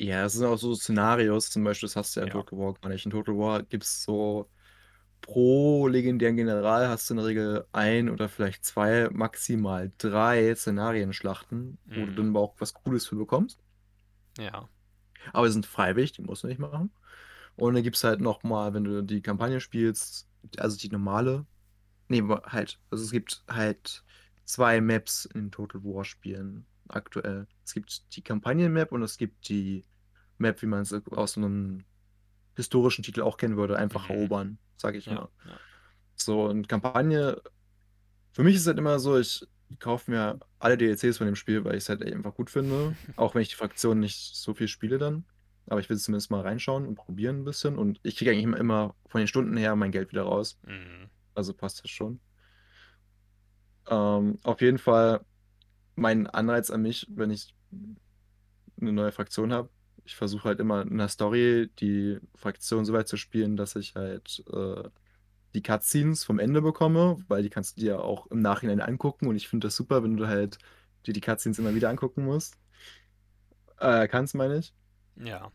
[0.00, 2.30] Ja, es sind auch so Szenarios, zum Beispiel, das hast du ja in Ja.
[2.30, 3.04] Total War gar nicht.
[3.04, 4.48] In Total War gibt es so
[5.22, 11.80] pro legendären General hast du in der Regel ein oder vielleicht zwei, maximal drei Szenarienschlachten,
[11.84, 12.22] wo du Mhm.
[12.22, 13.62] dann aber auch was Cooles für bekommst.
[14.38, 14.68] Ja.
[15.32, 16.92] Aber die sind freiwillig, die musst du nicht machen.
[17.56, 20.28] Und dann gibt es halt nochmal, wenn du die Kampagne spielst,
[20.58, 21.46] also die normale.
[22.08, 24.04] Nee, aber halt, also es gibt halt
[24.44, 27.46] zwei Maps in Total War Spielen aktuell.
[27.64, 29.84] Es gibt die Kampagnen-Map und es gibt die
[30.38, 31.84] Map, wie man es aus einem
[32.56, 34.10] historischen Titel auch kennen würde, einfach Mhm.
[34.10, 35.14] erobern, sage ich Ja.
[35.14, 35.28] mal.
[35.44, 35.60] Ja.
[36.16, 37.40] So, und Kampagne,
[38.32, 39.46] für mich ist halt immer so, ich
[39.78, 42.96] kaufe mir alle DLCs von dem Spiel, weil ich es halt einfach gut finde.
[43.16, 45.24] Auch wenn ich die Fraktion nicht so viel spiele dann.
[45.66, 47.76] Aber ich will zumindest mal reinschauen und probieren ein bisschen.
[47.76, 50.58] Und ich kriege eigentlich immer, immer von den Stunden her mein Geld wieder raus.
[50.66, 51.10] Mhm.
[51.34, 52.20] Also passt das schon.
[53.88, 55.20] Ähm, auf jeden Fall
[55.94, 57.54] mein Anreiz an mich, wenn ich
[58.80, 59.68] eine neue Fraktion habe.
[60.04, 63.94] Ich versuche halt immer in der Story die Fraktion so weit zu spielen, dass ich
[63.94, 64.88] halt äh,
[65.58, 69.36] die Cutscenes vom Ende bekomme, weil die kannst du dir auch im Nachhinein angucken und
[69.36, 70.58] ich finde das super, wenn du halt
[71.06, 72.58] dir die Cutscenes immer wieder angucken musst.
[73.80, 74.74] Äh, kannst, meine ich.
[75.16, 75.52] Ja.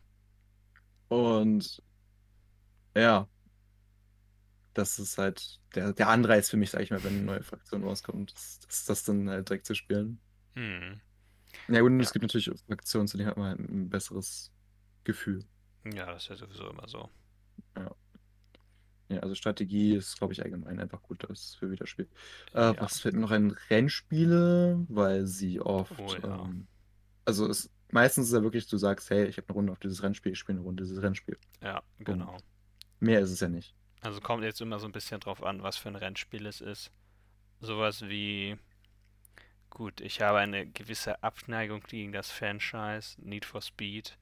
[1.08, 1.80] Und
[2.94, 3.28] ja,
[4.74, 7.84] das ist halt der, der Anreiz für mich, sag ich mal, wenn eine neue Fraktion
[7.84, 10.20] rauskommt, das, das, das dann halt direkt zu spielen.
[10.54, 11.00] Mhm.
[11.68, 12.02] Ja gut, und Ja.
[12.02, 14.52] es gibt natürlich Fraktionen, zu denen hat man halt ein besseres
[15.04, 15.44] Gefühl.
[15.84, 17.10] Ja, das ist ja sowieso immer so.
[17.76, 17.94] Ja.
[19.08, 22.08] Ja, also Strategie ist, glaube ich, allgemein einfach gut das für Videospiel.
[22.54, 22.80] Äh, Ja.
[22.80, 23.50] was fällt mir noch ein?
[23.70, 26.44] Rennspiele, weil sie oft, Oh ja.
[26.44, 26.66] ähm,
[27.26, 30.02] also es, meistens ist ja wirklich, du sagst, hey, ich habe eine Runde auf dieses
[30.02, 31.38] Rennspiel, ich spiele eine Runde dieses Rennspiel.
[31.62, 32.36] Ja, genau.
[33.00, 33.74] Mehr ist es ja nicht.
[34.00, 36.90] Also kommt jetzt immer so ein bisschen drauf an, was für ein Rennspiel es ist.
[37.60, 38.56] Sowas wie,
[39.70, 44.16] gut, ich habe eine gewisse Abneigung gegen das Franchise Need for Speed,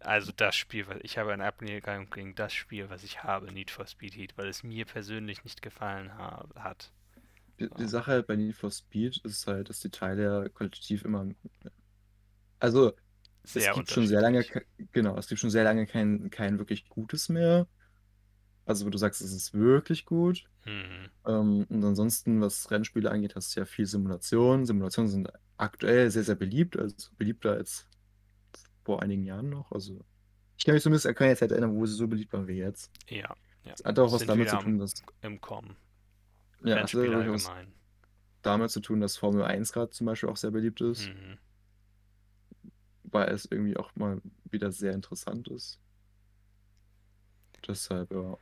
[0.00, 3.70] also das Spiel, weil ich habe eine Abneigung gegen das Spiel, was ich habe, Need
[3.70, 6.92] for Speed Heat, weil es mir persönlich nicht gefallen ha hat.
[7.58, 11.04] Die, die Sache halt bei Need for Speed ist halt, dass die Teile ja qualitativ
[11.04, 11.26] immer.
[12.58, 12.92] Also,
[13.54, 14.44] es sehr gibt schon sehr lange,
[14.92, 17.68] genau, es gibt schon sehr lange kein, kein wirklich Gutes mehr.
[18.66, 20.44] Also, wo du sagst, es ist wirklich gut.
[20.64, 24.66] Hm, Ähm, und ansonsten, was Rennspiele angeht, hast du ja viel Simulation.
[24.66, 27.88] Simulationen sind aktuell sehr, sehr beliebt, also beliebter als
[28.84, 29.72] vor einigen Jahren noch.
[29.72, 30.00] Also,
[30.56, 32.90] ich kann mich zumindest an keine Zeit erinnern, wo sie so beliebt waren wie jetzt.
[33.08, 33.34] ja,
[33.64, 33.72] ja.
[33.72, 34.92] Das hat auch was Sind damit zu tun, dass,
[35.22, 35.76] im Kommen.
[36.64, 37.72] ja, das hat allgemein.
[38.42, 41.38] damit zu tun, dass Formel 1 gerade zum Beispiel auch sehr beliebt ist, Mhm.
[43.04, 44.20] weil es irgendwie auch mal
[44.50, 45.80] wieder sehr interessant ist.
[47.66, 48.36] Deshalb, ja.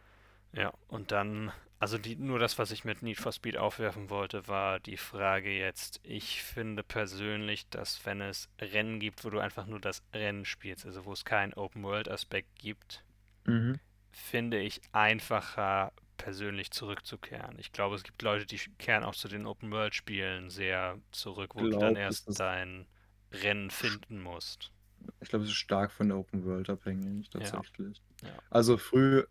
[0.55, 1.52] Ja, und dann,
[1.83, 5.51] also die, nur das, was ich mit Need for Speed aufwerfen wollte, war die Frage
[5.51, 10.47] jetzt, ich finde persönlich, dass wenn es Rennen gibt, wo du einfach nur das Rennen
[10.47, 13.05] spielst, also wo es keinen Open-World-Aspekt gibt,
[13.47, 13.75] Mhm.
[14.13, 17.59] finde ich einfacher persönlich zurückzukehren.
[17.59, 21.77] Ich glaube, es gibt Leute, die kehren auch zu den Open-World-Spielen sehr zurück, wo du
[21.77, 22.87] dann Glaub, erst dein
[23.33, 24.73] Rennen finden musst.
[25.21, 28.03] ich glaube, es ist stark von der Open World abhängig, Ja, tatsächlich.
[28.23, 28.43] ja.
[28.51, 29.25] Also früh,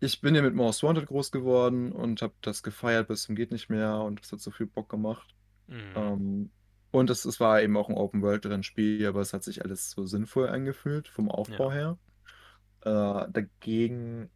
[0.00, 3.50] ich bin ja mit Most Wanted groß geworden und habe das gefeiert bis zum geht
[3.50, 5.34] nicht mehr und das hat so viel Bock gemacht.
[5.66, 5.92] Mhm.
[5.94, 6.50] Ähm,
[6.90, 9.90] und es, es war eben auch ein Open World Rennspiel, aber es hat sich alles
[9.90, 11.98] so sinnvoll angefühlt vom Aufbau Ja, her.
[13.26, 14.30] Äh, dagegen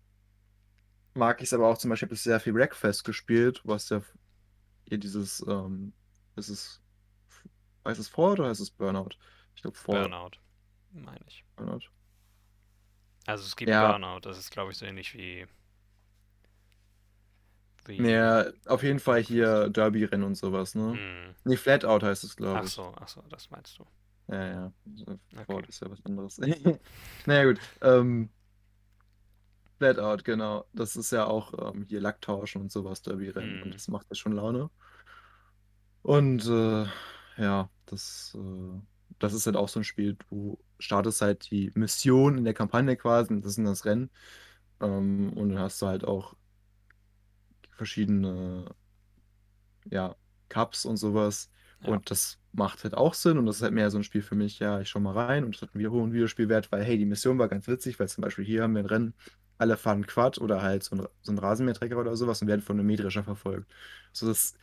[1.14, 4.02] mag ich es aber auch zum Beispiel, ich habe sehr viel Wreckfest gespielt, was ja
[4.88, 5.92] hier dieses, ähm,
[6.36, 6.82] ist es,
[7.86, 9.10] heißt es Fallout oder heißt es Burnout?
[9.54, 10.10] Ich glaube Fallout.
[10.10, 10.30] Burnout,
[10.92, 11.44] meine ich.
[11.56, 11.90] Burnout.
[13.26, 15.46] Also es gibt Ja, Burnout, das ist, glaube ich, so ähnlich wie,
[17.86, 20.92] wie mehr, auf jeden Fall hier Derby-Rennen und sowas, ne?
[20.92, 21.34] Hm.
[21.44, 22.72] Nee, Flatout heißt es, Ach glaube ich.
[22.72, 23.86] so, ach so, das meinst du.
[24.28, 24.72] Ja, ja.
[25.32, 25.44] Okay.
[25.46, 26.38] Fallout ist ja was anderes.
[27.26, 27.60] Naja, gut.
[27.82, 28.30] Ähm,
[29.78, 30.66] Flatout, genau.
[30.72, 33.62] Das ist ja auch ähm, hier Lacktauschen und sowas, Derby-Rennen.
[33.62, 33.72] Und Hm.
[33.72, 34.70] das macht ja schon Laune.
[36.02, 36.86] Und äh,
[37.36, 38.80] ja, das, äh,
[39.18, 42.96] das ist halt auch so ein Spiel, du startest halt die Mission in der Kampagne
[42.96, 44.10] quasi, und das ist das Rennen.
[44.80, 46.34] Ähm, und dann hast du halt auch
[47.70, 48.66] verschiedene,
[49.90, 50.16] ja,
[50.48, 51.50] Cups und sowas.
[51.82, 51.92] Ja.
[51.92, 53.38] Und das macht halt auch Sinn.
[53.38, 55.44] Und das ist halt mehr so ein Spiel für mich, ja, ich schau mal rein
[55.44, 58.08] und das hat einen wieder hohen Videospielwert, weil, hey, die Mission war ganz witzig, weil
[58.08, 59.14] zum Beispiel hier haben wir ein Rennen,
[59.58, 62.78] alle fahren Quad oder halt so ein, so ein Rasenmähertrecker oder sowas und werden von
[62.78, 63.70] einem Mähdrescher verfolgt.
[64.12, 64.54] So, das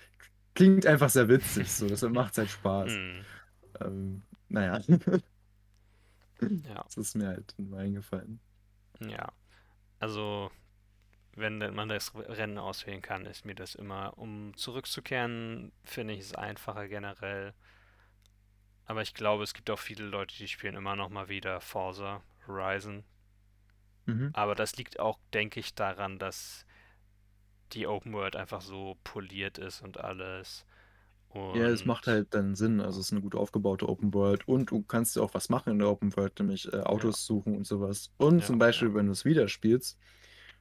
[0.54, 2.92] klingt einfach sehr witzig, so, deshalb macht es halt Spaß.
[2.94, 3.26] Hm.
[3.80, 4.82] Ähm, naja,
[6.42, 8.40] Ja, das ist mir halt nur eingefallen.
[9.00, 9.32] ja.
[10.00, 10.52] Also,
[11.34, 16.34] wenn man das Rennen auswählen kann, ist mir das immer, um zurückzukehren, finde ich es
[16.34, 17.54] einfacher generell.
[18.86, 22.24] Aber ich glaube, es gibt auch viele Leute, die spielen immer noch mal wieder Forza
[22.48, 23.04] Horizon.
[24.06, 24.30] Mhm.
[24.34, 26.66] Aber das liegt auch, denke ich, daran, dass
[27.74, 30.66] die Open World einfach so poliert ist und alles.
[31.56, 32.82] Ja, es macht Und halt dann Sinn.
[32.82, 35.74] Also es ist eine gut aufgebaute Open World und du kannst ja auch was machen
[35.74, 38.12] in der Open World, nämlich äh, ja, Autos suchen und sowas.
[38.18, 38.60] Und ja, zum ja.
[38.60, 39.98] Beispiel, wenn du es wieder spielst,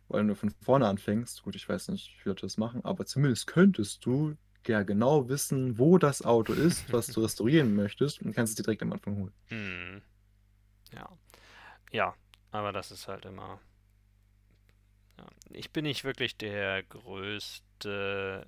[0.09, 3.47] weil du von vorne anfängst, gut, ich weiß nicht, wie Leute das machen, aber zumindest
[3.47, 4.37] könntest du
[4.67, 8.63] ja genau wissen, wo das Auto ist, was du restaurieren möchtest und kannst es dir
[8.63, 9.33] direkt am Anfang holen.
[9.47, 10.03] Hm,
[10.93, 11.09] ja.
[11.93, 12.15] Ja,
[12.51, 13.61] aber das ist halt immer.
[15.19, 15.27] Ja.
[15.51, 18.47] Ich bin nicht wirklich der größte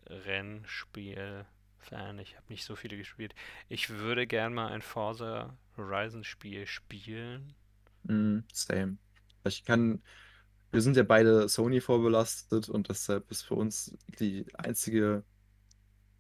[1.91, 2.19] Rennspiel-Fan.
[2.19, 3.35] Ich habe nicht so viele gespielt.
[3.69, 7.55] Ich würde gern mal ein Forza Horizon-Spiel spielen.
[8.05, 8.99] Mm, same.
[9.45, 10.03] Ich kann,
[10.73, 15.25] wir sind ja beide Sony vorbelastet und deshalb ist für uns die einzige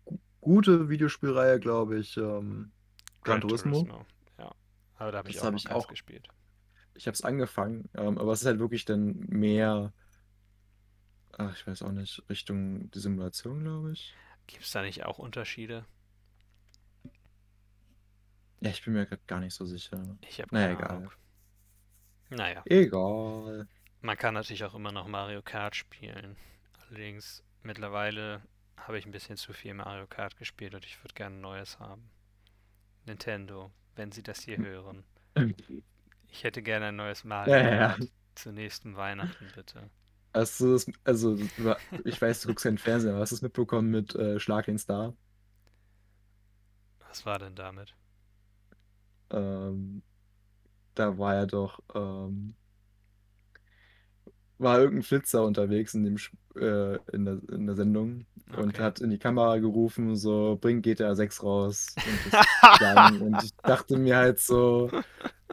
[0.04, 2.72] gu- gute Videospielreihe, glaube ich, ähm,
[3.22, 3.88] Gran Gran Turismo.
[3.88, 4.06] Turismo.
[4.38, 4.52] Ja,
[4.96, 6.28] aber da habe ich auch noch ich auch, gespielt.
[6.94, 9.92] ich habe es angefangen, ähm, aber es ist halt wirklich dann mehr,
[11.32, 14.18] ach, ich weiß auch nicht, Richtung die Simulation, glaube ich.
[14.48, 15.86] Gibt es da nicht auch Unterschiede?
[18.60, 20.16] Ja, ich bin mir gar nicht so sicher.
[20.20, 20.88] Ich habe Naja, keine egal.
[20.88, 21.10] Ahnung.
[22.30, 23.66] Naja, Egal.
[24.00, 26.36] man kann natürlich auch immer noch Mario Kart spielen.
[26.88, 28.42] Allerdings mittlerweile
[28.76, 31.78] habe ich ein bisschen zu viel Mario Kart gespielt und ich würde gerne ein neues
[31.78, 32.10] haben.
[33.06, 35.04] Nintendo, wenn Sie das hier hören.
[36.28, 37.96] Ich hätte gerne ein neues Mario Ja, ja, ja.
[37.96, 39.90] Kart zu nächsten Weihnachten, bitte.
[40.34, 41.36] Hast du das, also,
[42.04, 44.78] ich weiß, du guckst keinen Fernseher, aber hast du es mitbekommen mit äh, Schlag den
[44.78, 45.14] Star?
[47.08, 47.94] Was war denn damit?
[49.30, 50.02] Ähm,
[50.94, 52.54] da war ja doch, ähm,
[54.58, 56.16] war irgendein Flitzer unterwegs in, dem,
[56.56, 58.80] äh, in, der, in der Sendung und Okay.
[58.80, 62.00] hat in die Kamera gerufen, so, bring GTA 6 raus.
[62.04, 62.24] Und,
[63.20, 64.94] und ich dachte mir halt so,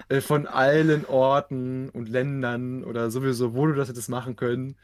[0.09, 4.77] äh, von allen Orten und Ländern oder sowieso, wo du das hättest machen können,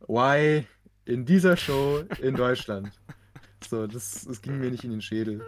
[0.00, 0.66] why
[1.04, 3.02] in dieser Show in Deutschland?
[3.64, 5.46] So, das, das ging mir nicht in den Schädel.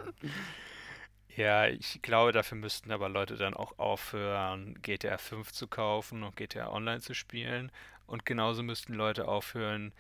[1.37, 6.35] Ja, ich glaube, dafür müssten aber Leute dann auch aufhören, GTA 5 zu kaufen und
[6.37, 7.71] GTA Online zu spielen.
[8.07, 9.93] Und genauso müssten Leute aufhören,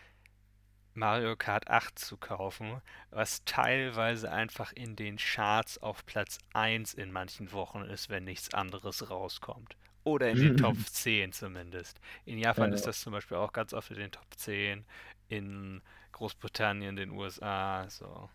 [0.95, 2.81] Mario Kart 8 zu kaufen,
[3.11, 8.55] was teilweise einfach in den Charts auf Platz 1 in manchen Wochen ist, wenn nichts
[8.55, 9.77] anderes rauskommt.
[10.05, 12.01] Oder in den Top 10 zumindest.
[12.24, 14.87] In Japan ist Äh, das zum Beispiel auch ganz oft in den Top 10,
[15.28, 18.31] in Großbritannien, den USA, so.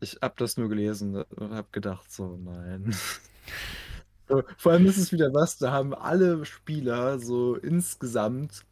[0.00, 2.94] ich habe das nur gelesen und habe gedacht, so, nein.
[4.56, 8.64] Vor allem ist es wieder was, da haben alle Spieler so insgesamt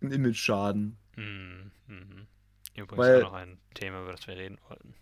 [0.00, 0.98] einen Image-Schaden.
[1.16, 2.26] Mhm, mhm.
[2.74, 4.94] Übrigens auch Weil, noch ein Thema, über das wir reden wollten.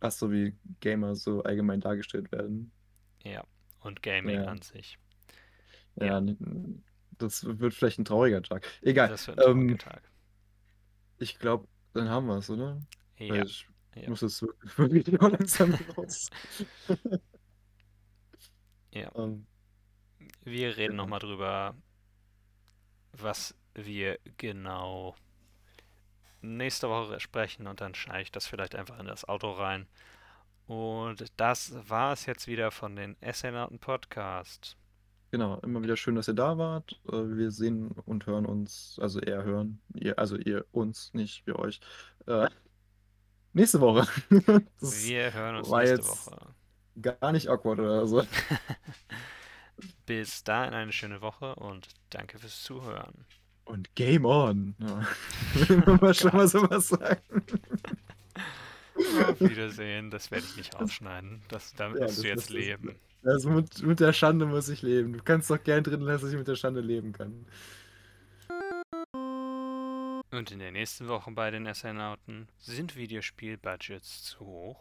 [0.00, 2.72] ach so, wie Gamer so allgemein dargestellt werden.
[3.24, 3.44] Ja,
[3.80, 4.98] und Gaming Ja, an sich.
[6.00, 6.20] ja, Ja,
[7.18, 8.66] das wird vielleicht ein trauriger Tag.
[8.82, 9.12] Egal.
[9.12, 10.02] das wird ein trauriger Ähm, Tag.
[11.18, 12.80] ich glaube, dann haben wir es, oder?
[13.26, 14.42] Weil Ja, ich ja, muss jetzt
[14.76, 16.30] wirklich, auch langsam raus.
[18.94, 19.10] ja.
[19.16, 19.46] Ähm,
[20.44, 21.04] Wir reden genau.
[21.04, 21.74] nochmal drüber,
[23.12, 25.14] was wir genau
[26.40, 29.86] nächste Woche sprechen und dann schneide ich das vielleicht einfach in das Auto rein.
[30.66, 34.76] Und das war es jetzt wieder von den Essainauten Podcast.
[35.30, 37.00] Genau, immer wieder schön, dass ihr da wart.
[37.08, 41.58] Äh, Wir sehen und hören uns, also eher hören, ihr, also ihr uns, nicht wir
[41.58, 41.80] euch,
[42.26, 42.48] äh,
[43.52, 44.06] nächste Woche.
[44.80, 46.54] Das Wir hören uns nächste jetzt Woche.
[47.00, 48.22] Gar nicht awkward oder so.
[50.06, 53.26] Bis dahin eine schöne Woche und danke fürs Zuhören.
[53.64, 54.74] Und Game On.
[54.78, 55.06] Ja.
[55.68, 57.20] Will man mal schon mal sowas sagen.
[59.16, 61.42] Auf Wiedersehen, das werde ich nicht rausschneiden.
[61.48, 63.00] Das, damit Ja, musst du das, jetzt das, das, leben.
[63.24, 65.14] also mit, mit der Schande muss ich leben.
[65.14, 67.46] Du kannst doch gern drin lassen, dass ich mit der Schande leben kann.
[70.30, 74.72] Und in den nächsten Wochen bei den Astronauten sind Videospiel-Budgets zu hoch?